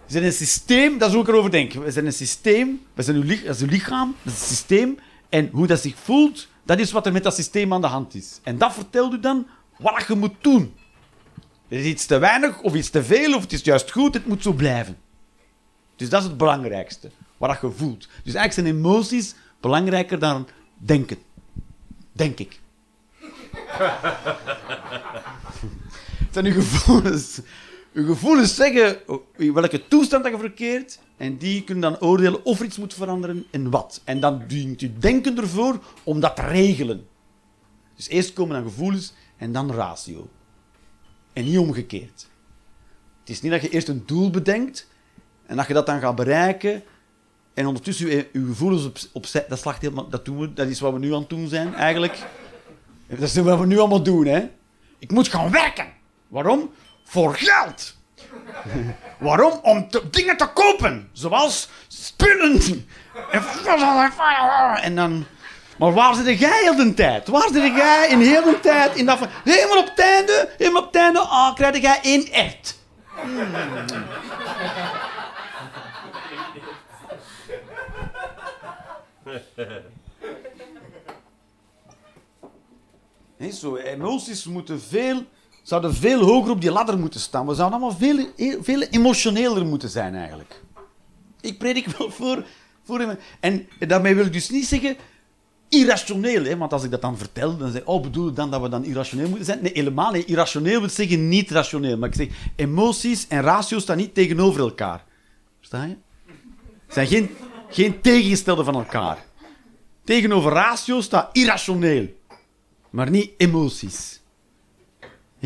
We 0.07 0.17
zijn 0.17 0.25
een 0.25 0.33
systeem, 0.33 0.99
dat 0.99 1.09
is 1.09 1.15
hoe 1.15 1.23
ik 1.23 1.29
erover 1.29 1.51
denk. 1.51 1.73
We 1.73 1.91
zijn 1.91 2.07
een 2.07 2.13
systeem, 2.13 2.83
we 2.95 3.03
zijn 3.03 3.17
uw, 3.17 3.23
lich- 3.23 3.45
dat 3.45 3.55
is 3.55 3.63
uw 3.63 3.69
lichaam, 3.69 4.15
dat 4.23 4.33
is 4.35 4.41
een 4.41 4.47
systeem. 4.47 4.99
En 5.29 5.49
hoe 5.53 5.67
dat 5.67 5.81
zich 5.81 5.95
voelt, 6.05 6.49
dat 6.65 6.79
is 6.79 6.93
wat 6.93 7.07
er 7.07 7.13
met 7.13 7.23
dat 7.23 7.35
systeem 7.35 7.73
aan 7.73 7.81
de 7.81 7.87
hand 7.87 8.15
is. 8.15 8.41
En 8.43 8.59
dat 8.59 8.73
vertelt 8.73 9.13
u 9.13 9.21
dan 9.21 9.47
wat 9.79 10.05
je 10.09 10.15
moet 10.15 10.35
doen. 10.41 10.75
Er 11.69 11.79
is 11.79 11.85
iets 11.85 12.07
te 12.07 12.19
weinig 12.19 12.61
of 12.61 12.75
iets 12.75 12.91
te 12.91 13.05
veel, 13.05 13.35
of 13.35 13.43
het 13.43 13.53
is 13.53 13.63
juist 13.63 13.91
goed, 13.91 14.15
het 14.15 14.27
moet 14.27 14.43
zo 14.43 14.53
blijven. 14.53 14.97
Dus 16.01 16.09
dat 16.09 16.23
is 16.23 16.29
het 16.29 16.37
belangrijkste, 16.37 17.11
wat 17.37 17.61
je 17.61 17.71
voelt. 17.71 18.09
Dus 18.25 18.35
eigenlijk 18.35 18.53
zijn 18.53 18.67
emoties 18.67 19.35
belangrijker 19.61 20.19
dan 20.19 20.49
denken. 20.77 21.19
Denk 22.13 22.39
ik. 22.39 22.61
Het 26.19 26.29
zijn 26.31 26.45
uw 26.45 26.53
gevoelens. 26.53 27.41
Uw 27.93 28.07
gevoelens 28.07 28.55
zeggen 28.55 28.99
welke 29.37 29.89
toestand 29.89 30.23
dat 30.23 30.33
je 30.33 30.39
verkeert. 30.39 30.99
En 31.17 31.37
die 31.37 31.65
kunnen 31.65 31.91
dan 31.91 32.01
oordelen 32.01 32.45
of 32.45 32.59
er 32.59 32.65
iets 32.65 32.79
moet 32.79 32.95
veranderen 32.95 33.47
en 33.51 33.71
wat. 33.71 34.01
En 34.05 34.21
dan 34.21 34.45
dient 34.47 34.81
je 34.81 34.99
denken 34.99 35.39
ervoor 35.39 35.85
om 36.05 36.21
dat 36.21 36.37
te 36.37 36.43
regelen. 36.43 37.07
Dus 37.97 38.09
eerst 38.09 38.33
komen 38.33 38.55
dan 38.55 38.71
gevoelens 38.71 39.13
en 39.37 39.53
dan 39.53 39.73
ratio. 39.73 40.29
En 41.33 41.45
niet 41.45 41.59
omgekeerd. 41.59 42.29
Het 43.21 43.29
is 43.29 43.41
niet 43.41 43.53
dat 43.53 43.63
je 43.63 43.69
eerst 43.69 43.89
een 43.89 44.03
doel 44.07 44.31
bedenkt 44.31 44.89
en 45.51 45.57
dat 45.57 45.67
je 45.67 45.75
dat 45.75 45.87
dan 45.87 46.01
gaat 46.01 46.15
bereiken 46.15 46.83
en 47.55 47.67
ondertussen 47.67 48.07
je, 48.07 48.29
je 48.33 48.47
gevoelens 48.47 49.11
op. 49.13 49.27
Dat, 49.49 49.59
slacht 49.59 49.83
helemaal, 49.83 50.09
dat, 50.09 50.25
doen 50.25 50.39
we, 50.39 50.53
dat 50.53 50.69
is 50.69 50.81
wat 50.81 50.93
we 50.93 50.99
nu 50.99 51.15
aan 51.15 51.21
het 51.21 51.29
doen 51.29 51.49
zijn, 51.49 51.75
eigenlijk. 51.75 52.19
Dat 53.07 53.21
is 53.21 53.35
wat 53.35 53.59
we 53.59 53.67
nu 53.67 53.79
allemaal 53.79 54.03
doen, 54.03 54.27
hè. 54.27 54.49
Ik 54.99 55.11
moet 55.11 55.29
gaan 55.29 55.51
werken. 55.51 55.87
Waarom? 56.29 56.73
Voor 57.05 57.35
geld. 57.35 57.97
Waarom? 59.19 59.61
Om 59.63 59.89
dingen 60.11 60.37
te 60.37 60.47
kopen. 60.55 61.09
Zoals 61.13 61.69
spullen. 61.89 62.87
En, 64.83 64.95
dan... 64.95 65.25
Maar 65.79 65.93
waar 65.93 66.15
zit 66.15 66.39
jij 66.39 66.61
heel 66.63 66.77
de 66.77 66.95
tijd? 66.95 67.29
Waar 67.29 67.49
zit 67.53 67.77
jij 67.77 68.09
in 68.11 68.21
heel 68.21 68.45
de 68.45 68.61
tijd? 68.61 68.97
In 68.97 69.07
dat 69.07 69.19
helemaal 69.45 69.79
op 69.79 69.89
het 69.89 69.99
einde, 69.99 70.49
helemaal 70.59 70.83
op 70.83 70.93
het 70.93 71.03
einde, 71.03 71.19
ah, 71.19 71.55
krijg 71.55 71.81
jij 71.81 71.99
één 72.03 72.33
echt. 72.33 72.79
Nee, 83.39 83.53
zo, 83.53 83.77
emoties 83.77 84.45
moeten 84.45 84.81
veel, 84.81 85.25
zouden 85.63 85.95
veel 85.95 86.21
hoger 86.21 86.51
op 86.51 86.61
die 86.61 86.71
ladder 86.71 86.99
moeten 86.99 87.21
staan. 87.21 87.47
We 87.47 87.55
zouden 87.55 87.79
allemaal 87.79 87.99
veel, 87.99 88.27
veel 88.61 88.81
emotioneler 88.81 89.67
moeten 89.67 89.89
zijn, 89.89 90.15
eigenlijk. 90.15 90.63
Ik 91.41 91.59
predik 91.59 91.87
wel 91.87 92.11
voor... 92.11 92.45
voor 92.83 93.17
en 93.41 93.69
daarmee 93.79 94.15
wil 94.15 94.27
ik 94.27 94.33
dus 94.33 94.51
niet 94.51 94.67
zeggen 94.67 94.97
irrationeel, 95.71 96.45
hè? 96.45 96.57
want 96.57 96.73
als 96.73 96.85
ik 96.85 96.91
dat 96.91 97.01
dan 97.01 97.19
vertel, 97.19 97.57
dan 97.57 97.71
zeg 97.71 97.81
ik, 97.81 97.89
oh, 97.89 98.03
bedoel 98.03 98.29
ik 98.29 98.37
dan 98.37 98.51
dat 98.51 98.61
we 98.61 98.69
dan 98.69 98.85
irrationeel 98.85 99.29
moeten 99.29 99.47
zijn? 99.47 99.63
Nee, 99.63 99.73
helemaal 99.75 100.13
niet. 100.13 100.27
Irrationeel 100.27 100.81
wil 100.81 100.89
zeggen 100.89 101.29
niet 101.29 101.51
rationeel. 101.51 101.99
Maar 101.99 102.09
ik 102.09 102.15
zeg, 102.15 102.29
emoties 102.57 103.27
en 103.29 103.43
ratio 103.43 103.79
staan 103.79 103.97
niet 103.97 104.15
tegenover 104.15 104.61
elkaar. 104.61 105.05
Versta 105.59 105.85
je? 105.85 105.97
Zijn 106.89 107.07
geen, 107.07 107.31
geen 107.71 108.01
tegengestelde 108.01 108.65
van 108.65 108.75
elkaar. 108.75 109.19
Tegenover 110.05 110.53
ratio 110.53 111.01
staat 111.01 111.29
irrationeel, 111.33 112.07
maar 112.91 113.11
niet 113.11 113.31
emoties. 113.37 114.21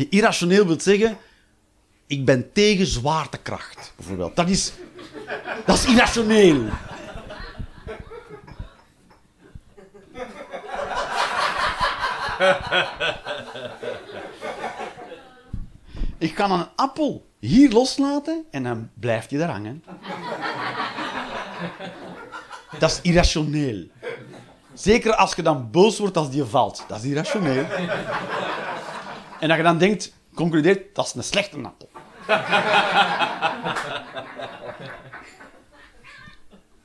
Irrationeel 0.09 0.65
wil 0.65 0.79
zeggen, 0.79 1.17
ik 2.07 2.25
ben 2.25 2.51
tegen 2.53 2.85
zwaartekracht, 2.85 3.93
bijvoorbeeld. 3.95 4.35
Dat 4.35 4.49
is, 4.49 4.73
dat 5.65 5.75
is 5.75 5.85
irrationeel. 5.85 6.63
Ik 16.17 16.35
kan 16.35 16.51
een 16.51 16.67
appel 16.75 17.25
hier 17.39 17.71
loslaten 17.71 18.45
en 18.51 18.63
dan 18.63 18.89
blijft 18.93 19.29
hij 19.29 19.39
daar 19.39 19.49
hangen. 19.49 19.83
Dat 22.79 22.91
is 22.91 22.99
irrationeel. 23.01 23.87
Zeker 24.73 25.15
als 25.15 25.35
je 25.35 25.41
dan 25.41 25.71
boos 25.71 25.99
wordt 25.99 26.17
als 26.17 26.29
die 26.29 26.43
valt. 26.43 26.85
Dat 26.87 26.97
is 26.97 27.03
irrationeel. 27.03 27.65
En 29.39 29.47
dat 29.47 29.57
je 29.57 29.63
dan 29.63 29.77
denkt, 29.77 30.13
concludeert, 30.33 30.95
dat 30.95 31.05
is 31.05 31.13
een 31.13 31.23
slechte 31.23 31.57
appel. 31.57 31.89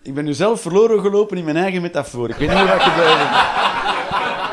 Ik 0.03 0.15
ben 0.15 0.25
nu 0.25 0.33
zelf 0.33 0.61
verloren 0.61 1.01
gelopen 1.01 1.37
in 1.37 1.45
mijn 1.45 1.57
eigen 1.57 1.83
metafoor. 1.83 2.29
Ik 2.29 2.37
weet 2.37 2.49
niet 2.49 2.59
hoe 2.59 2.69
ik 2.69 2.81
het... 2.81 4.50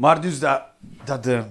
Maar 0.00 0.20
dus 0.20 0.38
dat... 0.38 0.62
dat 1.04 1.26
eh, 1.26 1.44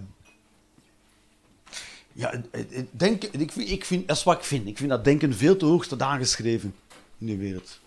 ja, 2.12 2.30
het- 2.52 2.74
het 2.74 2.88
denken, 2.91 3.39
ik, 3.39 3.52
vind, 3.52 3.70
ik 3.70 3.86
vind, 3.86 4.08
dat 4.08 4.18
is 4.18 4.24
wat 4.24 4.38
ik 4.38 4.43
vind. 4.43 4.68
Ik 4.68 4.78
vind 4.78 4.89
dat 4.89 5.04
denken 5.04 5.34
veel 5.34 5.56
te 5.58 5.66
hoog 5.66 5.84
staat 5.84 6.02
aangeschreven 6.02 6.76
in 7.18 7.28
de 7.28 7.38
wereld. 7.38 7.80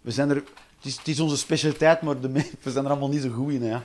We 0.00 0.10
zijn 0.10 0.30
er... 0.30 0.42
Het 0.82 1.08
is, 1.08 1.20
onze 1.20 1.36
specialiteit, 1.36 2.02
maar 2.02 2.20
de, 2.20 2.32
we 2.62 2.70
zijn 2.70 2.84
er 2.84 2.90
allemaal 2.90 3.08
niet 3.08 3.22
zo 3.22 3.30
goed 3.30 3.52
in. 3.52 3.62
Hè. 3.62 3.78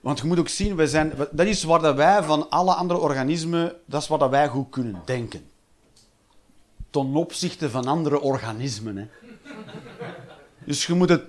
Want 0.00 0.18
je 0.18 0.26
moet 0.26 0.38
ook 0.38 0.48
zien, 0.48 0.76
wij 0.76 0.86
zijn, 0.86 1.12
dat 1.30 1.46
is 1.46 1.62
waar 1.62 1.80
dat 1.80 1.96
wij 1.96 2.22
van 2.22 2.50
alle 2.50 2.74
andere 2.74 3.00
organismen, 3.00 3.76
dat 3.84 4.02
is 4.02 4.08
wat 4.08 4.20
dat 4.20 4.30
wij 4.30 4.48
goed 4.48 4.70
kunnen 4.70 5.02
denken. 5.04 5.50
Ten 6.90 7.14
opzichte 7.14 7.70
van 7.70 7.86
andere 7.86 8.20
organismen. 8.20 8.96
Hè. 8.96 9.06
Dus 10.64 10.86
je 10.86 10.94
moet 10.94 11.08
het, 11.08 11.22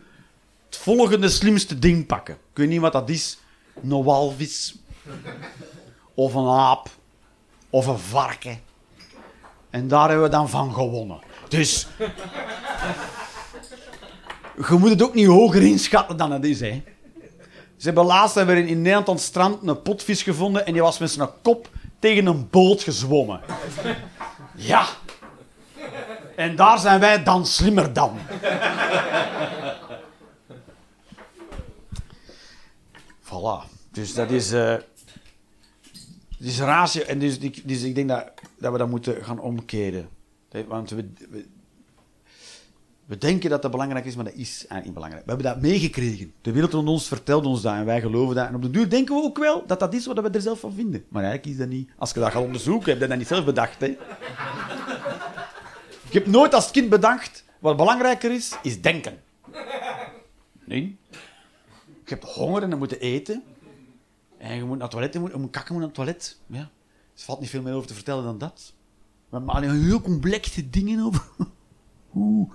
het 0.70 0.78
volgende 0.78 1.30
slimste 1.30 1.80
ding 1.80 2.06
pakken. 2.06 2.34
Ik 2.34 2.58
weet 2.58 2.70
niet 2.70 2.80
wat 2.82 2.94
dat 2.94 3.10
is. 3.10 3.40
Een 3.84 4.04
walvis. 4.04 4.76
Of 6.14 6.34
een 6.34 6.48
aap. 6.48 6.90
Of 7.70 7.86
een 7.86 8.00
varken. 8.00 8.60
En 9.70 9.88
daar 9.88 10.08
hebben 10.08 10.26
we 10.26 10.32
dan 10.32 10.50
van 10.50 10.74
gewonnen. 10.74 11.20
Dus... 11.48 11.88
Je 14.70 14.76
moet 14.76 14.90
het 14.90 15.04
ook 15.04 15.14
niet 15.14 15.28
hoger 15.28 15.62
inschatten 15.62 16.18
dan 16.18 16.32
het 16.32 16.46
is, 16.46 16.60
hè. 16.60 16.84
Ze 17.78 17.86
hebben 17.86 18.06
laatst 18.06 18.36
hebben 18.36 18.56
we 18.56 18.68
in 18.68 18.82
Nederland 18.82 19.20
strand 19.20 19.68
een 19.68 19.82
potvis 19.82 20.24
gevonden 20.24 20.66
en 20.66 20.74
die 20.74 20.82
was 20.82 20.98
met 20.98 21.12
zijn 21.12 21.30
kop 21.42 21.70
tegen 22.00 22.26
een 22.26 22.50
boot 22.50 22.84
gezwommen. 22.84 23.42
Ja. 24.56 24.86
En 26.36 26.56
daar 26.56 26.80
zijn 26.80 27.00
wij 27.00 27.24
dan 27.24 27.46
slimmer 27.46 27.94
dan. 27.94 28.18
Voilà. 33.30 33.70
Dus 33.92 34.14
dat 34.14 34.32
is... 34.32 34.50
dat 34.50 34.84
is 36.40 36.60
ratio. 36.60 37.04
En 37.04 37.20
dus, 37.20 37.40
dus 37.40 37.84
ik 37.84 37.96
denk 37.96 38.10
dat, 38.10 38.32
dat 38.58 38.72
we 38.72 38.78
dat 38.78 38.90
moeten 38.90 39.24
gaan 39.24 39.40
omkeren. 39.40 40.10
Want 40.68 40.90
we, 40.90 41.10
we, 41.30 41.46
we 43.06 43.18
denken 43.18 43.50
dat 43.50 43.62
dat 43.62 43.72
belangrijk 43.72 44.06
is, 44.06 44.16
maar 44.16 44.26
dat 44.26 44.34
is 44.34 44.56
eigenlijk 44.58 44.84
niet 44.86 44.94
belangrijk. 44.94 45.26
We 45.26 45.32
hebben 45.32 45.52
dat 45.52 45.62
meegekregen. 45.62 46.34
De 46.42 46.52
wereld 46.52 46.74
rond 46.74 46.88
ons 46.88 47.08
vertelt 47.08 47.46
ons 47.46 47.62
dat 47.62 47.74
en 47.74 47.86
wij 47.86 48.02
geloven 48.02 48.36
dat. 48.36 48.48
En 48.48 48.56
op 48.56 48.62
de 48.62 48.70
duur 48.70 48.90
denken 48.90 49.16
we 49.16 49.22
ook 49.22 49.38
wel 49.38 49.64
dat 49.68 49.80
dat 49.80 49.94
is 49.94 50.06
wat 50.06 50.20
we 50.20 50.30
er 50.30 50.42
zelf 50.42 50.60
van 50.60 50.74
vinden. 50.74 51.06
Maar 51.08 51.24
eigenlijk 51.24 51.54
is 51.54 51.60
dat 51.60 51.70
niet. 51.70 51.90
Als 51.98 52.12
je 52.12 52.20
dat 52.20 52.32
gaat 52.32 52.44
onderzoeken, 52.44 52.92
heb 52.92 53.02
je 53.02 53.08
dat 53.08 53.18
niet 53.18 53.28
zelf 53.28 53.46
bedacht. 53.46 53.80
Hè? 53.80 53.88
Ik 56.08 56.14
heb 56.14 56.26
nooit 56.26 56.54
als 56.54 56.72
kind 56.72 56.90
bedacht, 56.90 57.44
wat 57.60 57.78
belangrijker 57.78 58.32
is, 58.32 58.58
is 58.64 58.82
denken. 58.82 59.22
Nee. 60.66 60.98
Je 62.10 62.16
hebt 62.16 62.34
honger 62.34 62.64
en 62.64 62.70
dan 62.70 62.80
moet 62.80 62.90
je 62.90 63.00
eten. 63.00 63.44
En 64.38 64.56
je 64.56 64.64
moet 64.64 64.78
naar 64.78 64.82
het 64.82 64.92
toilet, 64.92 65.14
je 65.14 65.20
moet, 65.20 65.52
kakken 65.52 65.76
naar 65.76 65.84
het 65.84 65.94
toilet. 65.94 66.40
Ja. 66.48 66.60
Er 66.60 66.70
valt 67.14 67.40
niet 67.40 67.50
veel 67.50 67.62
meer 67.62 67.74
over 67.74 67.88
te 67.88 67.94
vertellen 67.94 68.24
dan 68.24 68.38
dat. 68.38 68.74
We 69.30 69.40
alleen 69.40 69.84
heel 69.84 70.02
complexe 70.02 70.70
dingen 70.70 71.06
over. 71.06 71.24
Oeh. 72.16 72.52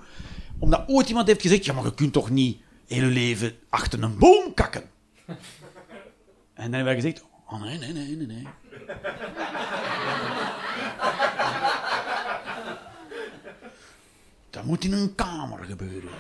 Omdat 0.59 0.89
ooit 0.89 1.09
iemand 1.09 1.27
heeft 1.27 1.43
gezegd, 1.43 1.65
ja, 1.65 1.73
maar 1.73 1.85
je 1.85 1.95
kunt 1.95 2.13
toch 2.13 2.31
niet 2.31 2.61
heel 2.87 3.05
je 3.05 3.11
leven 3.11 3.53
achter 3.69 4.03
een 4.03 4.19
boom 4.19 4.55
kakken? 4.55 4.83
En 6.55 6.71
dan 6.71 6.73
hebben 6.73 6.95
wij 6.95 7.03
gezegd, 7.03 7.25
oh 7.47 7.63
nee, 7.63 7.79
nee, 7.79 7.93
nee, 7.93 8.17
nee, 8.17 8.27
nee. 8.27 8.47
Dat 14.51 14.65
moet 14.65 14.85
in 14.85 14.93
een 14.93 15.15
kamer 15.15 15.65
gebeuren. 15.65 16.11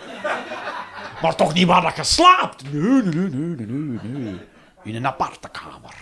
Maar 1.22 1.34
toch 1.36 1.54
niet 1.54 1.66
waar 1.66 1.82
dat 1.82 1.96
je 1.96 2.04
slaapt? 2.04 2.72
Nee. 2.72 4.40
In 4.82 4.94
een 4.94 5.06
aparte 5.06 5.48
kamer. 5.48 5.94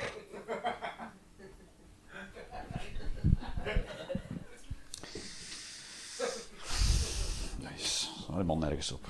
Dat 7.59 8.09
helemaal 8.31 8.59
nergens 8.59 8.93
op. 8.93 9.07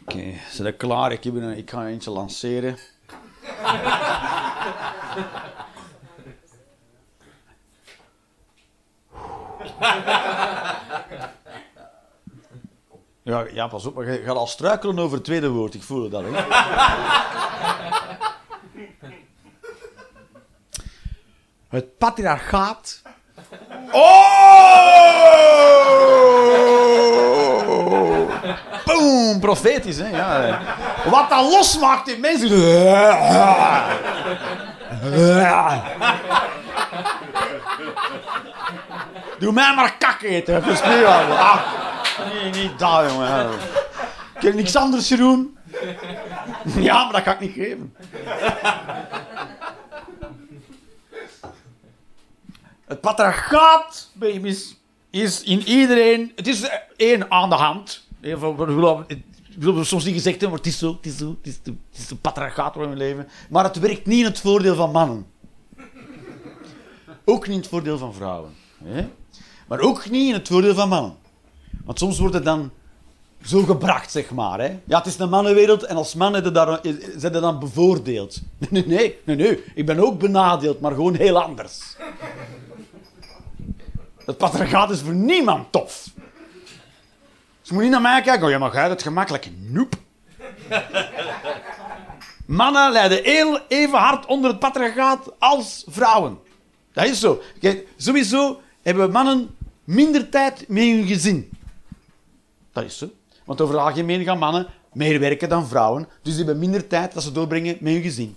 Oké, 0.00 0.32
zijn 0.50 0.68
we 0.68 0.72
klaar? 0.72 1.12
Ik, 1.12 1.24
heb 1.24 1.34
een, 1.34 1.56
ik 1.56 1.70
ga 1.70 1.86
eentje 1.86 2.10
lanceren. 2.10 2.78
Ja, 13.22 13.44
ja, 13.52 13.66
pas 13.66 13.86
op, 13.86 13.94
maar 13.94 14.10
je 14.10 14.22
gaat 14.22 14.36
al 14.36 14.46
struikelen 14.46 14.98
over 14.98 15.16
het 15.16 15.24
tweede 15.24 15.48
woord. 15.48 15.74
Ik 15.74 15.82
voel 15.82 16.02
het 16.04 16.14
al, 16.14 16.24
hè. 16.24 16.30
Het 21.68 21.98
patriarchaat. 21.98 23.02
Oh! 23.90 24.30
Boom, 28.84 29.40
profetisch, 29.40 29.98
hè? 29.98 30.08
Ja. 30.08 30.60
Wat 31.10 31.30
dat 31.30 31.50
losmaakt 31.52 32.08
in 32.08 32.20
mensen. 32.20 32.48
Doe 39.40 39.52
mij 39.52 39.74
maar 39.74 39.96
kak 39.98 40.22
eten. 40.22 40.64
Is 40.64 40.82
nu. 40.82 41.04
Ah, 41.04 41.60
nee, 42.32 42.62
niet 42.62 42.78
dat, 42.78 43.10
jongen. 43.10 43.50
Ik 44.36 44.42
heb 44.42 44.54
niks 44.54 44.76
anders, 44.76 45.08
Jeroen. 45.08 45.58
Ja, 46.76 47.04
maar 47.04 47.12
dat 47.12 47.22
ga 47.22 47.32
ik 47.32 47.40
niet 47.40 47.52
geven. 47.52 47.94
Het 52.84 53.00
patriarchaat, 53.00 54.10
baby's, 54.12 54.76
is 55.10 55.42
in 55.42 55.62
iedereen... 55.68 56.32
Het 56.36 56.46
is 56.46 56.68
één 56.96 57.30
aan 57.30 57.48
de 57.48 57.54
hand. 57.54 58.08
Even, 58.20 58.56
we 58.56 59.04
willen 59.58 59.86
soms 59.86 60.04
niet 60.04 60.14
gezegd 60.14 60.40
hebben, 60.40 60.48
maar 60.48 60.58
het 60.58 60.66
is 60.66 60.78
zo, 60.78 60.92
het 60.96 61.06
is 61.06 61.16
zo, 61.16 61.36
het 61.42 61.60
is, 61.92 62.10
een 62.10 62.20
patriarchaat 62.20 62.76
in 62.76 62.96
leven. 62.96 63.28
Maar 63.50 63.64
het 63.64 63.78
werkt 63.78 64.06
niet 64.06 64.18
in 64.18 64.24
het 64.24 64.40
voordeel 64.40 64.74
van 64.74 64.90
mannen. 64.90 65.26
Ook 67.24 67.46
niet 67.46 67.54
in 67.54 67.60
het 67.60 67.68
voordeel 67.68 67.98
van 67.98 68.14
vrouwen. 68.14 68.59
Hè? 68.84 69.08
Maar 69.68 69.80
ook 69.80 70.10
niet 70.10 70.28
in 70.28 70.34
het 70.34 70.48
voordeel 70.48 70.74
van 70.74 70.88
mannen. 70.88 71.14
Want 71.84 71.98
soms 71.98 72.18
wordt 72.18 72.34
het 72.34 72.44
dan 72.44 72.70
zo 73.44 73.62
gebracht, 73.62 74.10
zeg 74.10 74.30
maar. 74.30 74.58
Hè? 74.60 74.78
Ja, 74.84 74.98
het 74.98 75.06
is 75.06 75.18
een 75.18 75.28
mannenwereld 75.28 75.82
en 75.82 75.96
als 75.96 76.14
man 76.14 76.32
zijn 76.32 76.52
daar- 76.52 76.80
zijn 77.16 77.34
er 77.34 77.40
dan 77.40 77.58
bevoordeeld. 77.58 78.40
Nee, 78.70 78.86
nee, 78.86 79.36
nee. 79.36 79.64
Ik 79.74 79.86
ben 79.86 79.98
ook 79.98 80.18
benadeeld, 80.18 80.80
maar 80.80 80.92
gewoon 80.92 81.14
heel 81.14 81.42
anders. 81.42 81.96
Het 84.24 84.36
patriarchaat 84.38 84.90
is 84.90 85.00
voor 85.00 85.14
niemand 85.14 85.72
tof. 85.72 86.06
Ze 87.62 87.72
moet 87.72 87.82
niet 87.82 87.92
naar 87.92 88.00
mij 88.00 88.22
kijken. 88.22 88.44
Oh 88.44 88.50
ja, 88.50 88.58
maar 88.58 88.72
jij 88.74 88.88
het 88.88 89.02
gemakkelijk. 89.02 89.50
Noep. 89.58 89.94
Mannen 92.46 92.92
lijden 92.92 93.22
heel, 93.22 93.58
even 93.68 93.98
hard 93.98 94.26
onder 94.26 94.50
het 94.50 94.58
patriarchaat 94.58 95.32
als 95.38 95.84
vrouwen. 95.88 96.38
Dat 96.92 97.04
is 97.06 97.20
zo. 97.20 97.40
Sowieso 97.96 98.60
hebben 98.82 99.10
mannen 99.10 99.56
minder 99.84 100.28
tijd 100.28 100.68
met 100.68 100.82
hun 100.82 101.06
gezin. 101.06 101.50
Dat 102.72 102.84
is 102.84 102.98
zo. 102.98 103.08
Want 103.44 103.60
over 103.60 103.74
het 103.74 103.84
algemeen 103.84 104.24
gaan 104.24 104.38
mannen 104.38 104.66
meer 104.92 105.20
werken 105.20 105.48
dan 105.48 105.66
vrouwen. 105.66 106.08
Dus 106.22 106.34
die 106.34 106.44
hebben 106.44 106.58
minder 106.58 106.86
tijd 106.86 107.14
dat 107.14 107.22
ze 107.22 107.32
doorbrengen 107.32 107.76
met 107.80 107.92
hun 107.92 108.02
gezin. 108.02 108.36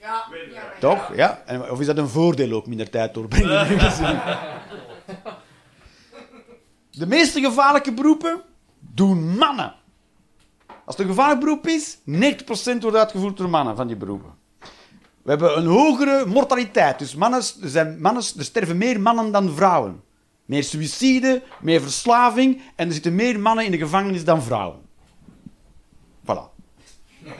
Ja. 0.00 0.24
Toch? 0.80 1.16
Ja. 1.16 1.42
En 1.46 1.70
of 1.70 1.80
is 1.80 1.86
dat 1.86 1.98
een 1.98 2.08
voordeel 2.08 2.52
ook, 2.52 2.66
minder 2.66 2.90
tijd 2.90 3.14
doorbrengen 3.14 3.48
met 3.48 3.66
hun 3.66 3.80
gezin? 3.80 4.18
De 6.90 7.06
meeste 7.06 7.40
gevaarlijke 7.40 7.92
beroepen 7.92 8.42
doen 8.78 9.36
mannen. 9.36 9.74
Als 10.84 10.96
het 10.96 10.98
een 10.98 11.14
gevaarlijk 11.14 11.40
beroep 11.40 11.66
is, 11.66 11.98
90% 11.98 12.02
wordt 12.80 12.96
uitgevoerd 12.96 13.36
door 13.36 13.48
mannen 13.48 13.76
van 13.76 13.86
die 13.86 13.96
beroepen. 13.96 14.37
We 15.28 15.34
hebben 15.34 15.58
een 15.58 15.66
hogere 15.66 16.26
mortaliteit. 16.26 16.98
Dus 16.98 17.14
mannen, 17.14 17.40
er, 17.40 17.68
zijn 17.68 18.00
mannen, 18.00 18.22
er 18.38 18.44
sterven 18.44 18.76
meer 18.76 19.00
mannen 19.00 19.32
dan 19.32 19.54
vrouwen. 19.54 20.02
Meer 20.44 20.64
suïcide, 20.64 21.42
meer 21.60 21.80
verslaving 21.80 22.62
en 22.76 22.86
er 22.86 22.92
zitten 22.92 23.14
meer 23.14 23.40
mannen 23.40 23.64
in 23.64 23.70
de 23.70 23.78
gevangenis 23.78 24.24
dan 24.24 24.42
vrouwen. 24.42 24.80
Voilà. 26.22 26.42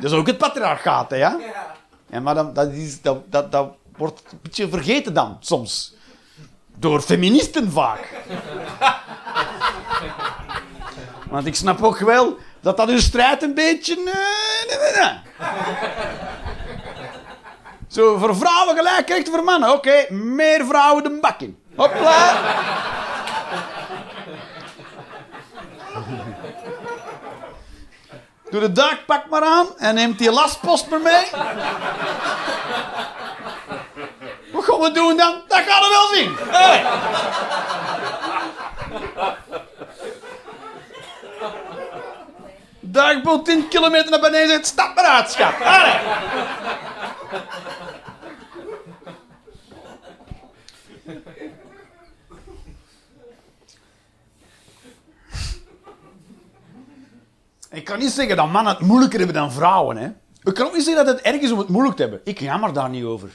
Dat 0.00 0.10
is 0.10 0.12
ook 0.12 0.26
het 0.26 0.38
patriarchaat, 0.38 1.10
hè, 1.10 1.16
ja? 1.16 1.38
Ja, 2.10 2.20
maar 2.20 2.34
dan, 2.34 2.52
dat, 2.52 2.72
is, 2.72 3.02
dat, 3.02 3.32
dat, 3.32 3.52
dat 3.52 3.74
wordt 3.96 4.22
een 4.30 4.38
beetje 4.42 4.68
vergeten 4.68 5.14
dan, 5.14 5.36
soms. 5.40 5.94
Door 6.76 7.00
feministen 7.00 7.70
vaak. 7.70 8.22
Want 11.30 11.46
ik 11.46 11.54
snap 11.54 11.82
ook 11.82 11.98
wel 11.98 12.36
dat 12.66 12.76
dat 12.76 12.88
hun 12.88 13.00
strijd 13.00 13.42
een 13.42 13.54
beetje... 13.54 13.96
eh. 14.94 15.10
Zo, 17.88 18.18
voor 18.18 18.36
vrouwen 18.36 18.76
gelijk 18.76 19.08
rechten 19.08 19.32
voor 19.32 19.44
mannen. 19.44 19.72
Oké, 19.72 20.06
meer 20.10 20.66
vrouwen 20.66 21.02
de 21.02 21.18
bak 21.20 21.40
in. 21.40 21.58
Hopla. 21.76 22.32
Doe 28.50 28.60
de 28.60 28.72
duikpak 28.72 29.28
maar 29.30 29.42
aan 29.44 29.66
en 29.78 29.94
neemt 29.94 30.18
die 30.18 30.30
lastpost 30.30 30.88
maar 30.88 31.00
mee. 31.00 31.26
Wat 34.52 34.64
gaan 34.64 34.80
we 34.80 34.90
doen 34.92 35.16
dan? 35.16 35.42
Dat 35.48 35.62
gaan 35.66 35.80
we 35.82 35.88
wel 35.88 36.06
zien. 36.18 36.36
Hey. 36.48 36.84
Duikboot 42.96 43.44
10 43.44 43.68
kilometer 43.68 44.10
naar 44.10 44.20
beneden 44.20 44.48
zet, 44.48 44.66
stap 44.66 44.94
maar 44.94 45.04
uit, 45.04 45.30
schat. 45.30 45.54
Ik 57.70 57.84
kan 57.84 57.98
niet 57.98 58.10
zeggen 58.10 58.36
dat 58.36 58.48
mannen 58.48 58.72
het 58.72 58.82
moeilijker 58.82 59.18
hebben 59.18 59.36
dan 59.36 59.52
vrouwen. 59.52 59.96
Hè. 59.96 60.06
Ik 60.42 60.54
kan 60.54 60.66
ook 60.66 60.74
niet 60.74 60.84
zeggen 60.84 61.04
dat 61.04 61.14
het 61.14 61.24
erg 61.24 61.40
is 61.40 61.50
om 61.50 61.58
het 61.58 61.68
moeilijk 61.68 61.96
te 61.96 62.02
hebben. 62.02 62.20
Ik 62.24 62.40
jammer 62.40 62.72
daar 62.72 62.88
niet 62.88 63.04
over. 63.04 63.30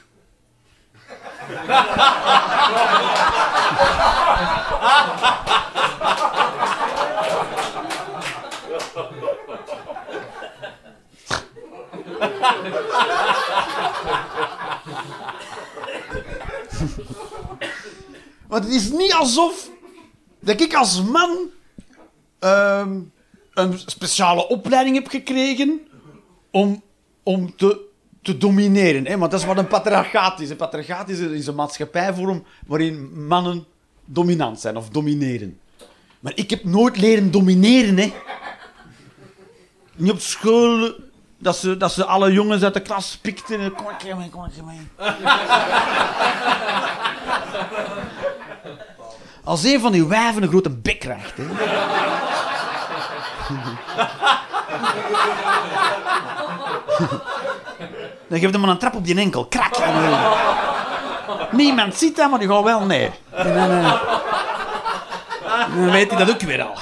Want 18.48 18.64
het 18.64 18.74
is 18.74 18.92
niet 18.92 19.14
alsof 19.14 19.70
dat 20.40 20.62
ik 20.62 20.74
als 20.74 21.04
man 21.04 21.38
ehm, 22.40 23.00
een 23.54 23.80
speciale 23.86 24.48
opleiding 24.48 24.96
heb 24.96 25.08
gekregen 25.08 25.82
om, 26.52 26.82
om 27.24 27.56
te, 27.56 27.80
te 28.22 28.38
domineren. 28.38 29.06
Hè? 29.06 29.18
Want 29.18 29.32
dat 29.32 29.40
is 29.40 29.46
wat 29.46 29.58
een 29.58 29.68
patriarchaat 29.68 30.40
is. 30.40 30.50
Een 30.50 30.56
patriarchaat 30.56 31.10
is 31.10 31.20
is 31.20 31.48
een 31.48 31.56
maatschappijvorm 31.56 32.44
waarin 32.68 33.26
mannen 33.28 33.66
dominant 34.06 34.60
zijn 34.60 34.78
of 34.78 34.90
domineren. 34.90 35.60
Maar 36.20 36.34
ik 36.36 36.50
heb 36.50 36.64
nooit 36.64 36.98
leren 36.98 37.32
domineren. 37.32 37.98
Hè? 37.98 38.14
Niet 39.96 40.12
op 40.12 40.20
school 40.20 40.94
dat 41.42 41.58
ze, 41.58 41.78
dat 41.78 41.92
ze 41.92 42.06
alle 42.06 42.32
jongens 42.32 42.64
uit 42.64 42.74
de 42.74 42.80
klas 42.80 43.18
pikten. 43.22 43.74
Kom 43.76 43.90
ik 43.90 44.16
mee, 44.16 44.30
kom 44.30 44.48
mee. 44.66 44.88
Als 49.44 49.64
een 49.64 49.80
van 49.80 49.92
die 49.92 50.06
wijven 50.08 50.44
een 50.44 50.50
grote 50.50 50.70
bek 50.70 51.00
krijgt. 51.00 51.38
Hè? 51.38 51.44
Dan 58.28 58.40
geef 58.40 58.52
hem 58.52 58.62
maar 58.62 58.70
een 58.70 58.78
trap 58.78 58.96
op 58.96 59.06
die 59.06 59.18
enkel. 59.18 59.46
Krak. 59.46 59.76
En 59.76 59.94
Niemand 61.52 61.96
ziet 61.96 62.16
dat, 62.16 62.30
maar 62.30 62.40
die 62.40 62.48
gaat 62.48 62.64
wel 62.64 62.80
neer. 62.80 63.12
En 63.30 63.54
dan 65.76 65.92
weet 65.92 66.10
hij 66.12 66.26
dat 66.26 66.30
ook 66.34 66.42
weer 66.42 66.62
al. 66.64 66.78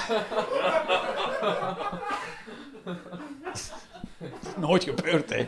Nooit 4.70 4.84
gebeurd, 4.84 5.30
hè. 5.30 5.47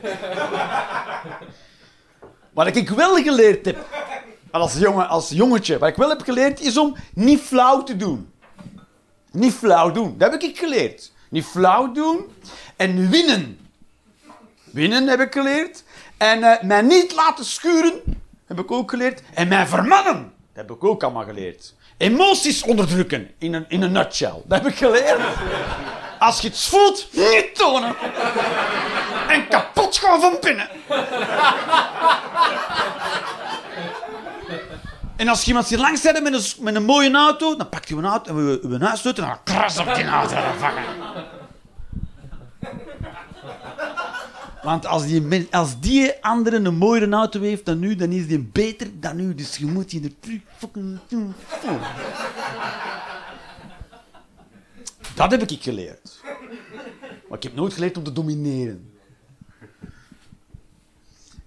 Wat 2.53 2.75
ik 2.75 2.89
wel 2.89 3.15
geleerd 3.15 3.65
heb, 3.65 3.85
als, 4.51 4.77
jongen, 4.77 5.07
als 5.07 5.29
jongetje, 5.29 5.77
wat 5.77 5.89
ik 5.89 5.95
wel 5.95 6.09
heb 6.09 6.21
geleerd, 6.21 6.59
is 6.61 6.77
om 6.77 6.95
niet 7.13 7.41
flauw 7.41 7.83
te 7.83 7.95
doen. 7.95 8.31
Niet 9.31 9.53
flauw 9.53 9.91
doen, 9.91 10.17
dat 10.17 10.31
heb 10.31 10.41
ik 10.41 10.57
geleerd. 10.57 11.11
Niet 11.29 11.45
flauw 11.45 11.91
doen 11.91 12.31
en 12.75 13.09
winnen. 13.09 13.59
Winnen 14.63 15.07
heb 15.07 15.19
ik 15.19 15.33
geleerd. 15.33 15.83
En 16.17 16.43
eh, 16.43 16.63
mij 16.63 16.81
niet 16.81 17.13
laten 17.13 17.45
schuren, 17.45 18.01
heb 18.45 18.59
ik 18.59 18.71
ook 18.71 18.89
geleerd. 18.89 19.21
En 19.33 19.47
mij 19.47 19.67
vermannen, 19.67 20.33
dat 20.53 20.65
heb 20.67 20.71
ik 20.71 20.83
ook 20.83 21.03
allemaal 21.03 21.25
geleerd. 21.25 21.75
Emoties 21.97 22.63
onderdrukken, 22.63 23.31
in 23.37 23.53
een, 23.53 23.65
in 23.67 23.81
een 23.81 23.91
nutshell. 23.91 24.41
Dat 24.45 24.61
heb 24.61 24.71
ik 24.71 24.77
geleerd. 24.77 25.19
Als 26.19 26.41
je 26.41 26.47
iets 26.47 26.67
voelt, 26.67 27.07
niet 27.11 27.55
tonen. 27.55 27.95
En 29.31 29.47
kapot 29.47 29.97
gaan 29.97 30.21
van 30.21 30.37
binnen. 30.41 30.69
En 35.15 35.27
als 35.27 35.41
je 35.41 35.47
iemand 35.47 35.67
hier 35.67 35.77
langs 35.77 36.01
zet 36.01 36.23
met 36.23 36.33
een, 36.33 36.63
met 36.63 36.75
een 36.75 36.83
mooie 36.85 37.11
auto, 37.11 37.55
dan 37.55 37.69
pakt 37.69 37.89
hij 37.89 37.97
een 37.97 38.05
auto 38.05 38.29
en 38.29 38.45
we, 38.45 38.59
een 38.63 38.81
en 38.81 39.13
dan 39.13 39.43
kras 39.43 39.79
op 39.79 39.95
die 39.95 40.05
auto 40.05 40.35
vangen. 40.57 40.83
Want 44.63 44.85
als 44.85 45.05
die, 45.05 45.47
als 45.51 45.79
die 45.79 46.13
andere 46.21 46.55
een 46.55 46.75
mooiere 46.75 47.09
auto 47.09 47.39
heeft 47.39 47.65
dan 47.65 47.83
u, 47.83 47.95
dan 47.95 48.11
is 48.11 48.27
die 48.27 48.39
beter 48.39 48.87
dan 48.99 49.19
u. 49.19 49.35
Dus 49.35 49.57
je 49.57 49.65
moet 49.65 49.91
je 49.91 50.01
er 50.01 50.19
terug 50.19 50.39
fucking. 50.57 50.99
Dat 55.15 55.31
heb 55.31 55.41
ik 55.41 55.63
geleerd. 55.63 56.19
Maar 57.29 57.37
ik 57.37 57.43
heb 57.43 57.55
nooit 57.55 57.73
geleerd 57.73 57.97
om 57.97 58.03
te 58.03 58.13
domineren. 58.13 58.90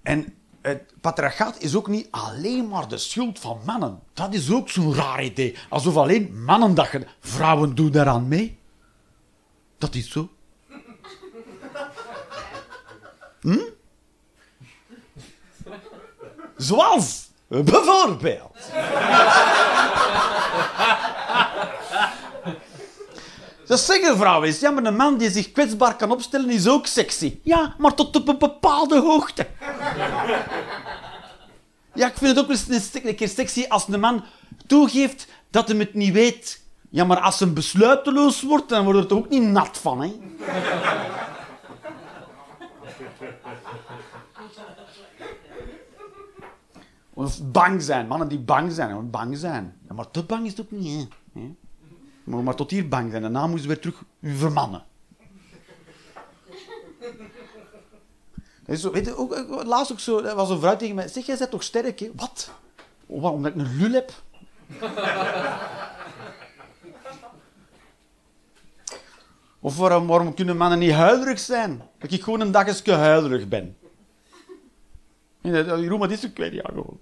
En 0.05 0.35
het 0.61 0.95
patriarchaat 1.01 1.61
is 1.61 1.77
ook 1.77 1.89
niet 1.89 2.09
alleen 2.11 2.69
maar 2.69 2.89
de 2.89 2.99
schuld 2.99 3.39
van 3.39 3.61
mannen. 3.65 4.01
Dat 4.13 4.35
is 4.35 4.53
ook 4.53 4.71
zo'n 4.71 4.95
raar 4.95 5.25
idee. 5.25 5.57
Alsof 5.69 5.97
alleen 5.97 6.43
mannen 6.45 6.75
je... 6.75 7.07
Vrouwen 7.21 7.75
doen 7.75 7.91
daaraan 7.91 8.29
mee. 8.29 8.59
Dat 9.79 9.95
is 9.95 10.11
zo. 10.11 10.29
Hm? 13.41 13.59
Zoals 16.57 17.29
bijvoorbeeld. 17.47 18.71
Dat 23.67 23.81
zeggen 23.81 24.17
vrouwen 24.17 24.49
eens. 24.49 24.61
Ja, 24.61 24.71
maar 24.71 24.85
een 24.85 24.97
man 24.97 25.19
die 25.19 25.31
zich 25.31 25.53
kwetsbaar 25.53 25.97
kan 25.97 26.11
opstellen 26.11 26.51
is 26.51 26.69
ook 26.69 26.87
sexy. 26.87 27.39
Ja, 27.43 27.75
maar 27.79 27.95
tot 27.95 28.17
op 28.17 28.29
een 28.29 28.39
bepaalde 28.39 29.01
hoogte. 29.01 29.47
Ja, 31.95 32.07
ik 32.07 32.17
vind 32.17 32.37
het 32.37 32.45
ook 32.45 32.51
eens 32.51 32.89
een 32.93 33.15
keer 33.15 33.29
sexy 33.29 33.65
als 33.69 33.89
een 33.89 34.01
man 34.01 34.25
toegeeft 34.67 35.27
dat 35.51 35.69
hij 35.69 35.79
het 35.79 35.95
niet 35.95 36.13
weet. 36.13 36.63
Ja, 36.91 37.05
maar 37.05 37.21
als 37.21 37.39
hij 37.39 37.53
besluiteloos 37.53 38.43
wordt, 38.43 38.69
dan 38.69 38.85
wordt 38.85 38.99
het 38.99 39.11
er 39.11 39.17
ook 39.17 39.29
niet 39.29 39.43
nat 39.43 39.79
van, 39.79 40.03
hè? 40.03 40.13
Of 47.15 47.51
bang 47.51 47.83
zijn. 47.83 48.07
Mannen 48.07 48.29
die 48.29 48.39
bang 48.39 48.73
zijn. 48.73 49.11
Bang 49.11 49.37
zijn. 49.37 49.79
Ja, 49.89 49.95
maar 49.95 50.11
te 50.11 50.23
bang 50.23 50.45
is 50.45 50.51
het 50.51 50.61
ook 50.61 50.71
niet, 50.71 51.09
hè? 51.35 51.55
Maar, 52.25 52.43
maar 52.43 52.55
tot 52.55 52.71
hier 52.71 52.89
bang 52.89 53.11
zijn. 53.11 53.23
Daarna 53.23 53.47
moesten 53.47 53.69
we 53.69 53.75
weer 53.75 53.83
terug 53.83 54.03
vermannen. 54.39 54.85
Dat 58.67 58.77
weet 58.93 59.05
je, 59.07 59.17
ook, 59.17 59.35
ook- 59.35 59.65
laatst 59.65 59.93
ook 59.93 60.01
zo, 60.01 60.35
was 60.35 60.51
een 60.51 60.59
vrouw 60.61 60.77
tegen 60.77 60.95
mij. 60.95 61.09
Zeg, 61.09 61.27
jij 61.27 61.37
bent 61.39 61.51
toch 61.51 61.63
sterk, 61.63 61.99
hè? 62.01 62.11
Wat? 62.15 62.51
Oh, 63.07 63.23
waarom 63.23 63.43
dat 63.43 63.55
ik 63.55 63.61
een 63.61 63.77
lul 63.77 63.93
heb? 63.93 64.13
Of 69.61 69.77
waarom, 69.77 70.07
kunnen 70.35 70.57
mannen 70.57 70.79
niet 70.79 70.91
huilerig 70.93 71.39
zijn? 71.39 71.83
Dat 71.99 72.13
ik 72.13 72.23
gewoon 72.23 72.41
een 72.41 72.51
dag 72.51 72.67
eens 72.67 72.83
huilerig 72.97 73.49
ben. 73.49 73.77
En 75.41 75.53
dat- 75.53 75.67
dat- 75.67 75.81
Jeroen, 75.81 75.99
wat 75.99 76.11
is 76.11 76.23
weet 76.39 76.53
niet, 76.53 76.61
ja, 76.63 76.69
gewoon. 76.69 77.01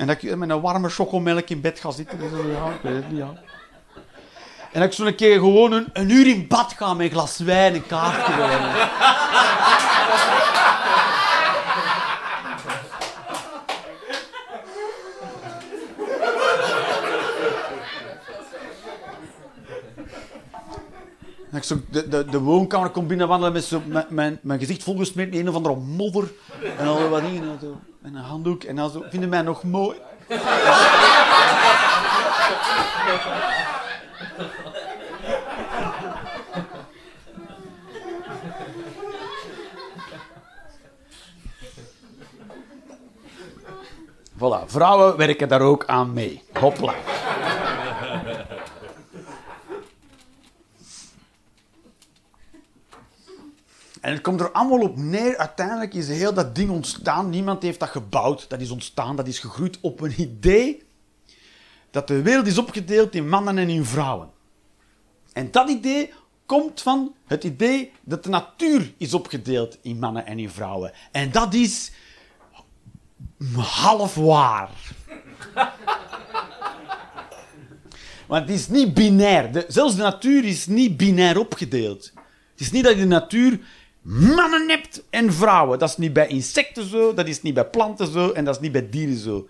En 0.00 0.06
dat 0.06 0.22
ik 0.22 0.36
met 0.36 0.50
een 0.50 0.60
warme 0.60 0.88
chocomelk 0.88 1.48
in 1.48 1.60
bed 1.60 1.80
ga 1.80 1.90
zitten. 1.90 2.20
En 2.20 2.30
zo, 2.30 2.50
ja, 2.50 2.66
ik 2.66 2.80
weet 2.82 3.10
niet, 3.10 3.18
ja. 3.18 3.32
En 4.72 4.80
dat 4.80 4.82
ik 4.82 4.92
zo'n 4.92 5.14
keer 5.14 5.38
gewoon 5.38 5.72
een, 5.72 5.86
een 5.92 6.10
uur 6.10 6.26
in 6.26 6.46
bad 6.48 6.72
ga 6.76 6.94
met 6.94 7.06
een 7.06 7.12
glas 7.12 7.38
wijn 7.38 7.74
en 7.74 7.86
kaartje. 7.86 8.32
ik 21.52 21.62
zo 21.62 21.80
de, 21.90 22.08
de, 22.08 22.24
de 22.24 22.40
woonkamer 22.40 22.90
kom 22.90 23.06
binnenwandelen 23.06 23.52
met, 23.52 23.64
zo, 23.64 23.82
mijn, 24.08 24.38
mijn 24.42 24.58
gezicht 24.58 24.82
volgesmeerd 24.82 25.30
met 25.30 25.38
een 25.38 25.48
of 25.48 25.54
andere 25.54 25.76
modder. 25.76 26.30
En 26.78 26.86
al 26.86 27.08
wat 27.08 27.22
dingen. 27.22 27.58
En 28.02 28.14
een 28.14 28.22
handdoek. 28.22 28.64
En 28.64 28.76
dan 28.76 28.90
zo, 28.90 29.04
vinden 29.10 29.28
mij 29.28 29.42
nog 29.42 29.62
mooi. 29.62 29.98
Voilà, 44.38 44.66
vrouwen 44.66 45.16
werken 45.16 45.48
daar 45.48 45.60
ook 45.60 45.86
aan 45.86 46.12
mee. 46.12 46.42
Hopla. 46.52 46.94
En 54.00 54.12
het 54.12 54.20
komt 54.20 54.40
er 54.40 54.52
allemaal 54.52 54.80
op 54.80 54.96
neer. 54.96 55.36
Uiteindelijk 55.36 55.94
is 55.94 56.08
heel 56.08 56.34
dat 56.34 56.54
ding 56.54 56.70
ontstaan. 56.70 57.30
Niemand 57.30 57.62
heeft 57.62 57.80
dat 57.80 57.88
gebouwd. 57.88 58.48
Dat 58.48 58.60
is 58.60 58.70
ontstaan. 58.70 59.16
Dat 59.16 59.26
is 59.28 59.38
gegroeid 59.38 59.78
op 59.80 60.00
een 60.00 60.20
idee 60.20 60.82
dat 61.90 62.08
de 62.08 62.22
wereld 62.22 62.46
is 62.46 62.58
opgedeeld 62.58 63.14
in 63.14 63.28
mannen 63.28 63.58
en 63.58 63.68
in 63.68 63.84
vrouwen. 63.84 64.30
En 65.32 65.50
dat 65.50 65.68
idee 65.68 66.12
komt 66.46 66.82
van 66.82 67.14
het 67.26 67.44
idee 67.44 67.92
dat 68.02 68.24
de 68.24 68.30
natuur 68.30 68.92
is 68.96 69.14
opgedeeld 69.14 69.78
in 69.82 69.98
mannen 69.98 70.26
en 70.26 70.38
in 70.38 70.50
vrouwen. 70.50 70.92
En 71.12 71.30
dat 71.30 71.54
is 71.54 71.92
half 73.56 74.14
waar. 74.14 74.70
Want 78.26 78.42
het 78.48 78.50
is 78.50 78.68
niet 78.68 78.94
binair. 78.94 79.52
De- 79.52 79.64
zelfs 79.68 79.96
de 79.96 80.02
natuur 80.02 80.44
is 80.44 80.66
niet 80.66 80.96
binair 80.96 81.38
opgedeeld. 81.38 82.12
Het 82.50 82.60
is 82.60 82.70
niet 82.70 82.84
dat 82.84 82.96
de 82.96 83.06
natuur 83.06 83.60
mannen 84.02 84.68
hebt 84.68 85.02
en 85.10 85.32
vrouwen. 85.32 85.78
Dat 85.78 85.88
is 85.88 85.96
niet 85.96 86.12
bij 86.12 86.26
insecten 86.26 86.88
zo, 86.88 87.14
dat 87.14 87.28
is 87.28 87.42
niet 87.42 87.54
bij 87.54 87.66
planten 87.66 88.12
zo 88.12 88.30
en 88.30 88.44
dat 88.44 88.54
is 88.54 88.60
niet 88.60 88.72
bij 88.72 88.88
dieren 88.90 89.16
zo. 89.16 89.48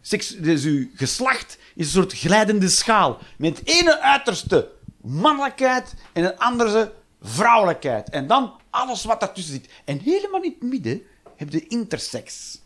Seks, 0.00 0.28
dus 0.28 0.64
uw 0.64 0.88
geslacht 0.94 1.58
is 1.74 1.86
een 1.86 1.92
soort 1.92 2.12
glijdende 2.12 2.68
schaal. 2.68 3.18
Met 3.38 3.58
het 3.58 3.68
ene 3.68 4.00
uiterste 4.00 4.70
mannelijkheid 5.00 5.94
en 6.12 6.24
het 6.24 6.38
andere 6.38 6.92
vrouwelijkheid. 7.22 8.10
En 8.10 8.26
dan 8.26 8.52
alles 8.70 9.04
wat 9.04 9.20
daartussen 9.20 9.54
zit. 9.54 9.68
En 9.84 9.98
helemaal 9.98 10.42
in 10.42 10.56
het 10.58 10.70
midden 10.70 11.02
heb 11.36 11.50
je 11.50 11.66
intersex 11.66 12.58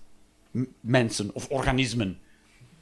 mensen 0.80 1.30
of 1.32 1.48
organismen 1.48 2.18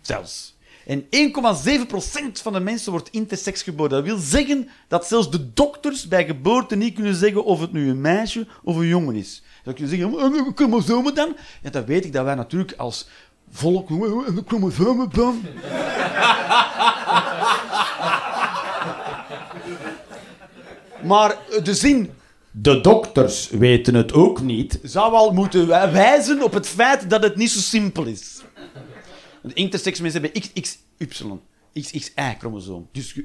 zelfs. 0.01 0.57
En 0.89 1.03
1,7% 1.03 2.43
van 2.43 2.53
de 2.53 2.61
mensen 2.61 2.91
wordt 2.93 3.09
intersex 3.11 3.62
geboren. 3.62 3.91
Dat 3.91 4.05
wil 4.05 4.16
zeggen 4.18 4.68
dat 4.89 5.07
zelfs 5.07 5.30
de 5.30 5.53
dokters 5.53 6.09
bij 6.09 6.24
geboorte 6.24 6.76
niet 6.76 6.95
kunnen 6.95 7.14
zeggen 7.14 7.45
of 7.45 7.61
het 7.61 7.72
nu 7.72 7.91
een 7.91 8.01
meisje 8.01 8.47
of 8.62 8.76
een 8.76 8.86
jongen 8.86 9.14
is. 9.14 9.43
Dat 9.64 9.74
kun 9.74 9.89
je 9.89 9.97
zeggen, 9.97 10.18
"Eh, 10.18 10.41
chromosomen 10.55 11.14
dan? 11.14 11.36
Ja, 11.62 11.70
dat 11.70 11.84
weet 11.84 12.05
ik 12.05 12.12
dat 12.12 12.24
wij 12.24 12.34
natuurlijk 12.34 12.72
als 12.76 13.09
volk... 13.51 13.91
"Eh, 13.91 13.97
eh, 13.97 14.34
de 14.34 14.43
chromosomen 14.47 15.09
dan? 15.12 15.43
Maar 21.03 21.36
de 21.62 21.74
zin... 21.74 22.11
De 22.51 22.80
dokters 22.80 23.49
weten 23.51 23.95
het 23.95 24.12
ook 24.12 24.41
niet. 24.41 24.78
Zou 24.82 25.12
al 25.12 25.32
moeten 25.32 25.66
wij- 25.66 25.93
wijzen 25.93 26.43
op 26.43 26.53
het 26.53 26.66
feit 26.68 27.11
dat 27.11 27.22
het 27.22 27.36
niet 27.36 27.51
zo 27.51 27.59
simpel 27.61 28.05
is. 28.05 28.41
Want 29.43 29.55
intersex 29.55 30.01
mensen 30.01 30.22
hebben 30.22 30.43
XXY, 30.43 31.26
XXY-chromosoom. 31.72 32.89
Dus 32.93 33.20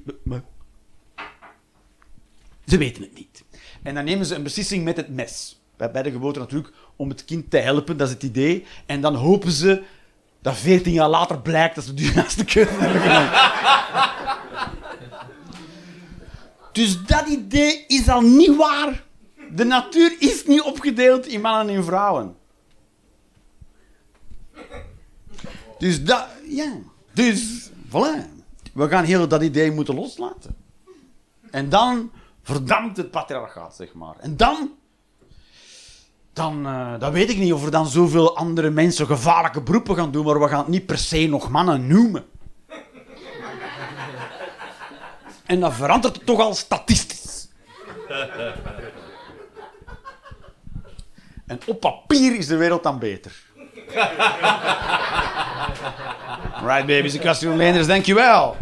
ze 2.66 2.78
weten 2.78 3.04
het 3.04 3.14
niet. 3.14 3.44
En 3.84 3.96
dan 3.96 4.06
nemen 4.06 4.26
ze 4.26 4.36
een 4.36 4.44
beslissing 4.44 4.84
met 4.84 4.98
het 4.98 5.10
mes. 5.10 5.62
Bij, 5.78 6.04
de 6.04 6.12
geboorte 6.12 6.40
natuurlijk 6.40 6.74
om 6.96 7.10
het 7.10 7.26
kind 7.26 7.50
te 7.50 7.58
helpen, 7.58 7.98
dat 7.98 8.08
is 8.08 8.14
het 8.14 8.24
idee. 8.24 8.66
En 8.86 9.02
dan 9.02 9.16
hopen 9.16 9.52
ze 9.52 9.84
dat 10.42 10.58
14 10.58 10.94
jaar 10.94 11.10
later 11.10 11.42
blijkt 11.42 11.76
dat 11.76 11.84
ze 11.84 11.94
de 11.94 12.12
juiste 12.16 12.46
keuze 12.46 12.72
hebben 12.72 13.02
gemaakt. 13.02 13.62
Dus 16.72 17.06
dat 17.06 17.28
idee 17.28 17.86
is 17.88 18.10
al 18.10 18.22
niet 18.22 18.56
waar. 18.56 19.04
De 19.52 19.64
natuur 19.64 20.16
is 20.20 20.46
niet 20.46 20.62
opgedeeld 20.62 21.28
in 21.28 21.42
mannen 21.42 21.76
en 21.76 21.84
vrouwen. 21.84 22.36
Dus 25.84 26.04
dat, 26.04 26.28
ja. 26.48 26.72
Dus, 27.14 27.70
voilà. 27.88 28.30
We 28.74 28.88
gaan 28.88 29.04
heel 29.04 29.28
dat 29.28 29.42
idee 29.42 29.72
moeten 29.72 29.96
loslaten. 29.96 30.56
En 31.52 31.70
dan 31.70 32.12
verdampt 32.44 32.98
het 32.98 33.12
patriarchaat, 33.12 33.76
zeg 33.76 33.94
maar. 33.94 34.16
En 34.20 34.38
dan, 34.38 34.72
dan, 36.34 36.66
eh, 36.66 37.00
dan 37.00 37.12
weet 37.12 37.30
ik 37.30 37.38
niet 37.38 37.54
of 37.54 37.66
er 37.66 37.72
dan 37.72 37.88
zoveel 37.88 38.38
andere 38.38 38.70
mensen 38.70 39.06
gevaarlijke 39.06 39.62
beroepen 39.62 39.96
gaan 39.96 40.12
doen, 40.12 40.26
maar 40.26 40.40
we 40.40 40.48
gaan 40.48 40.60
het 40.60 40.68
niet 40.68 40.86
per 40.86 40.98
se 40.98 41.28
nog 41.28 41.50
mannen 41.50 41.88
noemen. 41.88 42.26
En 45.46 45.60
dan 45.60 45.74
verandert 45.74 46.16
het 46.16 46.26
toch 46.26 46.40
al 46.40 46.54
statistisch. 46.54 47.48
En 51.46 51.60
op 51.66 51.80
papier 51.80 52.36
is 52.36 52.48
de 52.48 52.56
wereld 52.56 52.84
dan 52.84 53.00
beter. 53.00 53.53
Right, 56.64 56.86
baby's, 56.86 57.12
de 57.12 57.20
Castelloleners, 57.20 57.88
dankjewel. 57.88 58.56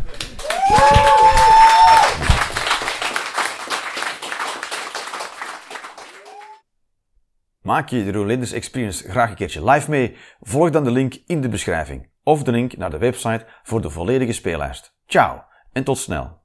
Maak 7.62 7.90
je 7.90 8.04
de 8.04 8.12
Rolanders 8.12 8.52
Experience 8.52 9.10
graag 9.10 9.30
een 9.30 9.36
keertje 9.36 9.70
live 9.70 9.90
mee? 9.90 10.18
Volg 10.40 10.70
dan 10.70 10.84
de 10.84 10.92
link 10.92 11.16
in 11.26 11.42
de 11.42 11.50
beschrijving 11.50 12.10
of 12.24 12.44
de 12.44 12.52
link 12.52 12.78
naar 12.78 12.90
de 12.90 12.98
website 12.98 13.46
voor 13.64 13.82
de 13.82 13.90
volledige 13.90 14.34
speellijst. 14.34 14.96
Ciao 15.06 15.44
en 15.72 15.84
tot 15.84 15.98
snel. 15.98 16.41